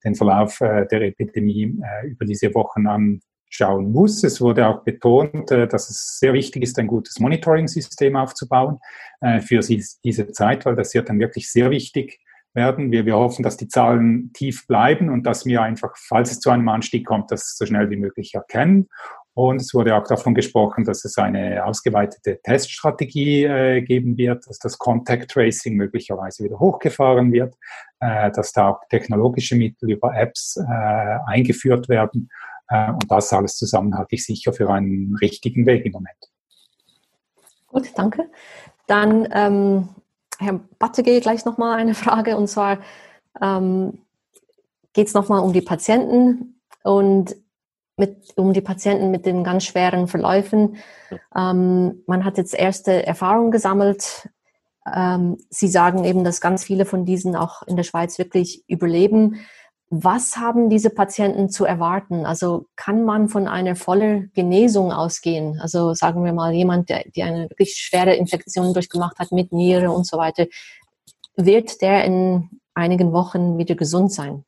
den 0.03 0.13
Verlauf 0.13 0.61
äh, 0.61 0.85
der 0.85 1.01
Epidemie 1.01 1.75
äh, 1.81 2.07
über 2.07 2.25
diese 2.25 2.53
Wochen 2.53 2.85
anschauen 2.85 3.91
muss. 3.91 4.23
Es 4.23 4.39
wurde 4.39 4.67
auch 4.67 4.83
betont, 4.83 5.49
äh, 5.49 5.67
dass 5.67 5.89
es 5.89 6.19
sehr 6.19 6.33
wichtig 6.33 6.61
ist, 6.61 6.77
ein 6.77 6.87
gutes 6.87 7.19
Monitoring-System 7.19 8.15
aufzubauen 8.15 8.77
äh, 9.21 9.41
für 9.41 9.61
diese 9.61 10.31
Zeit, 10.31 10.63
weil 10.67 10.75
das 10.75 10.93
wird 10.93 11.09
dann 11.09 11.19
wirklich 11.19 11.51
sehr 11.51 11.71
wichtig 11.71 12.19
werden. 12.55 12.91
Wir, 12.91 13.05
wir 13.05 13.15
hoffen, 13.15 13.43
dass 13.43 13.57
die 13.57 13.67
Zahlen 13.67 14.31
tief 14.33 14.67
bleiben 14.67 15.09
und 15.09 15.23
dass 15.23 15.45
wir 15.45 15.61
einfach, 15.61 15.95
falls 15.97 16.31
es 16.31 16.39
zu 16.39 16.49
einem 16.49 16.67
Anstieg 16.69 17.05
kommt, 17.05 17.31
das 17.31 17.55
so 17.57 17.65
schnell 17.65 17.89
wie 17.89 17.97
möglich 17.97 18.33
erkennen. 18.33 18.87
Und 19.33 19.59
es 19.59 19.73
wurde 19.73 19.95
auch 19.95 20.07
davon 20.07 20.33
gesprochen, 20.33 20.85
dass 20.85 21.03
es 21.03 21.17
eine 21.17 21.65
ausgeweitete 21.65 22.39
Teststrategie 22.41 23.43
äh, 23.43 23.81
geben 23.81 24.17
wird, 24.17 24.47
dass 24.47 24.59
das 24.59 24.77
Contact 24.77 25.29
Tracing 25.29 25.75
möglicherweise 25.75 26.45
wieder 26.45 26.57
hochgefahren 26.57 27.33
wird, 27.33 27.53
äh, 27.99 28.31
dass 28.31 28.53
da 28.53 28.69
auch 28.69 28.79
technologische 28.89 29.57
Mittel 29.57 29.91
über 29.91 30.15
Apps 30.15 30.55
äh, 30.57 31.17
eingeführt 31.27 31.89
werden. 31.89 32.29
Äh, 32.69 32.91
und 32.91 33.11
das 33.11 33.33
alles 33.33 33.57
zusammen 33.57 33.97
halte 33.97 34.15
ich 34.15 34.25
sicher 34.25 34.53
für 34.53 34.69
einen 34.69 35.17
richtigen 35.21 35.65
Weg 35.65 35.85
im 35.85 35.91
Moment. 35.91 36.15
Gut, 37.67 37.91
danke. 37.95 38.29
Dann 38.87 39.27
ähm, 39.33 39.89
Herr 40.39 40.59
Battege 40.79 41.19
gleich 41.21 41.45
nochmal 41.45 41.77
eine 41.77 41.93
Frage 41.95 42.37
und 42.37 42.47
zwar 42.47 42.79
ähm, 43.41 43.99
geht 44.93 45.07
es 45.07 45.13
nochmal 45.13 45.41
um 45.41 45.53
die 45.53 45.61
Patienten 45.61 46.59
und 46.83 47.35
mit, 47.97 48.33
um 48.35 48.53
die 48.53 48.61
Patienten 48.61 49.11
mit 49.11 49.25
den 49.25 49.43
ganz 49.43 49.65
schweren 49.65 50.07
Verläufen. 50.07 50.77
Ähm, 51.35 52.03
man 52.07 52.25
hat 52.25 52.37
jetzt 52.37 52.53
erste 52.53 53.05
Erfahrungen 53.05 53.51
gesammelt. 53.51 54.29
Ähm, 54.93 55.37
Sie 55.49 55.67
sagen 55.67 56.03
eben, 56.03 56.23
dass 56.23 56.41
ganz 56.41 56.63
viele 56.63 56.85
von 56.85 57.05
diesen 57.05 57.35
auch 57.35 57.63
in 57.63 57.75
der 57.75 57.83
Schweiz 57.83 58.17
wirklich 58.17 58.63
überleben. 58.67 59.45
Was 59.89 60.37
haben 60.37 60.69
diese 60.69 60.89
Patienten 60.89 61.49
zu 61.49 61.63
erwarten? 61.63 62.25
Also 62.25 62.65
kann 62.75 63.05
man 63.05 63.29
von 63.29 63.47
einer 63.47 63.75
vollen 63.75 64.31
Genesung 64.33 64.91
ausgehen? 64.91 65.59
Also 65.61 65.93
sagen 65.93 66.25
wir 66.25 66.33
mal 66.33 66.53
jemand, 66.53 66.89
der, 66.89 67.03
der 67.15 67.27
eine 67.27 67.49
wirklich 67.49 67.75
schwere 67.77 68.15
Infektion 68.15 68.73
durchgemacht 68.73 69.19
hat 69.19 69.31
mit 69.31 69.51
Niere 69.51 69.91
und 69.91 70.07
so 70.07 70.17
weiter, 70.17 70.47
wird 71.35 71.81
der 71.81 72.03
in 72.03 72.49
einigen 72.73 73.13
Wochen 73.13 73.57
wieder 73.57 73.75
gesund 73.75 74.11
sein? 74.11 74.43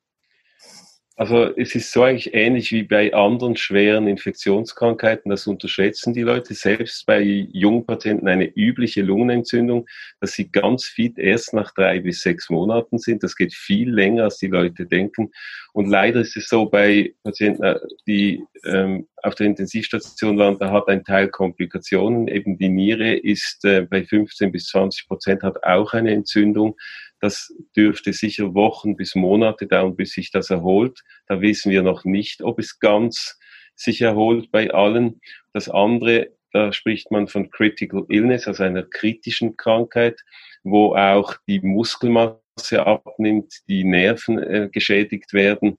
Also 1.20 1.46
es 1.58 1.74
ist 1.74 1.92
so 1.92 2.04
eigentlich 2.04 2.36
ähnlich 2.36 2.72
wie 2.72 2.84
bei 2.84 3.12
anderen 3.12 3.58
schweren 3.58 4.08
Infektionskrankheiten, 4.08 5.32
das 5.32 5.48
unterschätzen 5.48 6.14
die 6.14 6.22
Leute. 6.22 6.54
Selbst 6.54 7.08
bei 7.08 7.22
jungen 7.22 7.88
Patienten 7.88 8.28
eine 8.28 8.46
übliche 8.46 9.02
Lungenentzündung, 9.02 9.88
dass 10.20 10.34
sie 10.34 10.52
ganz 10.52 10.86
fit 10.86 11.18
erst 11.18 11.56
nach 11.56 11.74
drei 11.74 12.02
bis 12.02 12.22
sechs 12.22 12.52
Monaten 12.52 13.00
sind. 13.00 13.24
Das 13.24 13.36
geht 13.36 13.56
viel 13.56 13.90
länger, 13.90 14.26
als 14.26 14.38
die 14.38 14.48
Leute 14.48 14.86
denken. 14.86 15.32
Und 15.74 15.90
leider 15.90 16.22
ist 16.22 16.38
es 16.38 16.50
so 16.50 16.68
bei 16.68 17.16
Patienten, 17.24 17.64
äh, 17.64 17.80
die 18.06 18.44
ähm, 18.64 19.08
auf 19.24 19.34
der 19.34 19.48
Intensivstation 19.48 20.38
waren, 20.38 20.60
da 20.60 20.72
hat 20.72 20.88
ein 20.88 21.04
Teil 21.04 21.30
Komplikationen. 21.30 22.28
Eben 22.28 22.60
die 22.60 22.70
Niere 22.70 23.16
ist 23.16 23.66
äh, 23.66 23.82
bei 23.82 24.04
15 24.04 24.52
bis 24.52 24.68
20 24.68 25.08
Prozent 25.08 25.42
hat 25.42 25.64
auch 25.64 25.94
eine 25.94 26.12
Entzündung. 26.12 26.76
Das 27.20 27.54
dürfte 27.76 28.14
sicher 28.14 28.54
Wochen 28.54 28.96
bis 28.96 29.16
Monate 29.16 29.68
dauern, 29.68 29.96
bis 29.96 30.12
sich 30.12 30.32
das 30.32 30.50
erholt. 30.50 31.04
Da 31.28 31.42
wissen 31.42 31.72
wir 31.72 31.82
noch 31.82 32.06
nicht, 32.06 32.42
ob 32.44 32.60
es 32.60 32.80
ganz 32.80 33.40
sich 33.76 34.02
erholt 34.02 34.52
bei 34.52 34.72
allen. 34.72 35.22
Das 35.54 35.70
andere, 35.70 36.32
da 36.52 36.72
spricht 36.72 37.12
man 37.12 37.28
von 37.28 37.50
Critical 37.50 38.06
Illness, 38.10 38.48
also 38.48 38.64
einer 38.64 38.84
kritischen 38.84 39.58
Krankheit, 39.58 40.20
wo 40.64 40.96
auch 40.96 41.36
die 41.48 41.60
Muskelmasse 41.60 42.86
abnimmt, 42.86 43.54
die 43.68 43.84
Nerven 43.84 44.40
äh, 44.40 44.70
geschädigt 44.72 45.34
werden. 45.34 45.78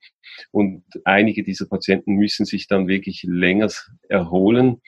Und 0.51 0.85
einige 1.05 1.43
dieser 1.43 1.67
Patienten 1.67 2.15
müssen 2.15 2.47
sich 2.47 2.69
dann 2.69 2.89
wirklich 2.89 3.25
länger 3.27 3.71
erholen. 4.09 4.81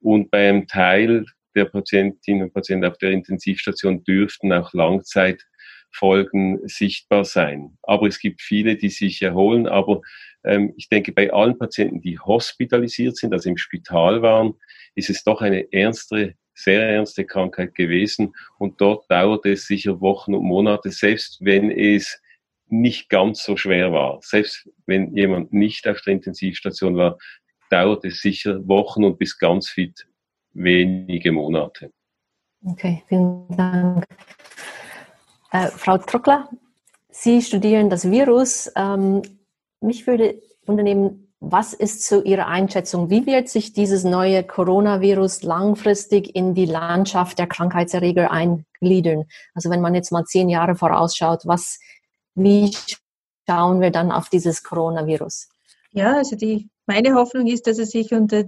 Und 0.00 0.30
beim 0.30 0.66
Teil 0.66 1.26
der 1.54 1.66
Patientinnen 1.66 2.44
und 2.44 2.54
Patienten 2.54 2.86
auf 2.86 2.98
der 2.98 3.10
Intensivstation 3.10 4.02
dürften 4.04 4.52
auch 4.52 4.72
Langzeit 4.72 5.44
Folgen 5.92 6.60
sichtbar 6.66 7.24
sein. 7.24 7.76
Aber 7.82 8.06
es 8.06 8.18
gibt 8.18 8.40
viele, 8.40 8.76
die 8.76 8.88
sich 8.88 9.22
erholen. 9.22 9.66
Aber 9.66 10.00
ähm, 10.44 10.74
ich 10.76 10.88
denke, 10.88 11.12
bei 11.12 11.32
allen 11.32 11.58
Patienten, 11.58 12.00
die 12.00 12.18
hospitalisiert 12.18 13.16
sind, 13.16 13.32
also 13.32 13.48
im 13.48 13.56
Spital 13.56 14.22
waren, 14.22 14.54
ist 14.94 15.10
es 15.10 15.24
doch 15.24 15.40
eine 15.40 15.72
ernste, 15.72 16.34
sehr 16.54 16.88
ernste 16.88 17.24
Krankheit 17.24 17.74
gewesen. 17.74 18.32
Und 18.58 18.80
dort 18.80 19.10
dauert 19.10 19.46
es 19.46 19.66
sicher 19.66 20.00
Wochen 20.00 20.34
und 20.34 20.44
Monate, 20.44 20.90
selbst 20.90 21.38
wenn 21.40 21.70
es 21.70 22.20
nicht 22.68 23.08
ganz 23.10 23.44
so 23.44 23.56
schwer 23.56 23.92
war. 23.92 24.18
Selbst 24.22 24.68
wenn 24.86 25.14
jemand 25.14 25.52
nicht 25.52 25.86
auf 25.86 26.00
der 26.00 26.14
Intensivstation 26.14 26.96
war, 26.96 27.18
dauert 27.70 28.04
es 28.04 28.20
sicher 28.20 28.66
Wochen 28.66 29.04
und 29.04 29.18
bis 29.18 29.38
ganz 29.38 29.68
fit 29.68 30.06
wenige 30.52 31.32
Monate. 31.32 31.92
Okay, 32.64 33.02
vielen 33.08 33.48
Dank. 33.56 34.04
Äh, 35.52 35.68
Frau 35.68 35.98
Trockler, 35.98 36.48
Sie 37.10 37.42
studieren 37.42 37.90
das 37.90 38.10
Virus. 38.10 38.72
Ähm, 38.74 39.22
mich 39.80 40.06
würde 40.06 40.40
unternehmen, 40.66 41.28
was 41.40 41.74
ist 41.74 42.04
so 42.06 42.22
Ihre 42.22 42.46
Einschätzung? 42.46 43.10
Wie 43.10 43.26
wird 43.26 43.48
sich 43.48 43.72
dieses 43.72 44.04
neue 44.04 44.44
Coronavirus 44.44 45.42
langfristig 45.42 46.34
in 46.34 46.54
die 46.54 46.64
Landschaft 46.64 47.38
der 47.38 47.48
Krankheitserreger 47.48 48.30
eingliedern? 48.30 49.24
Also 49.52 49.68
wenn 49.68 49.80
man 49.82 49.94
jetzt 49.94 50.10
mal 50.10 50.24
zehn 50.24 50.48
Jahre 50.48 50.74
vorausschaut, 50.74 51.42
was, 51.44 51.80
wie 52.34 52.74
schauen 53.46 53.80
wir 53.80 53.90
dann 53.90 54.10
auf 54.10 54.30
dieses 54.30 54.62
Coronavirus? 54.62 55.48
Ja, 55.90 56.16
also 56.16 56.36
die, 56.36 56.70
meine 56.86 57.14
Hoffnung 57.14 57.46
ist, 57.46 57.66
dass 57.66 57.78
es 57.78 57.90
sich 57.90 58.12
unter 58.12 58.44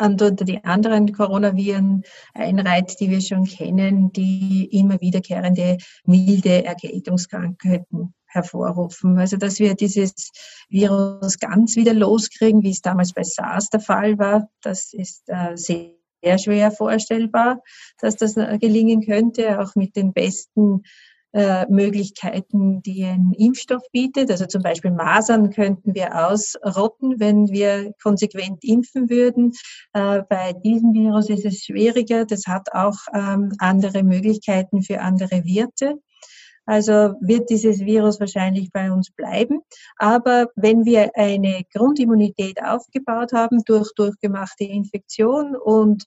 die 0.00 0.24
unter 0.24 0.44
die 0.44 0.64
anderen 0.64 1.12
Coronaviren 1.12 2.02
einreiht, 2.34 2.98
die 3.00 3.10
wir 3.10 3.20
schon 3.20 3.44
kennen, 3.44 4.12
die 4.12 4.68
immer 4.72 5.00
wiederkehrende 5.00 5.78
milde 6.04 6.64
Erkältungskrankheiten 6.64 8.14
hervorrufen. 8.26 9.18
Also 9.18 9.36
dass 9.36 9.60
wir 9.60 9.74
dieses 9.74 10.30
Virus 10.68 11.38
ganz 11.38 11.76
wieder 11.76 11.94
loskriegen, 11.94 12.62
wie 12.62 12.70
es 12.70 12.80
damals 12.80 13.12
bei 13.12 13.22
SARS 13.22 13.70
der 13.70 13.80
Fall 13.80 14.18
war, 14.18 14.48
das 14.62 14.92
ist 14.92 15.22
äh, 15.28 15.56
sehr 15.56 15.90
sehr 16.24 16.38
schwer 16.38 16.70
vorstellbar, 16.70 17.60
dass 18.00 18.16
das 18.16 18.36
äh, 18.36 18.58
gelingen 18.58 19.02
könnte, 19.02 19.60
auch 19.60 19.74
mit 19.74 19.94
den 19.94 20.12
besten 20.12 20.82
äh, 21.34 21.66
Möglichkeiten, 21.68 22.80
die 22.82 23.04
ein 23.04 23.32
Impfstoff 23.36 23.82
bietet. 23.90 24.30
Also 24.30 24.46
zum 24.46 24.62
Beispiel 24.62 24.92
Masern 24.92 25.50
könnten 25.50 25.94
wir 25.94 26.26
ausrotten, 26.26 27.18
wenn 27.18 27.48
wir 27.48 27.92
konsequent 28.00 28.62
impfen 28.62 29.10
würden. 29.10 29.52
Äh, 29.92 30.22
bei 30.28 30.52
diesem 30.52 30.92
Virus 30.94 31.28
ist 31.30 31.44
es 31.44 31.64
schwieriger. 31.64 32.24
Das 32.24 32.46
hat 32.46 32.72
auch 32.72 32.96
ähm, 33.12 33.52
andere 33.58 34.04
Möglichkeiten 34.04 34.82
für 34.82 35.00
andere 35.00 35.44
Wirte. 35.44 35.96
Also 36.66 37.14
wird 37.20 37.50
dieses 37.50 37.80
Virus 37.80 38.20
wahrscheinlich 38.20 38.70
bei 38.72 38.92
uns 38.92 39.10
bleiben. 39.10 39.60
Aber 39.96 40.46
wenn 40.54 40.84
wir 40.84 41.10
eine 41.16 41.62
Grundimmunität 41.74 42.62
aufgebaut 42.62 43.32
haben 43.32 43.62
durch 43.64 43.92
durchgemachte 43.96 44.64
Infektion 44.64 45.56
und 45.56 46.04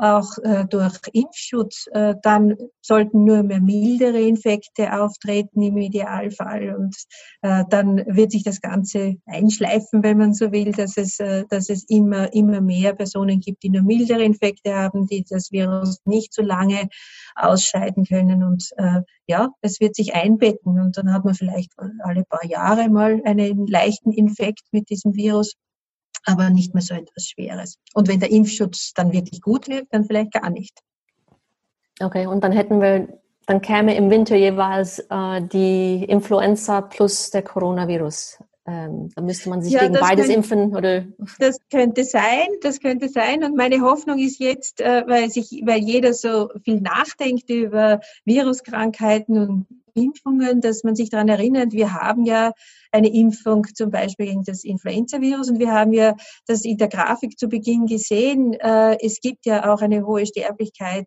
auch 0.00 0.38
äh, 0.42 0.64
durch 0.68 0.98
Impfschutz, 1.12 1.86
äh, 1.92 2.14
dann 2.22 2.56
sollten 2.80 3.24
nur 3.24 3.42
mehr 3.42 3.60
mildere 3.60 4.20
Infekte 4.20 4.98
auftreten 4.98 5.62
im 5.62 5.76
Idealfall 5.76 6.74
und 6.74 6.96
äh, 7.42 7.64
dann 7.68 8.02
wird 8.06 8.32
sich 8.32 8.42
das 8.42 8.60
Ganze 8.60 9.16
einschleifen, 9.26 10.02
wenn 10.02 10.16
man 10.16 10.32
so 10.32 10.52
will, 10.52 10.72
dass 10.72 10.96
es, 10.96 11.20
äh, 11.20 11.44
dass 11.50 11.68
es 11.68 11.84
immer, 11.88 12.32
immer 12.32 12.60
mehr 12.62 12.94
Personen 12.94 13.40
gibt, 13.40 13.62
die 13.62 13.68
nur 13.70 13.82
mildere 13.82 14.24
Infekte 14.24 14.74
haben, 14.74 15.06
die 15.06 15.24
das 15.28 15.52
Virus 15.52 16.00
nicht 16.06 16.32
so 16.32 16.42
lange 16.42 16.88
ausscheiden 17.34 18.04
können 18.04 18.42
und 18.42 18.70
äh, 18.78 19.02
ja, 19.26 19.50
es 19.60 19.80
wird 19.80 19.94
sich 19.94 20.14
einbetten 20.14 20.80
und 20.80 20.96
dann 20.96 21.12
hat 21.12 21.24
man 21.24 21.34
vielleicht 21.34 21.72
alle 22.02 22.24
paar 22.24 22.44
Jahre 22.44 22.88
mal 22.88 23.20
einen 23.24 23.66
leichten 23.66 24.12
Infekt 24.12 24.62
mit 24.72 24.88
diesem 24.88 25.14
Virus 25.14 25.54
aber 26.24 26.50
nicht 26.50 26.74
mehr 26.74 26.82
so 26.82 26.94
etwas 26.94 27.26
Schweres. 27.26 27.78
Und 27.94 28.08
wenn 28.08 28.20
der 28.20 28.30
Impfschutz 28.30 28.92
dann 28.94 29.12
wirklich 29.12 29.40
gut 29.40 29.68
wirkt, 29.68 29.92
dann 29.92 30.04
vielleicht 30.04 30.32
gar 30.32 30.50
nicht. 30.50 30.78
Okay, 32.00 32.26
und 32.26 32.42
dann 32.44 32.52
hätten 32.52 32.80
wir, 32.80 33.20
dann 33.46 33.60
käme 33.60 33.94
im 33.94 34.10
Winter 34.10 34.36
jeweils 34.36 35.00
äh, 35.10 35.42
die 35.42 36.04
Influenza 36.04 36.80
plus 36.80 37.30
der 37.30 37.42
Coronavirus. 37.42 38.38
Ähm, 38.66 39.10
da 39.16 39.22
müsste 39.22 39.48
man 39.48 39.62
sich 39.62 39.72
ja, 39.72 39.80
gegen 39.80 39.94
beides 39.94 40.26
könnte, 40.26 40.32
impfen, 40.32 40.76
oder? 40.76 41.04
Das 41.38 41.58
könnte 41.70 42.04
sein, 42.04 42.46
das 42.62 42.80
könnte 42.80 43.08
sein. 43.08 43.42
Und 43.42 43.56
meine 43.56 43.80
Hoffnung 43.80 44.18
ist 44.18 44.38
jetzt, 44.38 44.80
äh, 44.80 45.02
weil 45.06 45.30
sich, 45.30 45.62
weil 45.64 45.80
jeder 45.80 46.12
so 46.12 46.50
viel 46.62 46.80
nachdenkt 46.80 47.48
über 47.50 48.00
Viruskrankheiten 48.24 49.38
und 49.38 49.66
Impfungen, 49.94 50.60
dass 50.60 50.84
man 50.84 50.94
sich 50.94 51.10
daran 51.10 51.28
erinnert, 51.28 51.72
wir 51.72 51.94
haben 51.94 52.24
ja 52.24 52.52
eine 52.92 53.12
Impfung 53.12 53.66
zum 53.74 53.90
Beispiel 53.90 54.26
gegen 54.26 54.44
das 54.44 54.64
Influenza-Virus 54.64 55.50
und 55.50 55.58
wir 55.58 55.72
haben 55.72 55.92
ja 55.92 56.14
das 56.46 56.64
in 56.64 56.76
der 56.76 56.88
Grafik 56.88 57.38
zu 57.38 57.48
Beginn 57.48 57.86
gesehen, 57.86 58.54
äh, 58.54 58.96
es 59.04 59.20
gibt 59.20 59.46
ja 59.46 59.72
auch 59.72 59.82
eine 59.82 60.06
hohe 60.06 60.26
Sterblichkeit 60.26 61.06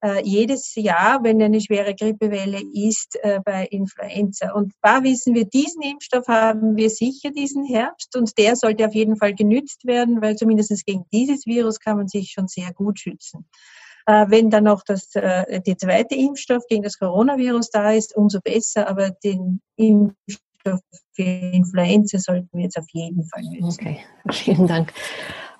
äh, 0.00 0.22
jedes 0.24 0.74
Jahr, 0.76 1.24
wenn 1.24 1.42
eine 1.42 1.60
schwere 1.60 1.94
Grippewelle 1.94 2.60
ist, 2.72 3.18
äh, 3.22 3.40
bei 3.44 3.66
Influenza. 3.66 4.52
Und 4.52 4.72
da 4.80 5.02
wissen 5.02 5.34
wir, 5.34 5.44
diesen 5.44 5.82
Impfstoff 5.82 6.28
haben 6.28 6.76
wir 6.76 6.90
sicher 6.90 7.30
diesen 7.30 7.64
Herbst 7.64 8.16
und 8.16 8.38
der 8.38 8.54
sollte 8.54 8.86
auf 8.86 8.94
jeden 8.94 9.16
Fall 9.16 9.34
genützt 9.34 9.84
werden, 9.86 10.22
weil 10.22 10.36
zumindest 10.36 10.86
gegen 10.86 11.04
dieses 11.12 11.46
Virus 11.46 11.80
kann 11.80 11.96
man 11.96 12.08
sich 12.08 12.30
schon 12.30 12.46
sehr 12.46 12.72
gut 12.72 13.00
schützen. 13.00 13.46
Äh, 14.08 14.30
wenn 14.30 14.48
dann 14.48 14.64
noch 14.64 14.84
das, 14.84 15.14
äh, 15.16 15.60
die 15.60 15.76
zweite 15.76 16.14
Impfstoff 16.14 16.66
gegen 16.66 16.82
das 16.82 16.98
Coronavirus 16.98 17.68
da 17.68 17.92
ist, 17.92 18.16
umso 18.16 18.40
besser. 18.40 18.88
Aber 18.88 19.10
den 19.10 19.60
Impfstoff 19.76 20.80
für 21.12 21.22
Influenza 21.22 22.18
sollten 22.18 22.48
wir 22.54 22.64
jetzt 22.64 22.78
auf 22.78 22.86
jeden 22.92 23.26
Fall 23.26 23.42
nutzen. 23.42 23.86
Okay, 23.86 23.98
vielen 24.30 24.66
Dank. 24.66 24.94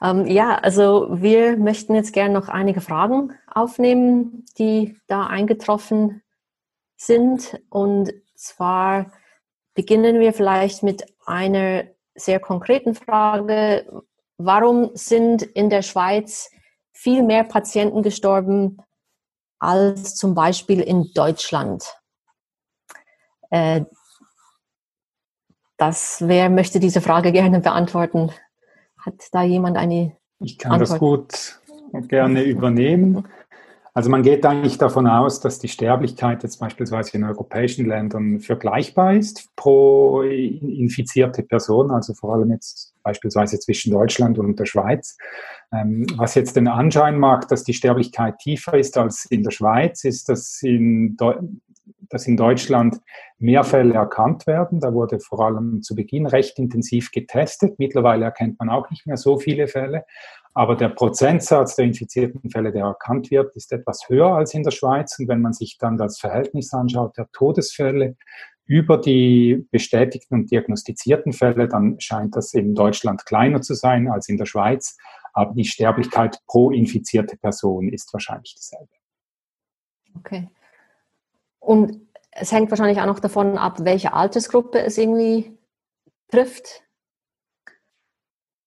Ähm, 0.00 0.26
ja, 0.26 0.54
also 0.54 1.08
wir 1.10 1.58
möchten 1.58 1.94
jetzt 1.94 2.14
gerne 2.14 2.32
noch 2.32 2.48
einige 2.48 2.80
Fragen 2.80 3.34
aufnehmen, 3.52 4.46
die 4.56 4.96
da 5.08 5.26
eingetroffen 5.26 6.22
sind. 6.96 7.60
Und 7.68 8.14
zwar 8.34 9.12
beginnen 9.74 10.20
wir 10.20 10.32
vielleicht 10.32 10.82
mit 10.82 11.04
einer 11.26 11.84
sehr 12.14 12.40
konkreten 12.40 12.94
Frage. 12.94 14.04
Warum 14.38 14.92
sind 14.94 15.42
in 15.42 15.68
der 15.68 15.82
Schweiz 15.82 16.50
viel 17.00 17.22
mehr 17.22 17.44
Patienten 17.44 18.02
gestorben 18.02 18.78
als 19.60 20.16
zum 20.16 20.34
Beispiel 20.34 20.80
in 20.80 21.12
Deutschland? 21.14 21.84
Äh, 23.50 23.82
das, 25.76 26.26
wer 26.26 26.50
möchte 26.50 26.80
diese 26.80 27.00
Frage 27.00 27.30
gerne 27.30 27.60
beantworten? 27.60 28.32
Hat 28.98 29.14
da 29.30 29.42
jemand 29.42 29.76
eine 29.76 30.16
Ich 30.40 30.58
kann 30.58 30.72
Antwort? 30.72 30.90
das 31.32 31.60
gut 31.92 32.08
gerne 32.08 32.42
übernehmen. 32.42 33.28
Also 33.98 34.10
man 34.10 34.22
geht 34.22 34.46
eigentlich 34.46 34.78
davon 34.78 35.08
aus, 35.08 35.40
dass 35.40 35.58
die 35.58 35.66
Sterblichkeit 35.66 36.44
jetzt 36.44 36.58
beispielsweise 36.60 37.16
in 37.16 37.24
europäischen 37.24 37.84
Ländern 37.84 38.38
vergleichbar 38.38 39.14
ist 39.14 39.48
pro 39.56 40.22
infizierte 40.22 41.42
Person, 41.42 41.90
also 41.90 42.14
vor 42.14 42.34
allem 42.34 42.52
jetzt 42.52 42.94
beispielsweise 43.02 43.58
zwischen 43.58 43.92
Deutschland 43.92 44.38
und 44.38 44.56
der 44.56 44.66
Schweiz. 44.66 45.18
Ähm, 45.72 46.06
was 46.16 46.36
jetzt 46.36 46.54
den 46.54 46.68
Anschein 46.68 47.18
macht, 47.18 47.50
dass 47.50 47.64
die 47.64 47.74
Sterblichkeit 47.74 48.38
tiefer 48.38 48.78
ist 48.78 48.96
als 48.96 49.24
in 49.24 49.42
der 49.42 49.50
Schweiz, 49.50 50.04
ist, 50.04 50.28
dass 50.28 50.62
in, 50.62 51.16
dass 52.08 52.28
in 52.28 52.36
Deutschland 52.36 53.00
mehr 53.40 53.64
Fälle 53.64 53.94
erkannt 53.94 54.46
werden. 54.46 54.78
Da 54.78 54.94
wurde 54.94 55.18
vor 55.18 55.40
allem 55.40 55.82
zu 55.82 55.96
Beginn 55.96 56.26
recht 56.26 56.60
intensiv 56.60 57.10
getestet. 57.10 57.80
Mittlerweile 57.80 58.26
erkennt 58.26 58.60
man 58.60 58.70
auch 58.70 58.90
nicht 58.90 59.08
mehr 59.08 59.16
so 59.16 59.38
viele 59.38 59.66
Fälle. 59.66 60.04
Aber 60.58 60.74
der 60.74 60.88
Prozentsatz 60.88 61.76
der 61.76 61.84
infizierten 61.84 62.50
Fälle, 62.50 62.72
der 62.72 62.84
erkannt 62.84 63.30
wird, 63.30 63.54
ist 63.54 63.70
etwas 63.70 64.08
höher 64.08 64.34
als 64.34 64.54
in 64.54 64.64
der 64.64 64.72
Schweiz. 64.72 65.16
Und 65.20 65.28
wenn 65.28 65.40
man 65.40 65.52
sich 65.52 65.78
dann 65.78 65.96
das 65.96 66.18
Verhältnis 66.18 66.74
anschaut 66.74 67.16
der 67.16 67.28
Todesfälle 67.30 68.16
über 68.64 68.98
die 68.98 69.68
bestätigten 69.70 70.34
und 70.34 70.50
diagnostizierten 70.50 71.32
Fälle, 71.32 71.68
dann 71.68 72.00
scheint 72.00 72.34
das 72.34 72.54
in 72.54 72.74
Deutschland 72.74 73.24
kleiner 73.24 73.60
zu 73.60 73.74
sein 73.74 74.08
als 74.10 74.28
in 74.28 74.36
der 74.36 74.46
Schweiz. 74.46 74.96
Aber 75.32 75.54
die 75.54 75.64
Sterblichkeit 75.64 76.40
pro 76.48 76.72
infizierte 76.72 77.36
Person 77.36 77.88
ist 77.88 78.12
wahrscheinlich 78.12 78.56
dieselbe. 78.56 78.90
Okay. 80.16 80.48
Und 81.60 82.00
es 82.32 82.50
hängt 82.50 82.70
wahrscheinlich 82.70 83.00
auch 83.00 83.06
noch 83.06 83.20
davon 83.20 83.58
ab, 83.58 83.84
welche 83.84 84.12
Altersgruppe 84.12 84.80
es 84.80 84.98
irgendwie 84.98 85.56
trifft. 86.32 86.82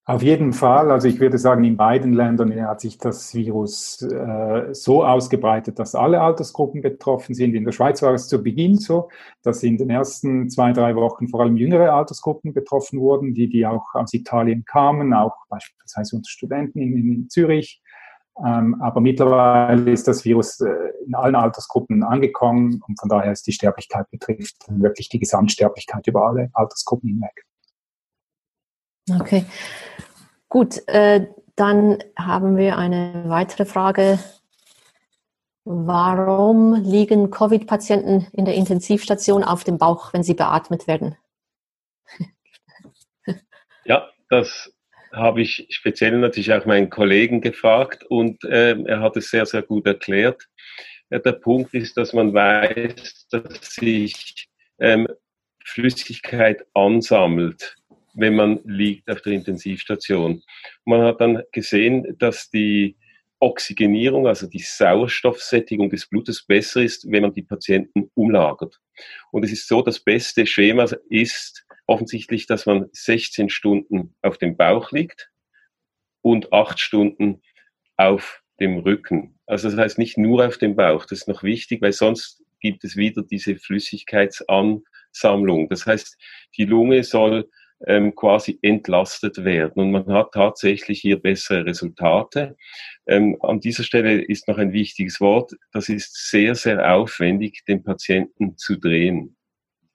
Auf 0.05 0.23
jeden 0.23 0.51
Fall. 0.51 0.89
Also 0.89 1.07
ich 1.07 1.19
würde 1.19 1.37
sagen, 1.37 1.63
in 1.63 1.77
beiden 1.77 2.13
Ländern 2.13 2.51
hat 2.67 2.81
sich 2.81 2.97
das 2.97 3.35
Virus 3.35 4.01
äh, 4.01 4.73
so 4.73 5.05
ausgebreitet, 5.05 5.77
dass 5.77 5.93
alle 5.93 6.21
Altersgruppen 6.21 6.81
betroffen 6.81 7.35
sind. 7.35 7.53
In 7.53 7.65
der 7.65 7.71
Schweiz 7.71 8.01
war 8.01 8.13
es 8.15 8.27
zu 8.27 8.41
Beginn 8.41 8.77
so, 8.77 9.09
dass 9.43 9.61
in 9.61 9.77
den 9.77 9.91
ersten 9.91 10.49
zwei, 10.49 10.73
drei 10.73 10.95
Wochen 10.95 11.27
vor 11.27 11.41
allem 11.41 11.55
jüngere 11.55 11.93
Altersgruppen 11.93 12.51
betroffen 12.51 12.99
wurden, 12.99 13.35
die, 13.35 13.47
die 13.47 13.67
auch 13.67 13.93
aus 13.93 14.11
Italien 14.13 14.65
kamen, 14.65 15.13
auch 15.13 15.35
beispielsweise 15.49 16.15
unter 16.15 16.29
Studenten 16.29 16.79
in, 16.79 16.97
in 16.97 17.29
Zürich. 17.29 17.79
Ähm, 18.43 18.81
aber 18.81 19.01
mittlerweile 19.01 19.91
ist 19.91 20.07
das 20.07 20.25
Virus 20.25 20.59
äh, 20.61 20.73
in 21.05 21.13
allen 21.13 21.35
Altersgruppen 21.35 22.01
angekommen 22.01 22.81
und 22.87 22.99
von 22.99 23.07
daher 23.07 23.33
ist 23.33 23.45
die 23.45 23.51
Sterblichkeit 23.51 24.09
betrifft 24.09 24.55
wirklich 24.67 25.09
die 25.09 25.19
Gesamtsterblichkeit 25.19 26.07
über 26.07 26.25
alle 26.25 26.49
Altersgruppen 26.53 27.09
hinweg. 27.09 27.45
Okay, 29.09 29.45
gut. 30.49 30.87
Äh, 30.87 31.27
dann 31.55 32.03
haben 32.17 32.57
wir 32.57 32.77
eine 32.77 33.23
weitere 33.27 33.65
Frage. 33.65 34.19
Warum 35.63 36.73
liegen 36.73 37.29
Covid-Patienten 37.29 38.27
in 38.33 38.45
der 38.45 38.55
Intensivstation 38.55 39.43
auf 39.43 39.63
dem 39.63 39.77
Bauch, 39.77 40.13
wenn 40.13 40.23
sie 40.23 40.33
beatmet 40.33 40.87
werden? 40.87 41.17
Ja, 43.83 44.11
das 44.29 44.71
habe 45.11 45.41
ich 45.41 45.65
speziell 45.71 46.17
natürlich 46.19 46.53
auch 46.53 46.65
meinen 46.65 46.91
Kollegen 46.91 47.41
gefragt 47.41 48.03
und 48.03 48.43
äh, 48.43 48.79
er 48.83 48.99
hat 49.01 49.17
es 49.17 49.31
sehr, 49.31 49.47
sehr 49.47 49.63
gut 49.63 49.87
erklärt. 49.87 50.47
Ja, 51.09 51.17
der 51.17 51.31
Punkt 51.31 51.73
ist, 51.73 51.97
dass 51.97 52.13
man 52.13 52.31
weiß, 52.31 53.27
dass 53.31 53.73
sich 53.73 54.47
ähm, 54.79 55.07
Flüssigkeit 55.65 56.63
ansammelt 56.75 57.75
wenn 58.13 58.35
man 58.35 58.59
liegt 58.65 59.09
auf 59.09 59.21
der 59.21 59.33
Intensivstation. 59.33 60.43
Man 60.85 61.01
hat 61.01 61.19
dann 61.21 61.43
gesehen, 61.51 62.15
dass 62.17 62.49
die 62.49 62.97
Oxygenierung, 63.39 64.27
also 64.27 64.47
die 64.47 64.59
Sauerstoffsättigung 64.59 65.89
des 65.89 66.07
Blutes 66.07 66.45
besser 66.45 66.81
ist, 66.81 67.11
wenn 67.11 67.23
man 67.23 67.33
die 67.33 67.41
Patienten 67.41 68.11
umlagert. 68.13 68.79
Und 69.31 69.43
es 69.43 69.51
ist 69.51 69.67
so, 69.67 69.81
das 69.81 69.99
beste 69.99 70.45
Schema 70.45 70.85
ist 71.09 71.65
offensichtlich, 71.87 72.45
dass 72.45 72.67
man 72.67 72.85
16 72.91 73.49
Stunden 73.49 74.13
auf 74.21 74.37
dem 74.37 74.57
Bauch 74.57 74.91
liegt 74.91 75.31
und 76.21 76.53
8 76.53 76.79
Stunden 76.79 77.41
auf 77.97 78.43
dem 78.59 78.77
Rücken. 78.77 79.39
Also 79.47 79.69
das 79.69 79.79
heißt 79.79 79.97
nicht 79.97 80.19
nur 80.19 80.45
auf 80.45 80.59
dem 80.59 80.75
Bauch, 80.75 81.05
das 81.05 81.21
ist 81.21 81.27
noch 81.27 81.41
wichtig, 81.41 81.81
weil 81.81 81.93
sonst 81.93 82.43
gibt 82.59 82.83
es 82.83 82.95
wieder 82.95 83.23
diese 83.23 83.55
Flüssigkeitsansammlung. 83.55 85.67
Das 85.67 85.87
heißt, 85.87 86.15
die 86.57 86.65
Lunge 86.65 87.03
soll 87.03 87.49
ähm, 87.87 88.15
quasi 88.15 88.59
entlastet 88.61 89.43
werden. 89.43 89.81
Und 89.81 89.91
man 89.91 90.05
hat 90.07 90.31
tatsächlich 90.33 91.01
hier 91.01 91.19
bessere 91.19 91.65
Resultate. 91.65 92.55
Ähm, 93.07 93.37
an 93.41 93.59
dieser 93.59 93.83
Stelle 93.83 94.21
ist 94.21 94.47
noch 94.47 94.57
ein 94.57 94.73
wichtiges 94.73 95.19
Wort. 95.19 95.53
Das 95.71 95.89
ist 95.89 96.29
sehr, 96.29 96.55
sehr 96.55 96.93
aufwendig, 96.93 97.63
den 97.67 97.83
Patienten 97.83 98.57
zu 98.57 98.77
drehen. 98.77 99.35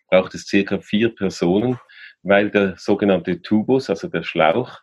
Braucht 0.09 0.35
es 0.35 0.47
circa 0.47 0.79
vier 0.81 1.15
Personen, 1.15 1.79
weil 2.23 2.51
der 2.51 2.77
sogenannte 2.77 3.43
Tubus, 3.43 3.91
also 3.91 4.09
der 4.09 4.23
Schlauch 4.23 4.81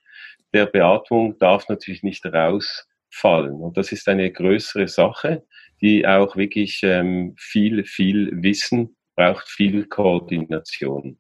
der 0.54 0.66
Beatmung, 0.68 1.38
darf 1.40 1.68
natürlich 1.68 2.04
nicht 2.04 2.26
rausfallen. 2.26 3.56
Und 3.56 3.78
das 3.78 3.92
ist 3.92 4.08
eine 4.08 4.32
größere 4.32 4.88
Sache, 4.88 5.44
die 5.82 6.08
auch 6.08 6.36
wirklich 6.36 6.82
ähm, 6.84 7.36
viel, 7.38 7.84
viel 7.86 8.32
Wissen 8.42 8.96
braucht, 9.16 9.50
viel 9.50 9.86
Koordination. 9.88 11.20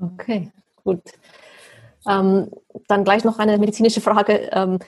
Okay, 0.00 0.50
gut. 0.84 1.02
Ähm, 2.06 2.50
dann 2.86 3.04
gleich 3.04 3.24
noch 3.24 3.38
eine 3.38 3.58
medizinische 3.58 4.00
Frage. 4.00 4.48
Ähm, 4.52 4.78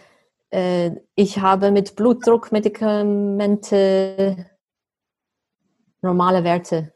äh, 0.51 0.93
ich 1.15 1.39
habe 1.39 1.71
mit 1.71 1.95
Blutdruckmedikamente 1.97 4.47
normale 6.01 6.45
Werte. 6.45 6.95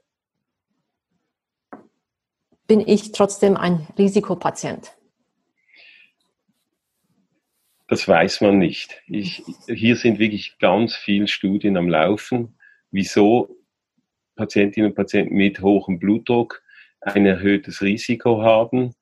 Bin 2.67 2.81
ich 2.81 3.13
trotzdem 3.13 3.57
ein 3.57 3.87
Risikopatient? 3.99 4.97
Das 7.89 8.09
weiß 8.09 8.41
man 8.41 8.59
nicht. 8.59 9.03
Ich, 9.07 9.43
hier 9.67 9.97
sind 9.97 10.19
wirklich 10.19 10.57
ganz 10.59 10.97
viele 10.97 11.29
Studien 11.29 11.77
am 11.77 11.89
Laufen, 11.89 12.59
wieso 12.91 13.55
Patientinnen 14.37 14.91
und 14.91 14.97
Patienten 14.97 15.35
mit 15.35 15.61
hohem 15.61 15.99
Blutdruck 15.99 16.62
ein 17.03 17.27
erhöhtes 17.27 17.83
Risiko 17.83 18.43
haben. 18.43 18.95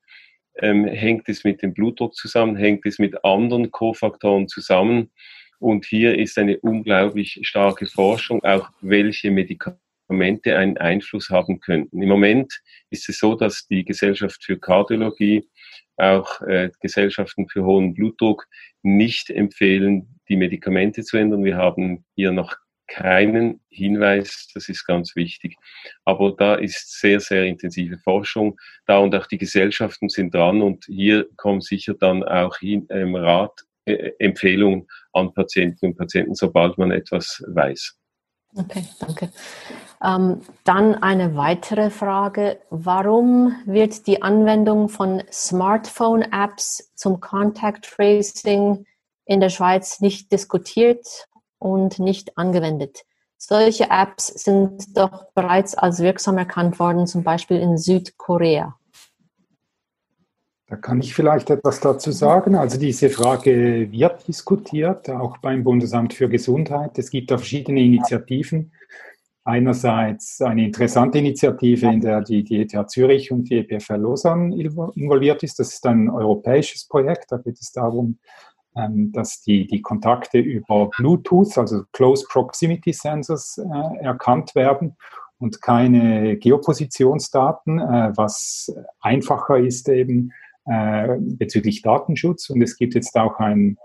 Ähm, 0.57 0.87
hängt 0.87 1.29
es 1.29 1.45
mit 1.45 1.63
dem 1.63 1.73
Blutdruck 1.73 2.15
zusammen, 2.15 2.57
hängt 2.57 2.85
es 2.85 2.99
mit 2.99 3.25
anderen 3.25 3.71
Kofaktoren 3.71 4.49
zusammen. 4.49 5.11
Und 5.59 5.85
hier 5.85 6.19
ist 6.19 6.39
eine 6.39 6.59
unglaublich 6.61 7.39
starke 7.43 7.87
Forschung, 7.87 8.43
auch 8.45 8.71
welche 8.81 9.31
Medikamente 9.31 10.57
einen 10.57 10.79
Einfluss 10.79 11.29
haben 11.29 11.61
könnten. 11.61 12.03
Im 12.03 12.09
Moment 12.09 12.61
ist 12.89 13.09
es 13.09 13.19
so, 13.19 13.35
dass 13.35 13.67
die 13.69 13.85
Gesellschaft 13.85 14.43
für 14.43 14.59
Kardiologie, 14.59 15.49
auch 15.97 16.41
äh, 16.43 16.71
Gesellschaften 16.81 17.47
für 17.49 17.65
hohen 17.65 17.93
Blutdruck 17.93 18.47
nicht 18.83 19.29
empfehlen, 19.29 20.19
die 20.29 20.37
Medikamente 20.37 21.05
zu 21.05 21.19
ändern. 21.19 21.45
Wir 21.45 21.57
haben 21.57 22.05
hier 22.17 22.33
noch 22.33 22.57
keinen 22.91 23.61
Hinweis, 23.69 24.51
das 24.53 24.69
ist 24.69 24.85
ganz 24.87 25.17
wichtig. 25.17 25.57
Aber 26.05 26.33
da 26.37 26.57
ist 26.57 27.01
sehr, 27.01 27.21
sehr 27.21 27.45
intensive 27.45 27.99
Forschung 27.99 28.59
da 28.87 28.99
und 28.99 29.15
auch 29.15 29.27
die 29.27 29.39
Gesellschaften 29.39 30.09
sind 30.09 30.35
dran 30.35 30.61
und 30.61 30.85
hier 30.87 31.27
kommen 31.37 31.61
sicher 31.61 31.95
dann 31.95 32.23
auch 32.25 32.59
hin, 32.59 32.87
ähm, 32.91 33.15
Rat, 33.15 33.65
äh, 33.87 34.11
Empfehlungen 34.19 34.87
an 35.13 35.33
Patienten 35.33 35.87
und 35.87 35.97
Patienten, 35.97 36.35
sobald 36.35 36.77
man 36.79 36.91
etwas 36.91 37.43
weiß. 37.47 37.97
Okay, 38.57 38.85
danke. 38.99 39.31
Ähm, 40.03 40.41
dann 40.65 40.97
eine 40.97 41.37
weitere 41.37 41.91
Frage. 41.91 42.59
Warum 42.71 43.55
wird 43.65 44.09
die 44.09 44.23
Anwendung 44.23 44.89
von 44.89 45.23
Smartphone-Apps 45.31 46.91
zum 46.97 47.21
Contact 47.21 47.85
Tracing 47.85 48.87
in 49.27 49.39
der 49.39 49.51
Schweiz 49.51 50.01
nicht 50.01 50.33
diskutiert 50.33 51.29
und 51.61 52.01
nicht 52.01 52.37
angewendet. 52.37 53.05
Solche 53.39 53.89
Apps 53.91 54.27
sind 54.27 54.97
doch 54.97 55.31
bereits 55.33 55.75
als 55.75 56.01
wirksam 56.01 56.37
erkannt 56.37 56.79
worden, 56.81 57.07
zum 57.07 57.23
Beispiel 57.23 57.59
in 57.59 57.79
Südkorea. 57.79 58.77
Da 60.67 60.77
kann 60.77 61.01
ich 61.01 61.15
vielleicht 61.15 61.51
etwas 61.51 61.81
dazu 61.81 62.13
sagen. 62.13 62.55
Also 62.55 62.79
diese 62.79 63.09
Frage 63.09 63.91
wird 63.91 64.29
diskutiert, 64.29 65.09
auch 65.11 65.39
beim 65.39 65.65
Bundesamt 65.65 66.15
für 66.15 66.29
Gesundheit. 66.29 66.97
Es 66.97 67.11
gibt 67.11 67.31
da 67.31 67.39
verschiedene 67.39 67.81
Initiativen. 67.81 68.73
Einerseits 69.43 70.41
eine 70.43 70.67
interessante 70.67 71.19
Initiative, 71.19 71.87
in 71.87 72.01
der 72.01 72.21
die, 72.21 72.45
ETH 72.61 72.91
Zürich 72.91 73.33
und 73.33 73.51
die 73.51 73.59
EPFL 73.59 73.97
Lausanne 73.97 74.55
involviert 74.55 75.43
ist. 75.43 75.59
Das 75.59 75.73
ist 75.73 75.85
ein 75.87 76.09
europäisches 76.09 76.87
Projekt. 76.87 77.33
Da 77.33 77.39
geht 77.39 77.59
es 77.59 77.73
darum, 77.73 78.19
dass 78.75 79.41
die, 79.43 79.67
die 79.67 79.83
Kontakte 79.83 80.39
über 80.39 80.91
Bluetooth, 80.97 81.59
also 81.59 81.83
Close 81.93 82.25
Proximity 82.29 82.93
Sensors, 82.93 83.59
äh, 83.59 84.05
erkannt 84.05 84.55
werden 84.55 84.97
und 85.39 85.61
keine 85.61 86.37
Geopositionsdaten, 86.37 87.81
äh, 87.81 88.13
was 88.15 88.73
einfacher 89.01 89.59
ist 89.59 89.89
eben 89.89 90.33
äh, 90.67 91.17
bezüglich 91.19 91.83
Datenschutz. 91.83 92.51
Und 92.51 92.63
es 92.63 92.77
gibt 92.77 92.95
jetzt 92.95 93.17
auch 93.17 93.39
ein, 93.39 93.77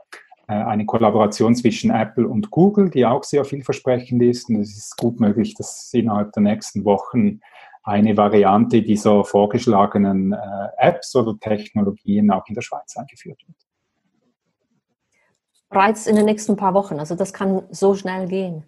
eine 0.48 0.86
Kollaboration 0.86 1.56
zwischen 1.56 1.90
Apple 1.90 2.28
und 2.28 2.52
Google, 2.52 2.92
die 2.92 3.04
auch 3.04 3.24
sehr 3.24 3.46
vielversprechend 3.46 4.22
ist. 4.22 4.48
Und 4.48 4.58
es 4.58 4.78
ist 4.78 4.96
gut 4.96 5.20
möglich, 5.20 5.56
dass 5.56 5.90
innerhalb 5.92 6.34
der 6.34 6.44
nächsten 6.44 6.86
Wochen 6.86 7.40
eine 7.82 8.16
Variante 8.16 8.84
dieser 8.84 9.26
vorgeschlagenen 9.26 10.36
Apps 10.78 11.16
oder 11.16 11.36
Technologien 11.40 12.30
auch 12.30 12.48
in 12.48 12.54
der 12.54 12.62
Schweiz 12.62 12.96
eingeführt 12.96 13.42
wird 13.48 13.58
bereits 15.70 16.08
in 16.08 16.16
den 16.16 16.26
nächsten 16.26 16.56
paar 16.56 16.74
Wochen. 16.74 17.00
Also 17.00 17.16
das 17.16 17.34
kann 17.34 17.64
so 17.70 17.96
schnell 17.96 18.28
gehen. 18.28 18.64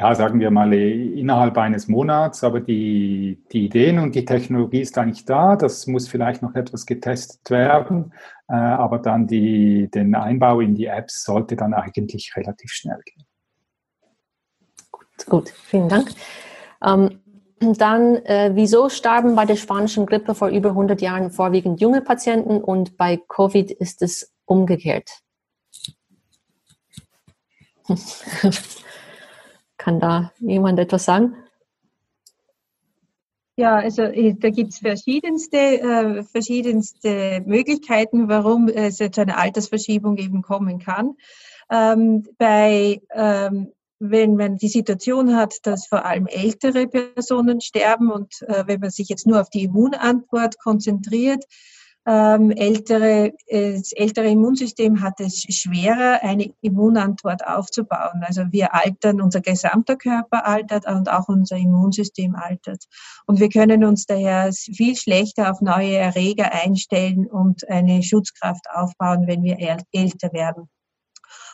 Ja, 0.00 0.14
sagen 0.14 0.40
wir 0.40 0.50
mal 0.50 0.72
innerhalb 0.72 1.58
eines 1.58 1.86
Monats, 1.86 2.42
aber 2.42 2.60
die, 2.60 3.42
die 3.52 3.66
Ideen 3.66 3.98
und 3.98 4.14
die 4.14 4.24
Technologie 4.24 4.80
ist 4.80 4.96
eigentlich 4.96 5.26
da. 5.26 5.56
Das 5.56 5.86
muss 5.86 6.08
vielleicht 6.08 6.40
noch 6.40 6.54
etwas 6.54 6.86
getestet 6.86 7.50
werden, 7.50 8.14
äh, 8.48 8.54
aber 8.54 8.98
dann 8.98 9.26
die, 9.26 9.90
den 9.90 10.14
Einbau 10.14 10.60
in 10.60 10.74
die 10.74 10.86
Apps 10.86 11.24
sollte 11.24 11.54
dann 11.54 11.74
eigentlich 11.74 12.32
relativ 12.34 12.70
schnell 12.70 12.98
gehen. 13.04 13.26
Gut, 14.90 15.26
gut 15.28 15.50
vielen 15.50 15.90
Dank. 15.90 16.08
Ähm, 16.82 17.20
dann, 17.60 18.16
äh, 18.24 18.52
wieso 18.54 18.88
starben 18.88 19.36
bei 19.36 19.44
der 19.44 19.56
spanischen 19.56 20.06
Grippe 20.06 20.34
vor 20.34 20.48
über 20.48 20.70
100 20.70 21.02
Jahren 21.02 21.30
vorwiegend 21.30 21.78
junge 21.78 22.00
Patienten 22.00 22.62
und 22.62 22.96
bei 22.96 23.18
Covid 23.28 23.70
ist 23.70 24.00
es 24.00 24.32
umgekehrt? 24.46 25.10
Kann 29.76 30.00
da 30.00 30.32
jemand 30.38 30.78
etwas 30.78 31.04
sagen? 31.04 31.36
Ja, 33.56 33.76
also 33.76 34.02
äh, 34.02 34.34
da 34.38 34.48
gibt 34.48 34.72
es 34.72 34.78
verschiedenste, 34.78 35.58
äh, 35.58 36.22
verschiedenste 36.22 37.42
Möglichkeiten, 37.44 38.28
warum 38.28 38.68
es 38.68 38.96
zu 38.96 39.20
einer 39.20 39.36
Altersverschiebung 39.36 40.16
eben 40.16 40.40
kommen 40.40 40.78
kann. 40.78 41.16
Ähm, 41.70 42.26
bei, 42.38 43.02
ähm, 43.14 43.72
wenn 43.98 44.36
man 44.36 44.56
die 44.56 44.68
Situation 44.68 45.36
hat, 45.36 45.56
dass 45.64 45.86
vor 45.86 46.06
allem 46.06 46.26
ältere 46.26 46.88
Personen 46.88 47.60
sterben 47.60 48.10
und 48.10 48.32
äh, 48.48 48.64
wenn 48.66 48.80
man 48.80 48.90
sich 48.90 49.10
jetzt 49.10 49.26
nur 49.26 49.40
auf 49.40 49.50
die 49.50 49.64
Immunantwort 49.64 50.58
konzentriert, 50.58 51.44
ähm, 52.06 52.50
ältere, 52.50 53.32
das 53.50 53.92
ältere 53.92 54.28
Immunsystem 54.28 55.02
hat 55.02 55.20
es 55.20 55.42
schwerer, 55.42 56.20
eine 56.22 56.52
Immunantwort 56.62 57.46
aufzubauen. 57.46 58.22
Also 58.22 58.44
wir 58.50 58.74
altern, 58.74 59.20
unser 59.20 59.40
gesamter 59.40 59.96
Körper 59.96 60.46
altert 60.46 60.86
und 60.86 61.10
auch 61.10 61.28
unser 61.28 61.56
Immunsystem 61.56 62.34
altert. 62.34 62.84
Und 63.26 63.38
wir 63.38 63.48
können 63.50 63.84
uns 63.84 64.06
daher 64.06 64.50
viel 64.52 64.96
schlechter 64.96 65.50
auf 65.50 65.60
neue 65.60 65.96
Erreger 65.96 66.52
einstellen 66.52 67.26
und 67.26 67.68
eine 67.68 68.02
Schutzkraft 68.02 68.64
aufbauen, 68.72 69.26
wenn 69.26 69.42
wir 69.42 69.58
älter 69.92 70.32
werden. 70.32 70.68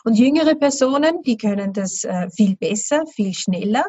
Und 0.03 0.17
jüngere 0.17 0.55
Personen, 0.55 1.21
die 1.23 1.37
können 1.37 1.73
das 1.73 2.03
äh, 2.03 2.29
viel 2.29 2.55
besser, 2.55 3.05
viel 3.07 3.33
schneller. 3.33 3.85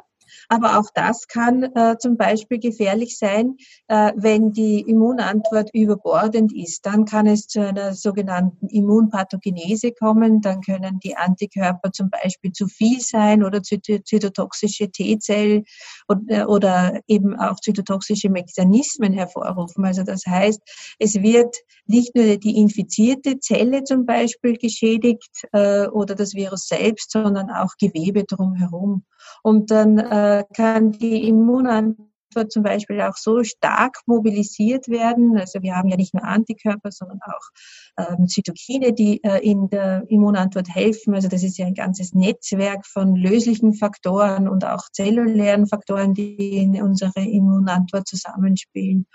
Aber 0.48 0.78
auch 0.78 0.90
das 0.94 1.26
kann 1.28 1.62
äh, 1.62 1.96
zum 1.98 2.16
Beispiel 2.16 2.58
gefährlich 2.58 3.18
sein, 3.18 3.56
äh, 3.88 4.12
wenn 4.16 4.52
die 4.52 4.80
Immunantwort 4.80 5.70
überbordend 5.72 6.52
ist. 6.54 6.86
Dann 6.86 7.04
kann 7.04 7.26
es 7.26 7.46
zu 7.46 7.66
einer 7.66 7.94
sogenannten 7.94 8.68
Immunpathogenese 8.68 9.92
kommen. 9.92 10.40
Dann 10.40 10.60
können 10.60 11.00
die 11.00 11.16
Antikörper 11.16 11.92
zum 11.92 12.10
Beispiel 12.10 12.52
zu 12.52 12.66
viel 12.66 13.00
sein 13.00 13.42
oder 13.44 13.62
zytotoxische 13.62 14.90
T-Zellen 14.90 15.64
äh, 16.28 16.44
oder 16.44 17.00
eben 17.06 17.36
auch 17.38 17.56
zytotoxische 17.60 18.30
Mechanismen 18.30 19.12
hervorrufen. 19.12 19.84
Also 19.84 20.02
das 20.02 20.24
heißt, 20.26 20.60
es 20.98 21.14
wird 21.22 21.56
nicht 21.86 22.14
nur 22.14 22.36
die 22.36 22.56
infizierte 22.56 23.38
Zelle 23.40 23.84
zum 23.84 24.06
Beispiel 24.06 24.56
geschädigt 24.56 25.44
äh, 25.52 25.86
oder 25.88 26.14
das 26.14 26.34
Virus 26.34 26.66
selbst, 26.66 27.10
sondern 27.12 27.50
auch 27.50 27.76
Gewebe 27.78 28.24
drumherum. 28.24 29.04
Und 29.42 29.70
dann 29.70 29.98
äh, 29.98 30.27
kann 30.54 30.92
die 30.92 31.28
Immunantwort 31.28 32.08
zum 32.48 32.62
Beispiel 32.62 33.00
auch 33.00 33.16
so 33.16 33.42
stark 33.42 33.98
mobilisiert 34.06 34.88
werden. 34.88 35.36
Also 35.38 35.62
wir 35.62 35.74
haben 35.74 35.88
ja 35.88 35.96
nicht 35.96 36.14
nur 36.14 36.24
Antikörper, 36.24 36.90
sondern 36.92 37.20
auch 37.24 38.06
ähm, 38.10 38.28
Zytokine, 38.28 38.92
die 38.92 39.22
äh, 39.24 39.38
in 39.38 39.68
der 39.70 40.04
Immunantwort 40.08 40.68
helfen. 40.68 41.14
Also 41.14 41.28
das 41.28 41.42
ist 41.42 41.58
ja 41.58 41.66
ein 41.66 41.74
ganzes 41.74 42.14
Netzwerk 42.14 42.86
von 42.86 43.16
löslichen 43.16 43.74
Faktoren 43.74 44.48
und 44.48 44.64
auch 44.64 44.88
zellulären 44.92 45.66
Faktoren, 45.66 46.14
die 46.14 46.58
in 46.58 46.80
unserer 46.82 47.16
Immunantwort 47.16 48.06
zusammenspielen. 48.06 49.06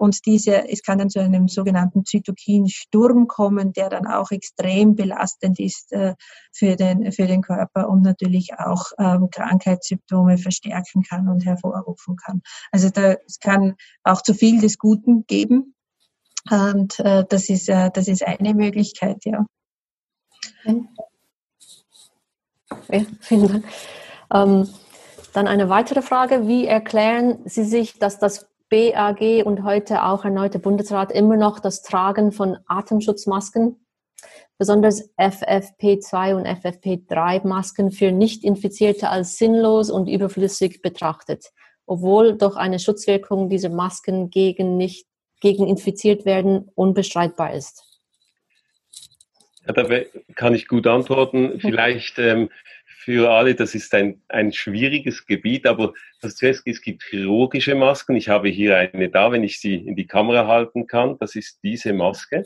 Und 0.00 0.24
diese, 0.24 0.66
es 0.66 0.82
kann 0.82 0.96
dann 0.96 1.10
zu 1.10 1.20
einem 1.20 1.46
sogenannten 1.46 2.06
Zytokinsturm 2.06 3.26
kommen, 3.26 3.74
der 3.74 3.90
dann 3.90 4.06
auch 4.06 4.30
extrem 4.30 4.94
belastend 4.94 5.60
ist 5.60 5.92
äh, 5.92 6.14
für, 6.54 6.74
den, 6.74 7.12
für 7.12 7.26
den 7.26 7.42
Körper 7.42 7.86
und 7.86 8.00
natürlich 8.00 8.54
auch 8.58 8.92
ähm, 8.98 9.28
Krankheitssymptome 9.30 10.38
verstärken 10.38 11.02
kann 11.02 11.28
und 11.28 11.44
hervorrufen 11.44 12.16
kann. 12.16 12.40
Also 12.72 12.88
da, 12.88 13.16
es 13.26 13.40
kann 13.40 13.76
auch 14.02 14.22
zu 14.22 14.32
viel 14.32 14.62
des 14.62 14.78
Guten 14.78 15.26
geben. 15.26 15.74
Und 16.50 16.98
äh, 17.00 17.26
das, 17.28 17.50
ist, 17.50 17.68
äh, 17.68 17.90
das 17.92 18.08
ist 18.08 18.26
eine 18.26 18.54
Möglichkeit, 18.54 19.18
ja. 19.26 19.44
Ja, 22.88 23.04
vielen 23.20 23.48
Dank. 23.48 23.64
Ähm, 24.32 24.68
dann 25.34 25.46
eine 25.46 25.68
weitere 25.68 26.00
Frage. 26.00 26.48
Wie 26.48 26.66
erklären 26.66 27.40
Sie 27.44 27.64
sich, 27.64 27.98
dass 27.98 28.18
das 28.18 28.49
BAG 28.70 29.44
und 29.44 29.64
heute 29.64 30.04
auch 30.04 30.24
erneute 30.24 30.58
Bundesrat 30.58 31.12
immer 31.12 31.36
noch 31.36 31.58
das 31.58 31.82
Tragen 31.82 32.32
von 32.32 32.56
Atemschutzmasken, 32.66 33.84
besonders 34.56 35.10
FFP2 35.18 36.34
und 36.34 36.46
FFP3-Masken 36.46 37.90
für 37.90 38.12
Nicht-Infizierte 38.12 39.10
als 39.10 39.36
sinnlos 39.36 39.90
und 39.90 40.08
überflüssig 40.08 40.80
betrachtet, 40.82 41.50
obwohl 41.84 42.38
doch 42.38 42.56
eine 42.56 42.78
Schutzwirkung 42.78 43.48
dieser 43.48 43.70
Masken 43.70 44.30
gegen 44.30 44.76
nicht 44.76 45.06
gegen 45.40 45.66
infiziert 45.66 46.24
werden 46.24 46.68
unbestreitbar 46.74 47.54
ist. 47.54 47.82
Ja, 49.66 49.72
da 49.72 49.86
kann 50.36 50.54
ich 50.54 50.68
gut 50.68 50.86
antworten. 50.86 51.60
Vielleicht 51.60 52.18
ähm, 52.18 52.50
für 53.02 53.30
alle, 53.30 53.54
das 53.54 53.74
ist 53.74 53.94
ein, 53.94 54.20
ein 54.28 54.52
schwieriges 54.52 55.24
Gebiet, 55.24 55.66
aber 55.66 55.94
das 56.20 56.36
zuerst, 56.36 56.66
es 56.66 56.82
gibt 56.82 57.02
chirurgische 57.02 57.74
Masken. 57.74 58.14
Ich 58.14 58.28
habe 58.28 58.50
hier 58.50 58.76
eine 58.76 59.08
da, 59.08 59.32
wenn 59.32 59.42
ich 59.42 59.58
sie 59.58 59.76
in 59.76 59.96
die 59.96 60.06
Kamera 60.06 60.46
halten 60.46 60.86
kann. 60.86 61.16
Das 61.18 61.34
ist 61.34 61.60
diese 61.62 61.94
Maske. 61.94 62.44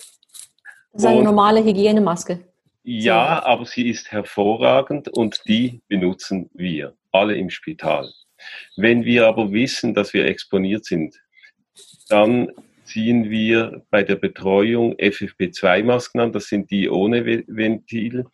Das 0.93 1.03
ist 1.03 1.07
eine 1.07 1.19
und, 1.19 1.25
normale 1.25 1.65
Hygienemaske. 1.65 2.39
Ja, 2.85 3.45
aber 3.45 3.67
sie 3.67 3.89
ist 3.89 4.13
hervorragend 4.13 5.09
und 5.09 5.43
die 5.49 5.83
benutzen 5.89 6.49
wir, 6.55 6.95
alle 7.11 7.35
im 7.35 7.51
Spital. 7.51 8.09
Wenn 8.77 9.05
wir 9.05 9.27
aber 9.27 9.51
wissen, 9.51 9.93
dass 9.93 10.15
wir 10.15 10.25
exponiert 10.25 10.85
sind, 10.85 11.21
dann 12.09 12.53
ziehen 12.85 13.29
wir 13.29 13.83
bei 13.91 14.05
der 14.05 14.17
Betreuung 14.17 14.95
FFP2-Masken 14.99 16.21
an, 16.21 16.33
das 16.33 16.47
sind 16.47 16.71
die 16.71 16.89
ohne 16.89 17.27
Ventil 17.49 18.27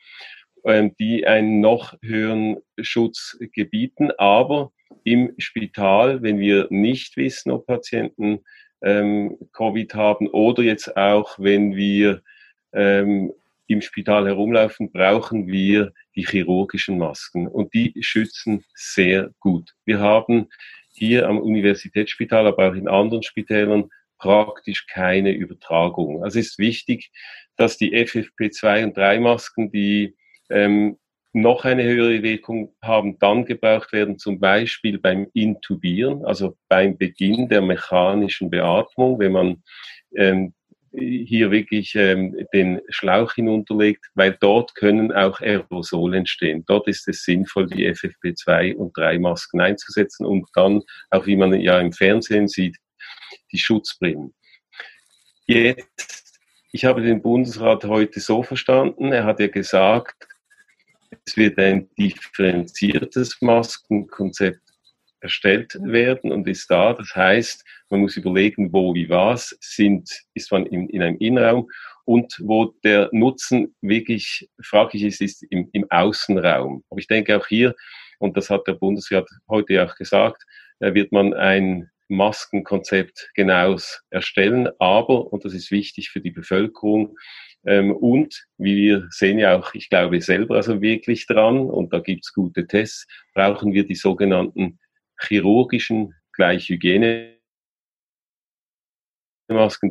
die 0.64 1.26
einen 1.26 1.60
noch 1.60 1.94
höheren 2.02 2.58
Schutz 2.80 3.38
gebieten. 3.52 4.10
Aber 4.18 4.72
im 5.04 5.32
Spital, 5.38 6.22
wenn 6.22 6.38
wir 6.38 6.66
nicht 6.70 7.16
wissen, 7.16 7.50
ob 7.50 7.66
Patienten 7.66 8.40
ähm, 8.82 9.38
Covid 9.52 9.94
haben 9.94 10.28
oder 10.28 10.62
jetzt 10.62 10.96
auch, 10.96 11.38
wenn 11.38 11.76
wir 11.76 12.22
ähm, 12.72 13.32
im 13.66 13.82
Spital 13.82 14.26
herumlaufen, 14.26 14.90
brauchen 14.90 15.46
wir 15.46 15.92
die 16.16 16.26
chirurgischen 16.26 16.98
Masken 16.98 17.46
und 17.46 17.72
die 17.72 17.94
schützen 18.00 18.64
sehr 18.74 19.30
gut. 19.38 19.74
Wir 19.84 20.00
haben 20.00 20.48
hier 20.92 21.28
am 21.28 21.38
Universitätsspital, 21.38 22.46
aber 22.46 22.68
auch 22.68 22.74
in 22.74 22.88
anderen 22.88 23.22
Spitälern 23.22 23.90
praktisch 24.18 24.86
keine 24.86 25.32
Übertragung. 25.32 26.24
Also 26.24 26.38
es 26.38 26.48
ist 26.48 26.58
wichtig, 26.58 27.10
dass 27.56 27.78
die 27.78 27.94
FFP2 27.94 28.84
und 28.84 28.96
3 28.96 29.20
Masken, 29.20 29.70
die 29.70 30.16
ähm, 30.50 30.98
noch 31.32 31.64
eine 31.64 31.84
höhere 31.84 32.22
Wirkung 32.22 32.74
haben, 32.82 33.18
dann 33.18 33.44
gebraucht 33.44 33.92
werden, 33.92 34.18
zum 34.18 34.40
Beispiel 34.40 34.98
beim 34.98 35.28
Intubieren, 35.32 36.24
also 36.24 36.56
beim 36.68 36.98
Beginn 36.98 37.48
der 37.48 37.62
mechanischen 37.62 38.50
Beatmung, 38.50 39.18
wenn 39.20 39.32
man 39.32 39.62
ähm, 40.16 40.54
hier 40.92 41.52
wirklich 41.52 41.94
ähm, 41.94 42.36
den 42.52 42.80
Schlauch 42.88 43.34
hinunterlegt, 43.34 44.06
weil 44.14 44.36
dort 44.40 44.74
können 44.74 45.12
auch 45.12 45.40
Aerosole 45.40 46.18
entstehen. 46.18 46.64
Dort 46.66 46.88
ist 46.88 47.06
es 47.06 47.22
sinnvoll, 47.22 47.68
die 47.68 47.88
FFP2 47.88 48.74
und 48.74 48.96
3 48.96 49.20
Masken 49.20 49.60
einzusetzen 49.60 50.26
und 50.26 50.48
dann, 50.54 50.82
auch 51.10 51.26
wie 51.26 51.36
man 51.36 51.52
ja 51.60 51.78
im 51.78 51.92
Fernsehen 51.92 52.48
sieht, 52.48 52.76
die 53.52 53.58
Schutzbrillen. 53.58 54.34
Jetzt, 55.46 56.40
ich 56.72 56.84
habe 56.84 57.02
den 57.02 57.22
Bundesrat 57.22 57.84
heute 57.84 58.18
so 58.18 58.42
verstanden, 58.42 59.12
er 59.12 59.24
hat 59.24 59.38
ja 59.38 59.48
gesagt, 59.48 60.29
es 61.24 61.36
wird 61.36 61.58
ein 61.58 61.88
differenziertes 61.98 63.40
Maskenkonzept 63.40 64.60
erstellt 65.20 65.76
werden 65.82 66.32
und 66.32 66.48
ist 66.48 66.70
da. 66.70 66.94
Das 66.94 67.14
heißt, 67.14 67.64
man 67.90 68.00
muss 68.00 68.16
überlegen, 68.16 68.72
wo 68.72 68.94
wie 68.94 69.08
was 69.08 69.56
sind, 69.60 70.08
ist 70.34 70.50
man 70.50 70.66
in, 70.66 70.88
in 70.88 71.02
einem 71.02 71.18
Innenraum 71.18 71.68
und 72.04 72.40
wo 72.42 72.74
der 72.84 73.10
Nutzen 73.12 73.74
wirklich 73.82 74.48
fraglich 74.62 75.02
ist, 75.02 75.20
ist 75.20 75.42
im, 75.50 75.68
im 75.72 75.86
Außenraum. 75.90 76.84
Aber 76.88 77.00
ich 77.00 77.06
denke 77.06 77.36
auch 77.36 77.46
hier, 77.46 77.74
und 78.18 78.36
das 78.36 78.50
hat 78.50 78.66
der 78.66 78.74
Bundesrat 78.74 79.28
heute 79.48 79.84
auch 79.84 79.96
gesagt, 79.96 80.44
wird 80.78 81.12
man 81.12 81.34
ein 81.34 81.90
Maskenkonzept 82.08 83.30
genaues 83.34 84.02
erstellen. 84.10 84.68
Aber, 84.78 85.32
und 85.32 85.44
das 85.44 85.54
ist 85.54 85.70
wichtig 85.70 86.10
für 86.10 86.20
die 86.20 86.30
Bevölkerung, 86.30 87.16
ähm, 87.64 87.92
und 87.92 88.46
wie 88.58 88.76
wir 88.76 89.06
sehen 89.10 89.38
ja 89.38 89.58
auch, 89.58 89.74
ich 89.74 89.90
glaube 89.90 90.20
selber 90.20 90.56
also 90.56 90.80
wirklich 90.80 91.26
dran, 91.26 91.58
und 91.58 91.92
da 91.92 92.00
gibt's 92.00 92.32
gute 92.32 92.66
Tests, 92.66 93.06
brauchen 93.34 93.72
wir 93.72 93.86
die 93.86 93.94
sogenannten 93.94 94.78
chirurgischen 95.20 96.14
gleich 96.32 96.68
Hygienemasken, 96.68 97.40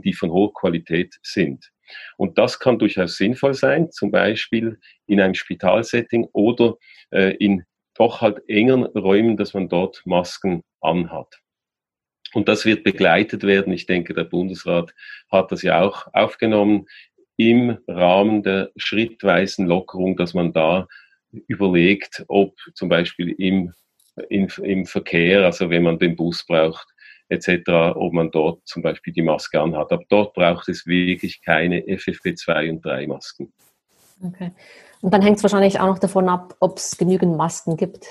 die 0.02 0.14
von 0.14 0.32
hoher 0.32 0.54
Qualität 0.54 1.20
sind. 1.22 1.72
Und 2.18 2.38
das 2.38 2.60
kann 2.60 2.80
durchaus 2.80 3.18
sinnvoll 3.18 3.54
sein, 3.54 3.92
zum 3.92 4.12
Beispiel 4.12 4.80
in 5.08 5.20
einem 5.22 5.34
Spitalsetting 5.34 6.28
oder 6.34 6.76
äh, 7.12 7.36
in 7.38 7.64
doch 7.96 8.22
halt 8.22 8.48
engeren 8.48 8.86
Räumen, 8.86 9.38
dass 9.38 9.54
man 9.54 9.68
dort 9.70 10.02
Masken 10.06 10.64
anhat. 10.82 11.42
Und 12.34 12.48
das 12.48 12.66
wird 12.66 12.84
begleitet 12.84 13.44
werden. 13.44 13.74
Ich 13.74 13.88
denke, 13.88 14.14
der 14.14 14.24
Bundesrat 14.24 14.94
hat 15.32 15.52
das 15.52 15.64
ja 15.64 15.82
auch 15.82 16.08
aufgenommen 16.14 16.86
im 17.40 17.78
Rahmen 17.88 18.44
der 18.44 18.70
schrittweisen 18.76 19.66
Lockerung, 19.66 20.18
dass 20.18 20.34
man 20.34 20.52
da 20.52 20.88
überlegt, 21.48 22.26
ob 22.28 22.58
zum 22.74 22.90
Beispiel 22.90 23.30
im, 23.30 23.74
im, 24.28 24.50
im 24.62 24.86
Verkehr, 24.86 25.46
also 25.46 25.70
wenn 25.70 25.84
man 25.84 25.98
den 25.98 26.18
Bus 26.18 26.46
braucht, 26.46 26.86
etc., 27.30 27.96
ob 27.96 28.12
man 28.12 28.30
dort 28.30 28.68
zum 28.68 28.84
Beispiel 28.84 29.14
die 29.14 29.22
Maske 29.22 29.62
anhat. 29.62 29.90
Aber 29.94 30.04
dort 30.10 30.34
braucht 30.34 30.68
es 30.68 30.86
wirklich 30.86 31.42
keine 31.42 31.80
FFP2 31.80 32.72
und 32.72 32.86
3 32.86 33.08
Masken. 33.08 33.54
Okay. 34.22 34.52
Und 35.00 35.14
dann 35.14 35.22
hängt 35.22 35.38
es 35.38 35.44
wahrscheinlich 35.44 35.80
auch 35.80 35.88
noch 35.88 36.00
davon 36.00 36.28
ab, 36.28 36.58
ob 36.60 36.78
es 36.78 36.98
genügend 36.98 37.38
Masken 37.38 37.78
gibt. 37.78 38.06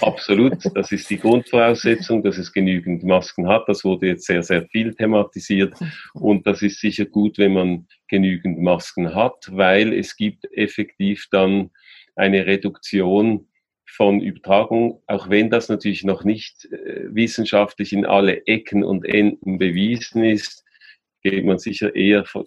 Absolut, 0.00 0.58
das 0.74 0.90
ist 0.92 1.10
die 1.10 1.18
Grundvoraussetzung, 1.18 2.22
dass 2.22 2.38
es 2.38 2.52
genügend 2.52 3.04
Masken 3.04 3.48
hat. 3.48 3.68
Das 3.68 3.84
wurde 3.84 4.08
jetzt 4.08 4.26
sehr, 4.26 4.42
sehr 4.42 4.66
viel 4.68 4.94
thematisiert 4.94 5.74
und 6.14 6.46
das 6.46 6.62
ist 6.62 6.80
sicher 6.80 7.04
gut, 7.04 7.38
wenn 7.38 7.52
man 7.52 7.86
genügend 8.08 8.60
Masken 8.60 9.14
hat, 9.14 9.48
weil 9.50 9.92
es 9.92 10.16
gibt 10.16 10.46
effektiv 10.52 11.26
dann 11.30 11.70
eine 12.16 12.46
Reduktion 12.46 13.48
von 13.86 14.20
Übertragung, 14.20 15.02
auch 15.06 15.28
wenn 15.28 15.50
das 15.50 15.68
natürlich 15.68 16.02
noch 16.02 16.24
nicht 16.24 16.64
äh, 16.72 17.14
wissenschaftlich 17.14 17.92
in 17.92 18.06
alle 18.06 18.46
Ecken 18.46 18.84
und 18.84 19.04
Enden 19.04 19.58
bewiesen 19.58 20.24
ist, 20.24 20.64
geht 21.22 21.44
man 21.44 21.58
sicher 21.58 21.94
eher 21.94 22.24
vom, 22.24 22.46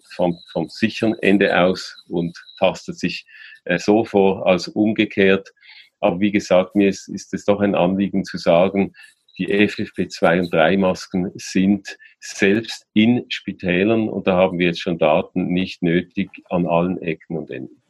vom, 0.52 0.70
sicheren 0.70 1.16
Ende 1.22 1.58
aus 1.58 2.04
und 2.10 2.38
tastet 2.60 3.00
sich 3.00 3.26
äh, 3.66 3.78
so 3.78 4.04
vor 4.04 4.48
als 4.48 4.68
umgekehrt. 4.68 5.54
Aber 6.00 6.20
wie 6.20 6.32
gesagt, 6.32 6.76
mir 6.76 6.90
ist, 6.90 7.08
ist 7.08 7.34
es 7.34 7.46
doch 7.46 7.60
ein 7.62 7.76
Anliegen 7.76 8.24
zu 8.24 8.38
sagen, 8.38 8.94
die 9.38 9.54
FFP2 9.54 10.40
und 10.40 10.54
3 10.54 10.78
Masken 10.78 11.32
sind 11.36 11.98
selbst 12.20 12.88
in 12.94 13.26
Spitälern, 13.30 14.08
und 14.08 14.28
da 14.28 14.38
haben 14.38 14.60
wir 14.60 14.68
jetzt 14.68 14.82
schon 14.82 14.98
Daten, 14.98 15.48
nicht 15.48 15.82
nötig 15.82 16.30
an 16.50 16.68
allen 16.68 17.02
Ecken 17.02 17.38
und 17.38 17.52
Enden. 17.52 17.82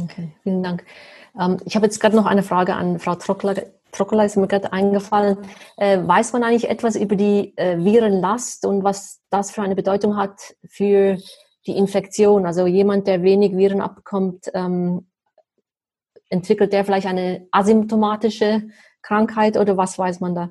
Okay, 0.00 0.32
vielen 0.42 0.62
Dank. 0.62 0.84
Ähm, 1.38 1.58
ich 1.64 1.76
habe 1.76 1.86
jetzt 1.86 2.00
gerade 2.00 2.16
noch 2.16 2.26
eine 2.26 2.42
Frage 2.42 2.74
an 2.74 2.98
Frau 2.98 3.14
Trockler. 3.14 3.54
Trockler 3.92 4.24
ist 4.24 4.36
mir 4.36 4.46
gerade 4.46 4.72
eingefallen. 4.72 5.38
Äh, 5.76 5.98
weiß 6.06 6.32
man 6.32 6.44
eigentlich 6.44 6.70
etwas 6.70 6.96
über 6.96 7.16
die 7.16 7.56
äh, 7.56 7.78
Virenlast 7.78 8.66
und 8.66 8.84
was 8.84 9.20
das 9.30 9.50
für 9.50 9.62
eine 9.62 9.74
Bedeutung 9.74 10.16
hat 10.16 10.54
für 10.68 11.18
die 11.66 11.76
Infektion? 11.76 12.46
Also 12.46 12.66
jemand, 12.66 13.06
der 13.08 13.22
wenig 13.22 13.56
Viren 13.56 13.80
abbekommt, 13.80 14.46
ähm, 14.54 15.09
entwickelt 16.30 16.72
der 16.72 16.84
vielleicht 16.84 17.06
eine 17.06 17.46
asymptomatische 17.50 18.68
Krankheit 19.02 19.56
oder 19.56 19.76
was 19.76 19.98
weiß 19.98 20.20
man 20.20 20.34
da? 20.34 20.50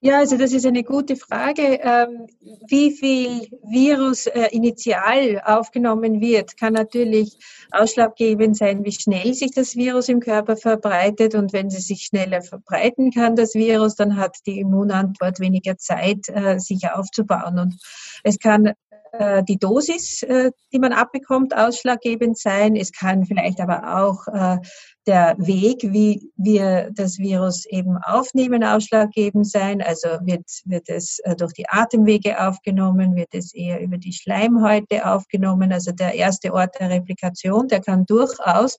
Ja, 0.00 0.18
also 0.18 0.36
das 0.36 0.52
ist 0.52 0.66
eine 0.66 0.84
gute 0.84 1.16
Frage. 1.16 1.80
Ähm, 1.82 2.26
wie 2.68 2.92
viel 2.92 3.48
Virus 3.66 4.26
äh, 4.26 4.48
initial 4.52 5.42
aufgenommen 5.44 6.20
wird, 6.20 6.58
kann 6.58 6.74
natürlich 6.74 7.38
ausschlaggebend 7.72 8.56
sein, 8.56 8.84
wie 8.84 8.92
schnell 8.92 9.32
sich 9.32 9.52
das 9.52 9.74
Virus 9.74 10.10
im 10.10 10.20
Körper 10.20 10.56
verbreitet. 10.56 11.34
Und 11.34 11.54
wenn 11.54 11.70
sie 11.70 11.80
sich 11.80 12.02
schneller 12.02 12.42
verbreiten 12.42 13.10
kann, 13.10 13.36
das 13.36 13.54
Virus, 13.54 13.96
dann 13.96 14.16
hat 14.16 14.36
die 14.46 14.60
Immunantwort 14.60 15.40
weniger 15.40 15.78
Zeit, 15.78 16.28
äh, 16.28 16.58
sich 16.60 16.88
aufzubauen. 16.90 17.58
Und 17.58 17.74
es 18.22 18.38
kann 18.38 18.74
äh, 19.12 19.42
die 19.44 19.58
Dosis, 19.58 20.22
äh, 20.22 20.50
die 20.72 20.78
man 20.78 20.92
abbekommt, 20.92 21.56
ausschlaggebend 21.56 22.38
sein. 22.38 22.76
Es 22.76 22.92
kann 22.92 23.24
vielleicht 23.24 23.60
aber 23.60 24.00
auch 24.00 24.26
äh, 24.28 24.58
der 25.06 25.36
Weg, 25.38 25.82
wie 25.82 26.30
wir 26.36 26.90
das 26.92 27.18
Virus 27.18 27.64
eben 27.66 27.96
aufnehmen, 27.98 28.64
ausschlaggebend 28.64 29.48
sein. 29.48 29.80
Also 29.80 30.08
wird, 30.22 30.44
wird 30.64 30.88
es 30.88 31.20
durch 31.38 31.52
die 31.52 31.68
Atemwege 31.68 32.44
aufgenommen, 32.44 33.14
wird 33.14 33.32
es 33.32 33.54
eher 33.54 33.80
über 33.80 33.98
die 33.98 34.12
Schleimhäute 34.12 35.06
aufgenommen. 35.06 35.72
Also 35.72 35.92
der 35.92 36.14
erste 36.14 36.52
Ort 36.52 36.80
der 36.80 36.90
Replikation, 36.90 37.68
der 37.68 37.80
kann 37.80 38.04
durchaus 38.06 38.78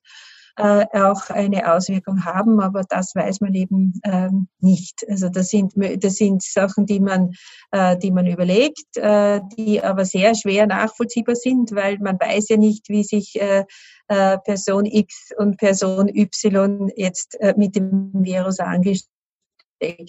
äh, 0.57 0.85
auch 0.93 1.29
eine 1.29 1.71
Auswirkung 1.73 2.25
haben, 2.25 2.59
aber 2.59 2.83
das 2.89 3.13
weiß 3.15 3.41
man 3.41 3.53
eben 3.53 3.99
ähm, 4.03 4.47
nicht. 4.59 5.05
Also 5.07 5.29
das 5.29 5.49
sind, 5.49 5.73
das 6.03 6.15
sind 6.15 6.41
Sachen, 6.41 6.85
die 6.85 6.99
man, 6.99 7.33
äh, 7.71 7.95
die 7.97 8.11
man 8.11 8.25
überlegt, 8.25 8.97
äh, 8.97 9.39
die 9.57 9.81
aber 9.81 10.05
sehr 10.05 10.33
schwer 10.35 10.65
nachvollziehbar 10.65 11.35
sind, 11.35 11.73
weil 11.75 11.99
man 11.99 12.19
weiß 12.19 12.49
ja 12.49 12.57
nicht, 12.57 12.89
wie 12.89 13.03
sich 13.03 13.39
äh, 13.39 13.65
äh, 14.07 14.37
Person 14.39 14.85
X 14.85 15.29
und 15.37 15.57
Person 15.57 16.09
Y 16.09 16.91
jetzt 16.95 17.39
äh, 17.39 17.53
mit 17.55 17.75
dem 17.75 18.11
Virus 18.13 18.59
angesteckt 18.59 19.11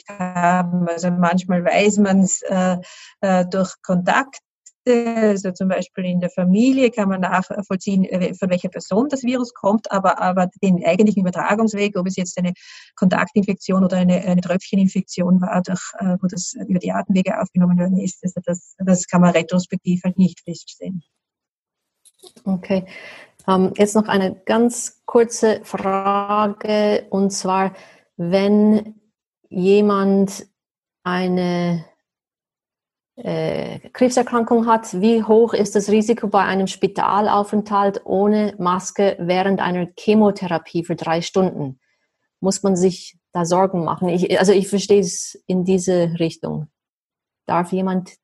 haben. 0.08 0.88
Also 0.88 1.10
manchmal 1.10 1.64
weiß 1.64 1.98
man 1.98 2.20
es 2.20 2.40
äh, 2.42 2.78
äh, 3.20 3.44
durch 3.46 3.74
Kontakt 3.82 4.40
also 4.86 5.52
zum 5.52 5.68
Beispiel 5.68 6.04
in 6.04 6.20
der 6.20 6.30
Familie 6.30 6.90
kann 6.90 7.08
man 7.08 7.20
nachvollziehen, 7.20 8.04
äh, 8.04 8.34
von 8.34 8.50
welcher 8.50 8.68
Person 8.68 9.08
das 9.08 9.22
Virus 9.22 9.52
kommt, 9.54 9.90
aber, 9.90 10.20
aber 10.20 10.48
den 10.62 10.84
eigentlichen 10.84 11.20
Übertragungsweg, 11.20 11.96
ob 11.96 12.06
es 12.06 12.16
jetzt 12.16 12.38
eine 12.38 12.52
Kontaktinfektion 12.96 13.84
oder 13.84 13.98
eine, 13.98 14.22
eine 14.22 14.40
Tröpfcheninfektion 14.40 15.40
war, 15.40 15.62
durch, 15.62 15.82
äh, 15.98 16.16
wo 16.20 16.26
das 16.26 16.54
über 16.68 16.78
die 16.78 16.92
Atemwege 16.92 17.40
aufgenommen 17.40 17.78
worden 17.78 17.98
ist, 17.98 18.22
also 18.22 18.40
das, 18.44 18.74
das 18.78 19.06
kann 19.06 19.20
man 19.20 19.30
retrospektiv 19.30 20.02
halt 20.04 20.18
nicht 20.18 20.40
feststellen. 20.40 21.02
Okay. 22.44 22.86
Ähm, 23.46 23.72
jetzt 23.76 23.94
noch 23.94 24.08
eine 24.08 24.34
ganz 24.44 25.02
kurze 25.06 25.60
Frage 25.64 27.06
und 27.10 27.30
zwar, 27.30 27.74
wenn 28.16 28.94
jemand 29.48 30.46
eine 31.04 31.84
äh, 33.22 33.80
Krebserkrankung 33.92 34.66
hat, 34.66 35.00
wie 35.00 35.22
hoch 35.22 35.52
ist 35.52 35.74
das 35.74 35.90
Risiko 35.90 36.28
bei 36.28 36.44
einem 36.44 36.66
Spitalaufenthalt 36.68 38.02
ohne 38.04 38.54
Maske 38.58 39.16
während 39.18 39.60
einer 39.60 39.88
Chemotherapie 39.98 40.84
für 40.84 40.94
drei 40.94 41.20
Stunden? 41.20 41.80
Muss 42.40 42.62
man 42.62 42.76
sich 42.76 43.18
da 43.32 43.44
Sorgen 43.44 43.84
machen? 43.84 44.08
Ich, 44.08 44.38
also 44.38 44.52
ich 44.52 44.68
verstehe 44.68 45.00
es 45.00 45.42
in 45.46 45.64
diese 45.64 46.14
Richtung. 46.20 46.68
Darf 47.46 47.72
jemand? 47.72 48.14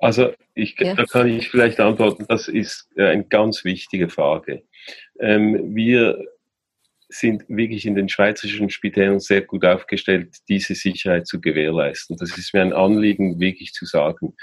Also 0.00 0.32
ich, 0.54 0.76
ja. 0.78 0.94
da 0.94 1.04
kann 1.04 1.28
ich 1.28 1.48
vielleicht 1.48 1.78
antworten, 1.78 2.26
das 2.28 2.48
ist 2.48 2.88
äh, 2.96 3.06
eine 3.06 3.24
ganz 3.24 3.64
wichtige 3.64 4.08
Frage. 4.08 4.64
Ähm, 5.20 5.74
wir 5.74 6.24
sind 7.08 7.44
wirklich 7.48 7.86
in 7.86 7.94
den 7.94 8.08
schweizerischen 8.08 8.70
Spitälern 8.70 9.20
sehr 9.20 9.42
gut 9.42 9.64
aufgestellt, 9.64 10.36
diese 10.48 10.74
Sicherheit 10.74 11.26
zu 11.26 11.40
gewährleisten. 11.40 12.16
Das 12.16 12.36
ist 12.36 12.52
mir 12.52 12.62
ein 12.62 12.72
Anliegen, 12.72 13.40
wirklich 13.40 13.72
zu 13.72 13.86
sagen. 13.86 14.34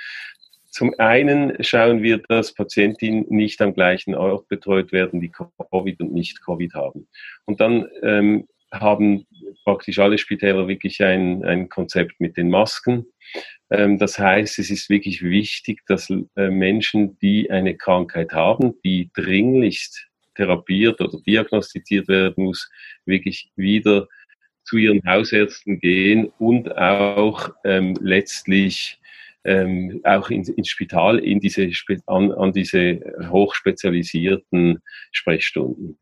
zum 0.72 0.94
einen 0.98 1.56
schauen 1.64 2.04
wir, 2.04 2.18
dass 2.18 2.54
Patientinnen 2.54 3.26
nicht 3.30 3.62
am 3.62 3.74
gleichen 3.74 4.14
Ort 4.14 4.50
betreut 4.50 4.92
werden, 4.92 5.22
die 5.22 5.32
Covid 5.32 6.02
und 6.02 6.14
nicht 6.14 6.44
Covid 6.44 6.74
haben. 6.74 7.08
Und 7.46 7.62
dann 7.62 7.88
ähm, 8.04 8.48
haben 8.74 9.26
praktisch 9.64 10.00
alle 10.00 10.18
Spitäler 10.18 10.68
wirklich 10.68 11.02
ein, 11.02 11.46
ein 11.46 11.70
Konzept 11.70 12.20
mit 12.20 12.36
den 12.36 12.50
Masken. 12.50 13.06
Ähm, 13.70 13.98
das 13.98 14.20
heißt, 14.20 14.60
es 14.60 14.70
ist 14.70 14.90
wirklich 14.90 15.24
wichtig, 15.24 15.82
dass 15.88 16.10
äh, 16.10 16.50
Menschen, 16.50 17.18
die 17.20 17.50
eine 17.50 17.76
Krankheit 17.76 18.34
haben, 18.34 18.74
die 18.84 19.10
dringlichst 19.14 20.08
therapiert 20.36 21.02
oder 21.02 21.20
diagnostiziert 21.26 22.08
werden 22.08 22.46
muss, 22.46 22.70
wirklich 23.06 23.52
wieder 23.56 24.08
zu 24.64 24.78
ihren 24.78 25.02
Hausärzten 25.06 25.80
gehen 25.80 26.32
und 26.40 26.76
auch 26.76 27.50
ähm, 27.64 27.96
letztlich 28.02 29.00
ähm, 29.44 30.02
auch 30.04 30.30
in, 30.30 30.44
ins 30.44 30.70
Spital, 30.70 31.20
in 31.20 31.40
diese, 31.40 31.70
an, 32.08 32.32
an 32.32 32.52
diese 32.52 33.00
hochspezialisierten 33.30 34.82
Sprechstunden. 35.12 36.00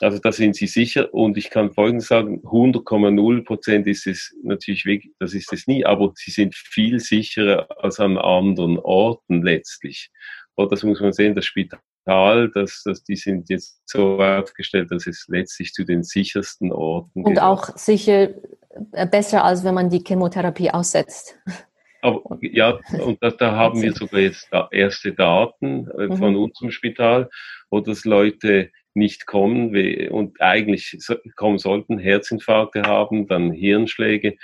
Also 0.00 0.18
da 0.18 0.30
sind 0.30 0.54
Sie 0.54 0.68
sicher 0.68 1.12
und 1.12 1.36
ich 1.36 1.50
kann 1.50 1.72
Folgendes 1.72 2.06
sagen, 2.06 2.40
100,0 2.44 3.44
Prozent 3.44 3.86
ist 3.86 4.06
es 4.06 4.36
natürlich 4.44 4.84
wirklich, 4.84 5.12
das 5.18 5.34
ist 5.34 5.52
es 5.52 5.66
nie, 5.66 5.84
aber 5.84 6.12
Sie 6.14 6.30
sind 6.30 6.54
viel 6.54 7.00
sicherer 7.00 7.66
als 7.82 7.98
an 7.98 8.16
anderen 8.16 8.78
Orten 8.78 9.42
letztlich. 9.42 10.10
Und 10.54 10.70
das 10.70 10.84
muss 10.84 11.00
man 11.00 11.12
sehen, 11.12 11.34
das 11.34 11.46
Spital, 11.46 11.80
das, 12.08 12.82
das, 12.84 13.02
die 13.04 13.16
sind 13.16 13.50
jetzt 13.50 13.82
so 13.84 14.20
aufgestellt, 14.20 14.90
dass 14.90 15.06
es 15.06 15.26
letztlich 15.28 15.72
zu 15.72 15.84
den 15.84 16.02
sichersten 16.02 16.72
Orten 16.72 17.22
Und 17.22 17.34
gehört. 17.34 17.46
auch 17.46 17.76
sicher 17.76 18.30
äh, 18.92 19.06
besser, 19.06 19.44
als 19.44 19.64
wenn 19.64 19.74
man 19.74 19.90
die 19.90 20.02
Chemotherapie 20.06 20.70
aussetzt. 20.70 21.38
Aber, 22.00 22.22
ja, 22.40 22.78
und 23.04 23.22
da, 23.22 23.30
da 23.30 23.56
haben 23.56 23.82
wir 23.82 23.92
sogar 23.92 24.20
jetzt 24.20 24.48
da 24.52 24.68
erste 24.70 25.12
Daten 25.12 25.88
äh, 25.90 26.16
von 26.16 26.32
mhm. 26.32 26.42
unserem 26.42 26.70
Spital, 26.70 27.28
wo 27.70 27.80
das 27.80 28.04
Leute 28.04 28.70
nicht 28.94 29.26
kommen 29.26 30.08
und 30.10 30.40
eigentlich 30.40 30.96
kommen 31.36 31.58
sollten, 31.58 31.98
Herzinfarkte 31.98 32.82
haben, 32.82 33.26
dann 33.26 33.52
Hirnschläge 33.52 34.36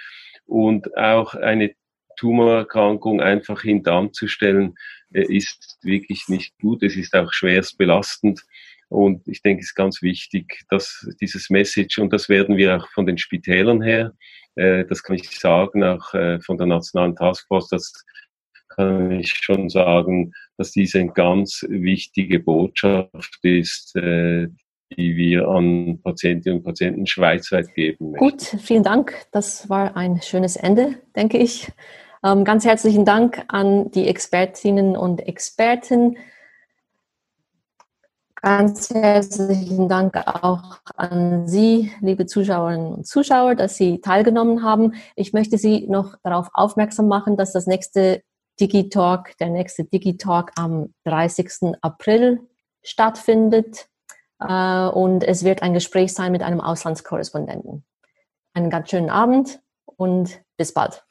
und 0.46 0.96
auch 0.96 1.34
eine 1.34 1.74
Tumorerkrankung 2.16 3.20
einfach 3.20 3.62
hintanzustellen, 3.62 4.70
äh, 4.70 4.74
ist 5.22 5.78
wirklich 5.82 6.28
nicht 6.28 6.58
gut. 6.60 6.82
Es 6.82 6.96
ist 6.96 7.14
auch 7.14 7.32
schwerst 7.32 7.78
belastend. 7.78 8.42
Und 8.88 9.26
ich 9.26 9.42
denke, 9.42 9.60
es 9.60 9.68
ist 9.68 9.74
ganz 9.74 10.02
wichtig, 10.02 10.64
dass 10.68 11.08
dieses 11.20 11.50
Message, 11.50 11.98
und 11.98 12.12
das 12.12 12.28
werden 12.28 12.56
wir 12.56 12.76
auch 12.76 12.88
von 12.90 13.06
den 13.06 13.18
Spitälern 13.18 13.82
her, 13.82 14.12
äh, 14.56 14.84
das 14.84 15.02
kann 15.02 15.16
ich 15.16 15.28
sagen, 15.30 15.82
auch 15.82 16.14
äh, 16.14 16.40
von 16.40 16.58
der 16.58 16.66
Nationalen 16.66 17.16
Taskforce, 17.16 17.68
das 17.70 18.04
kann 18.68 19.12
ich 19.12 19.32
schon 19.34 19.68
sagen, 19.68 20.32
dass 20.56 20.72
diese 20.72 21.00
eine 21.00 21.12
ganz 21.12 21.64
wichtige 21.68 22.40
Botschaft 22.40 23.38
ist, 23.42 23.96
äh, 23.96 24.48
die 24.96 25.16
wir 25.16 25.48
an 25.48 26.00
Patientinnen 26.02 26.58
und 26.58 26.64
Patienten 26.64 27.06
schweizweit 27.06 27.74
geben 27.74 28.12
möchten. 28.12 28.28
Gut, 28.28 28.42
vielen 28.62 28.82
Dank. 28.82 29.14
Das 29.32 29.68
war 29.68 29.96
ein 29.96 30.20
schönes 30.22 30.56
Ende, 30.56 31.00
denke 31.16 31.38
ich. 31.38 31.72
Ähm, 32.24 32.44
ganz 32.44 32.64
herzlichen 32.64 33.04
Dank 33.04 33.44
an 33.48 33.90
die 33.90 34.08
Expertinnen 34.08 34.96
und 34.96 35.20
Experten. 35.20 36.16
Ganz 38.36 38.88
herzlichen 38.88 39.90
Dank 39.90 40.16
auch 40.26 40.78
an 40.96 41.46
Sie, 41.46 41.92
liebe 42.00 42.24
Zuschauerinnen 42.24 42.94
und 42.94 43.06
Zuschauer, 43.06 43.56
dass 43.56 43.76
Sie 43.76 44.00
teilgenommen 44.00 44.62
haben. 44.62 44.94
Ich 45.16 45.34
möchte 45.34 45.58
Sie 45.58 45.86
noch 45.86 46.16
darauf 46.22 46.48
aufmerksam 46.54 47.08
machen, 47.08 47.36
dass 47.36 47.52
das 47.52 47.66
nächste 47.66 48.22
Digitalk, 48.58 49.36
der 49.36 49.50
nächste 49.50 49.84
Digitalk 49.84 50.52
am 50.56 50.94
30. 51.04 51.76
April 51.82 52.40
stattfindet. 52.82 53.88
Äh, 54.40 54.86
und 54.88 55.24
es 55.24 55.44
wird 55.44 55.62
ein 55.62 55.74
Gespräch 55.74 56.14
sein 56.14 56.32
mit 56.32 56.42
einem 56.42 56.62
Auslandskorrespondenten. 56.62 57.84
Einen 58.54 58.70
ganz 58.70 58.88
schönen 58.88 59.10
Abend 59.10 59.60
und 59.84 60.40
bis 60.56 60.72
bald. 60.72 61.03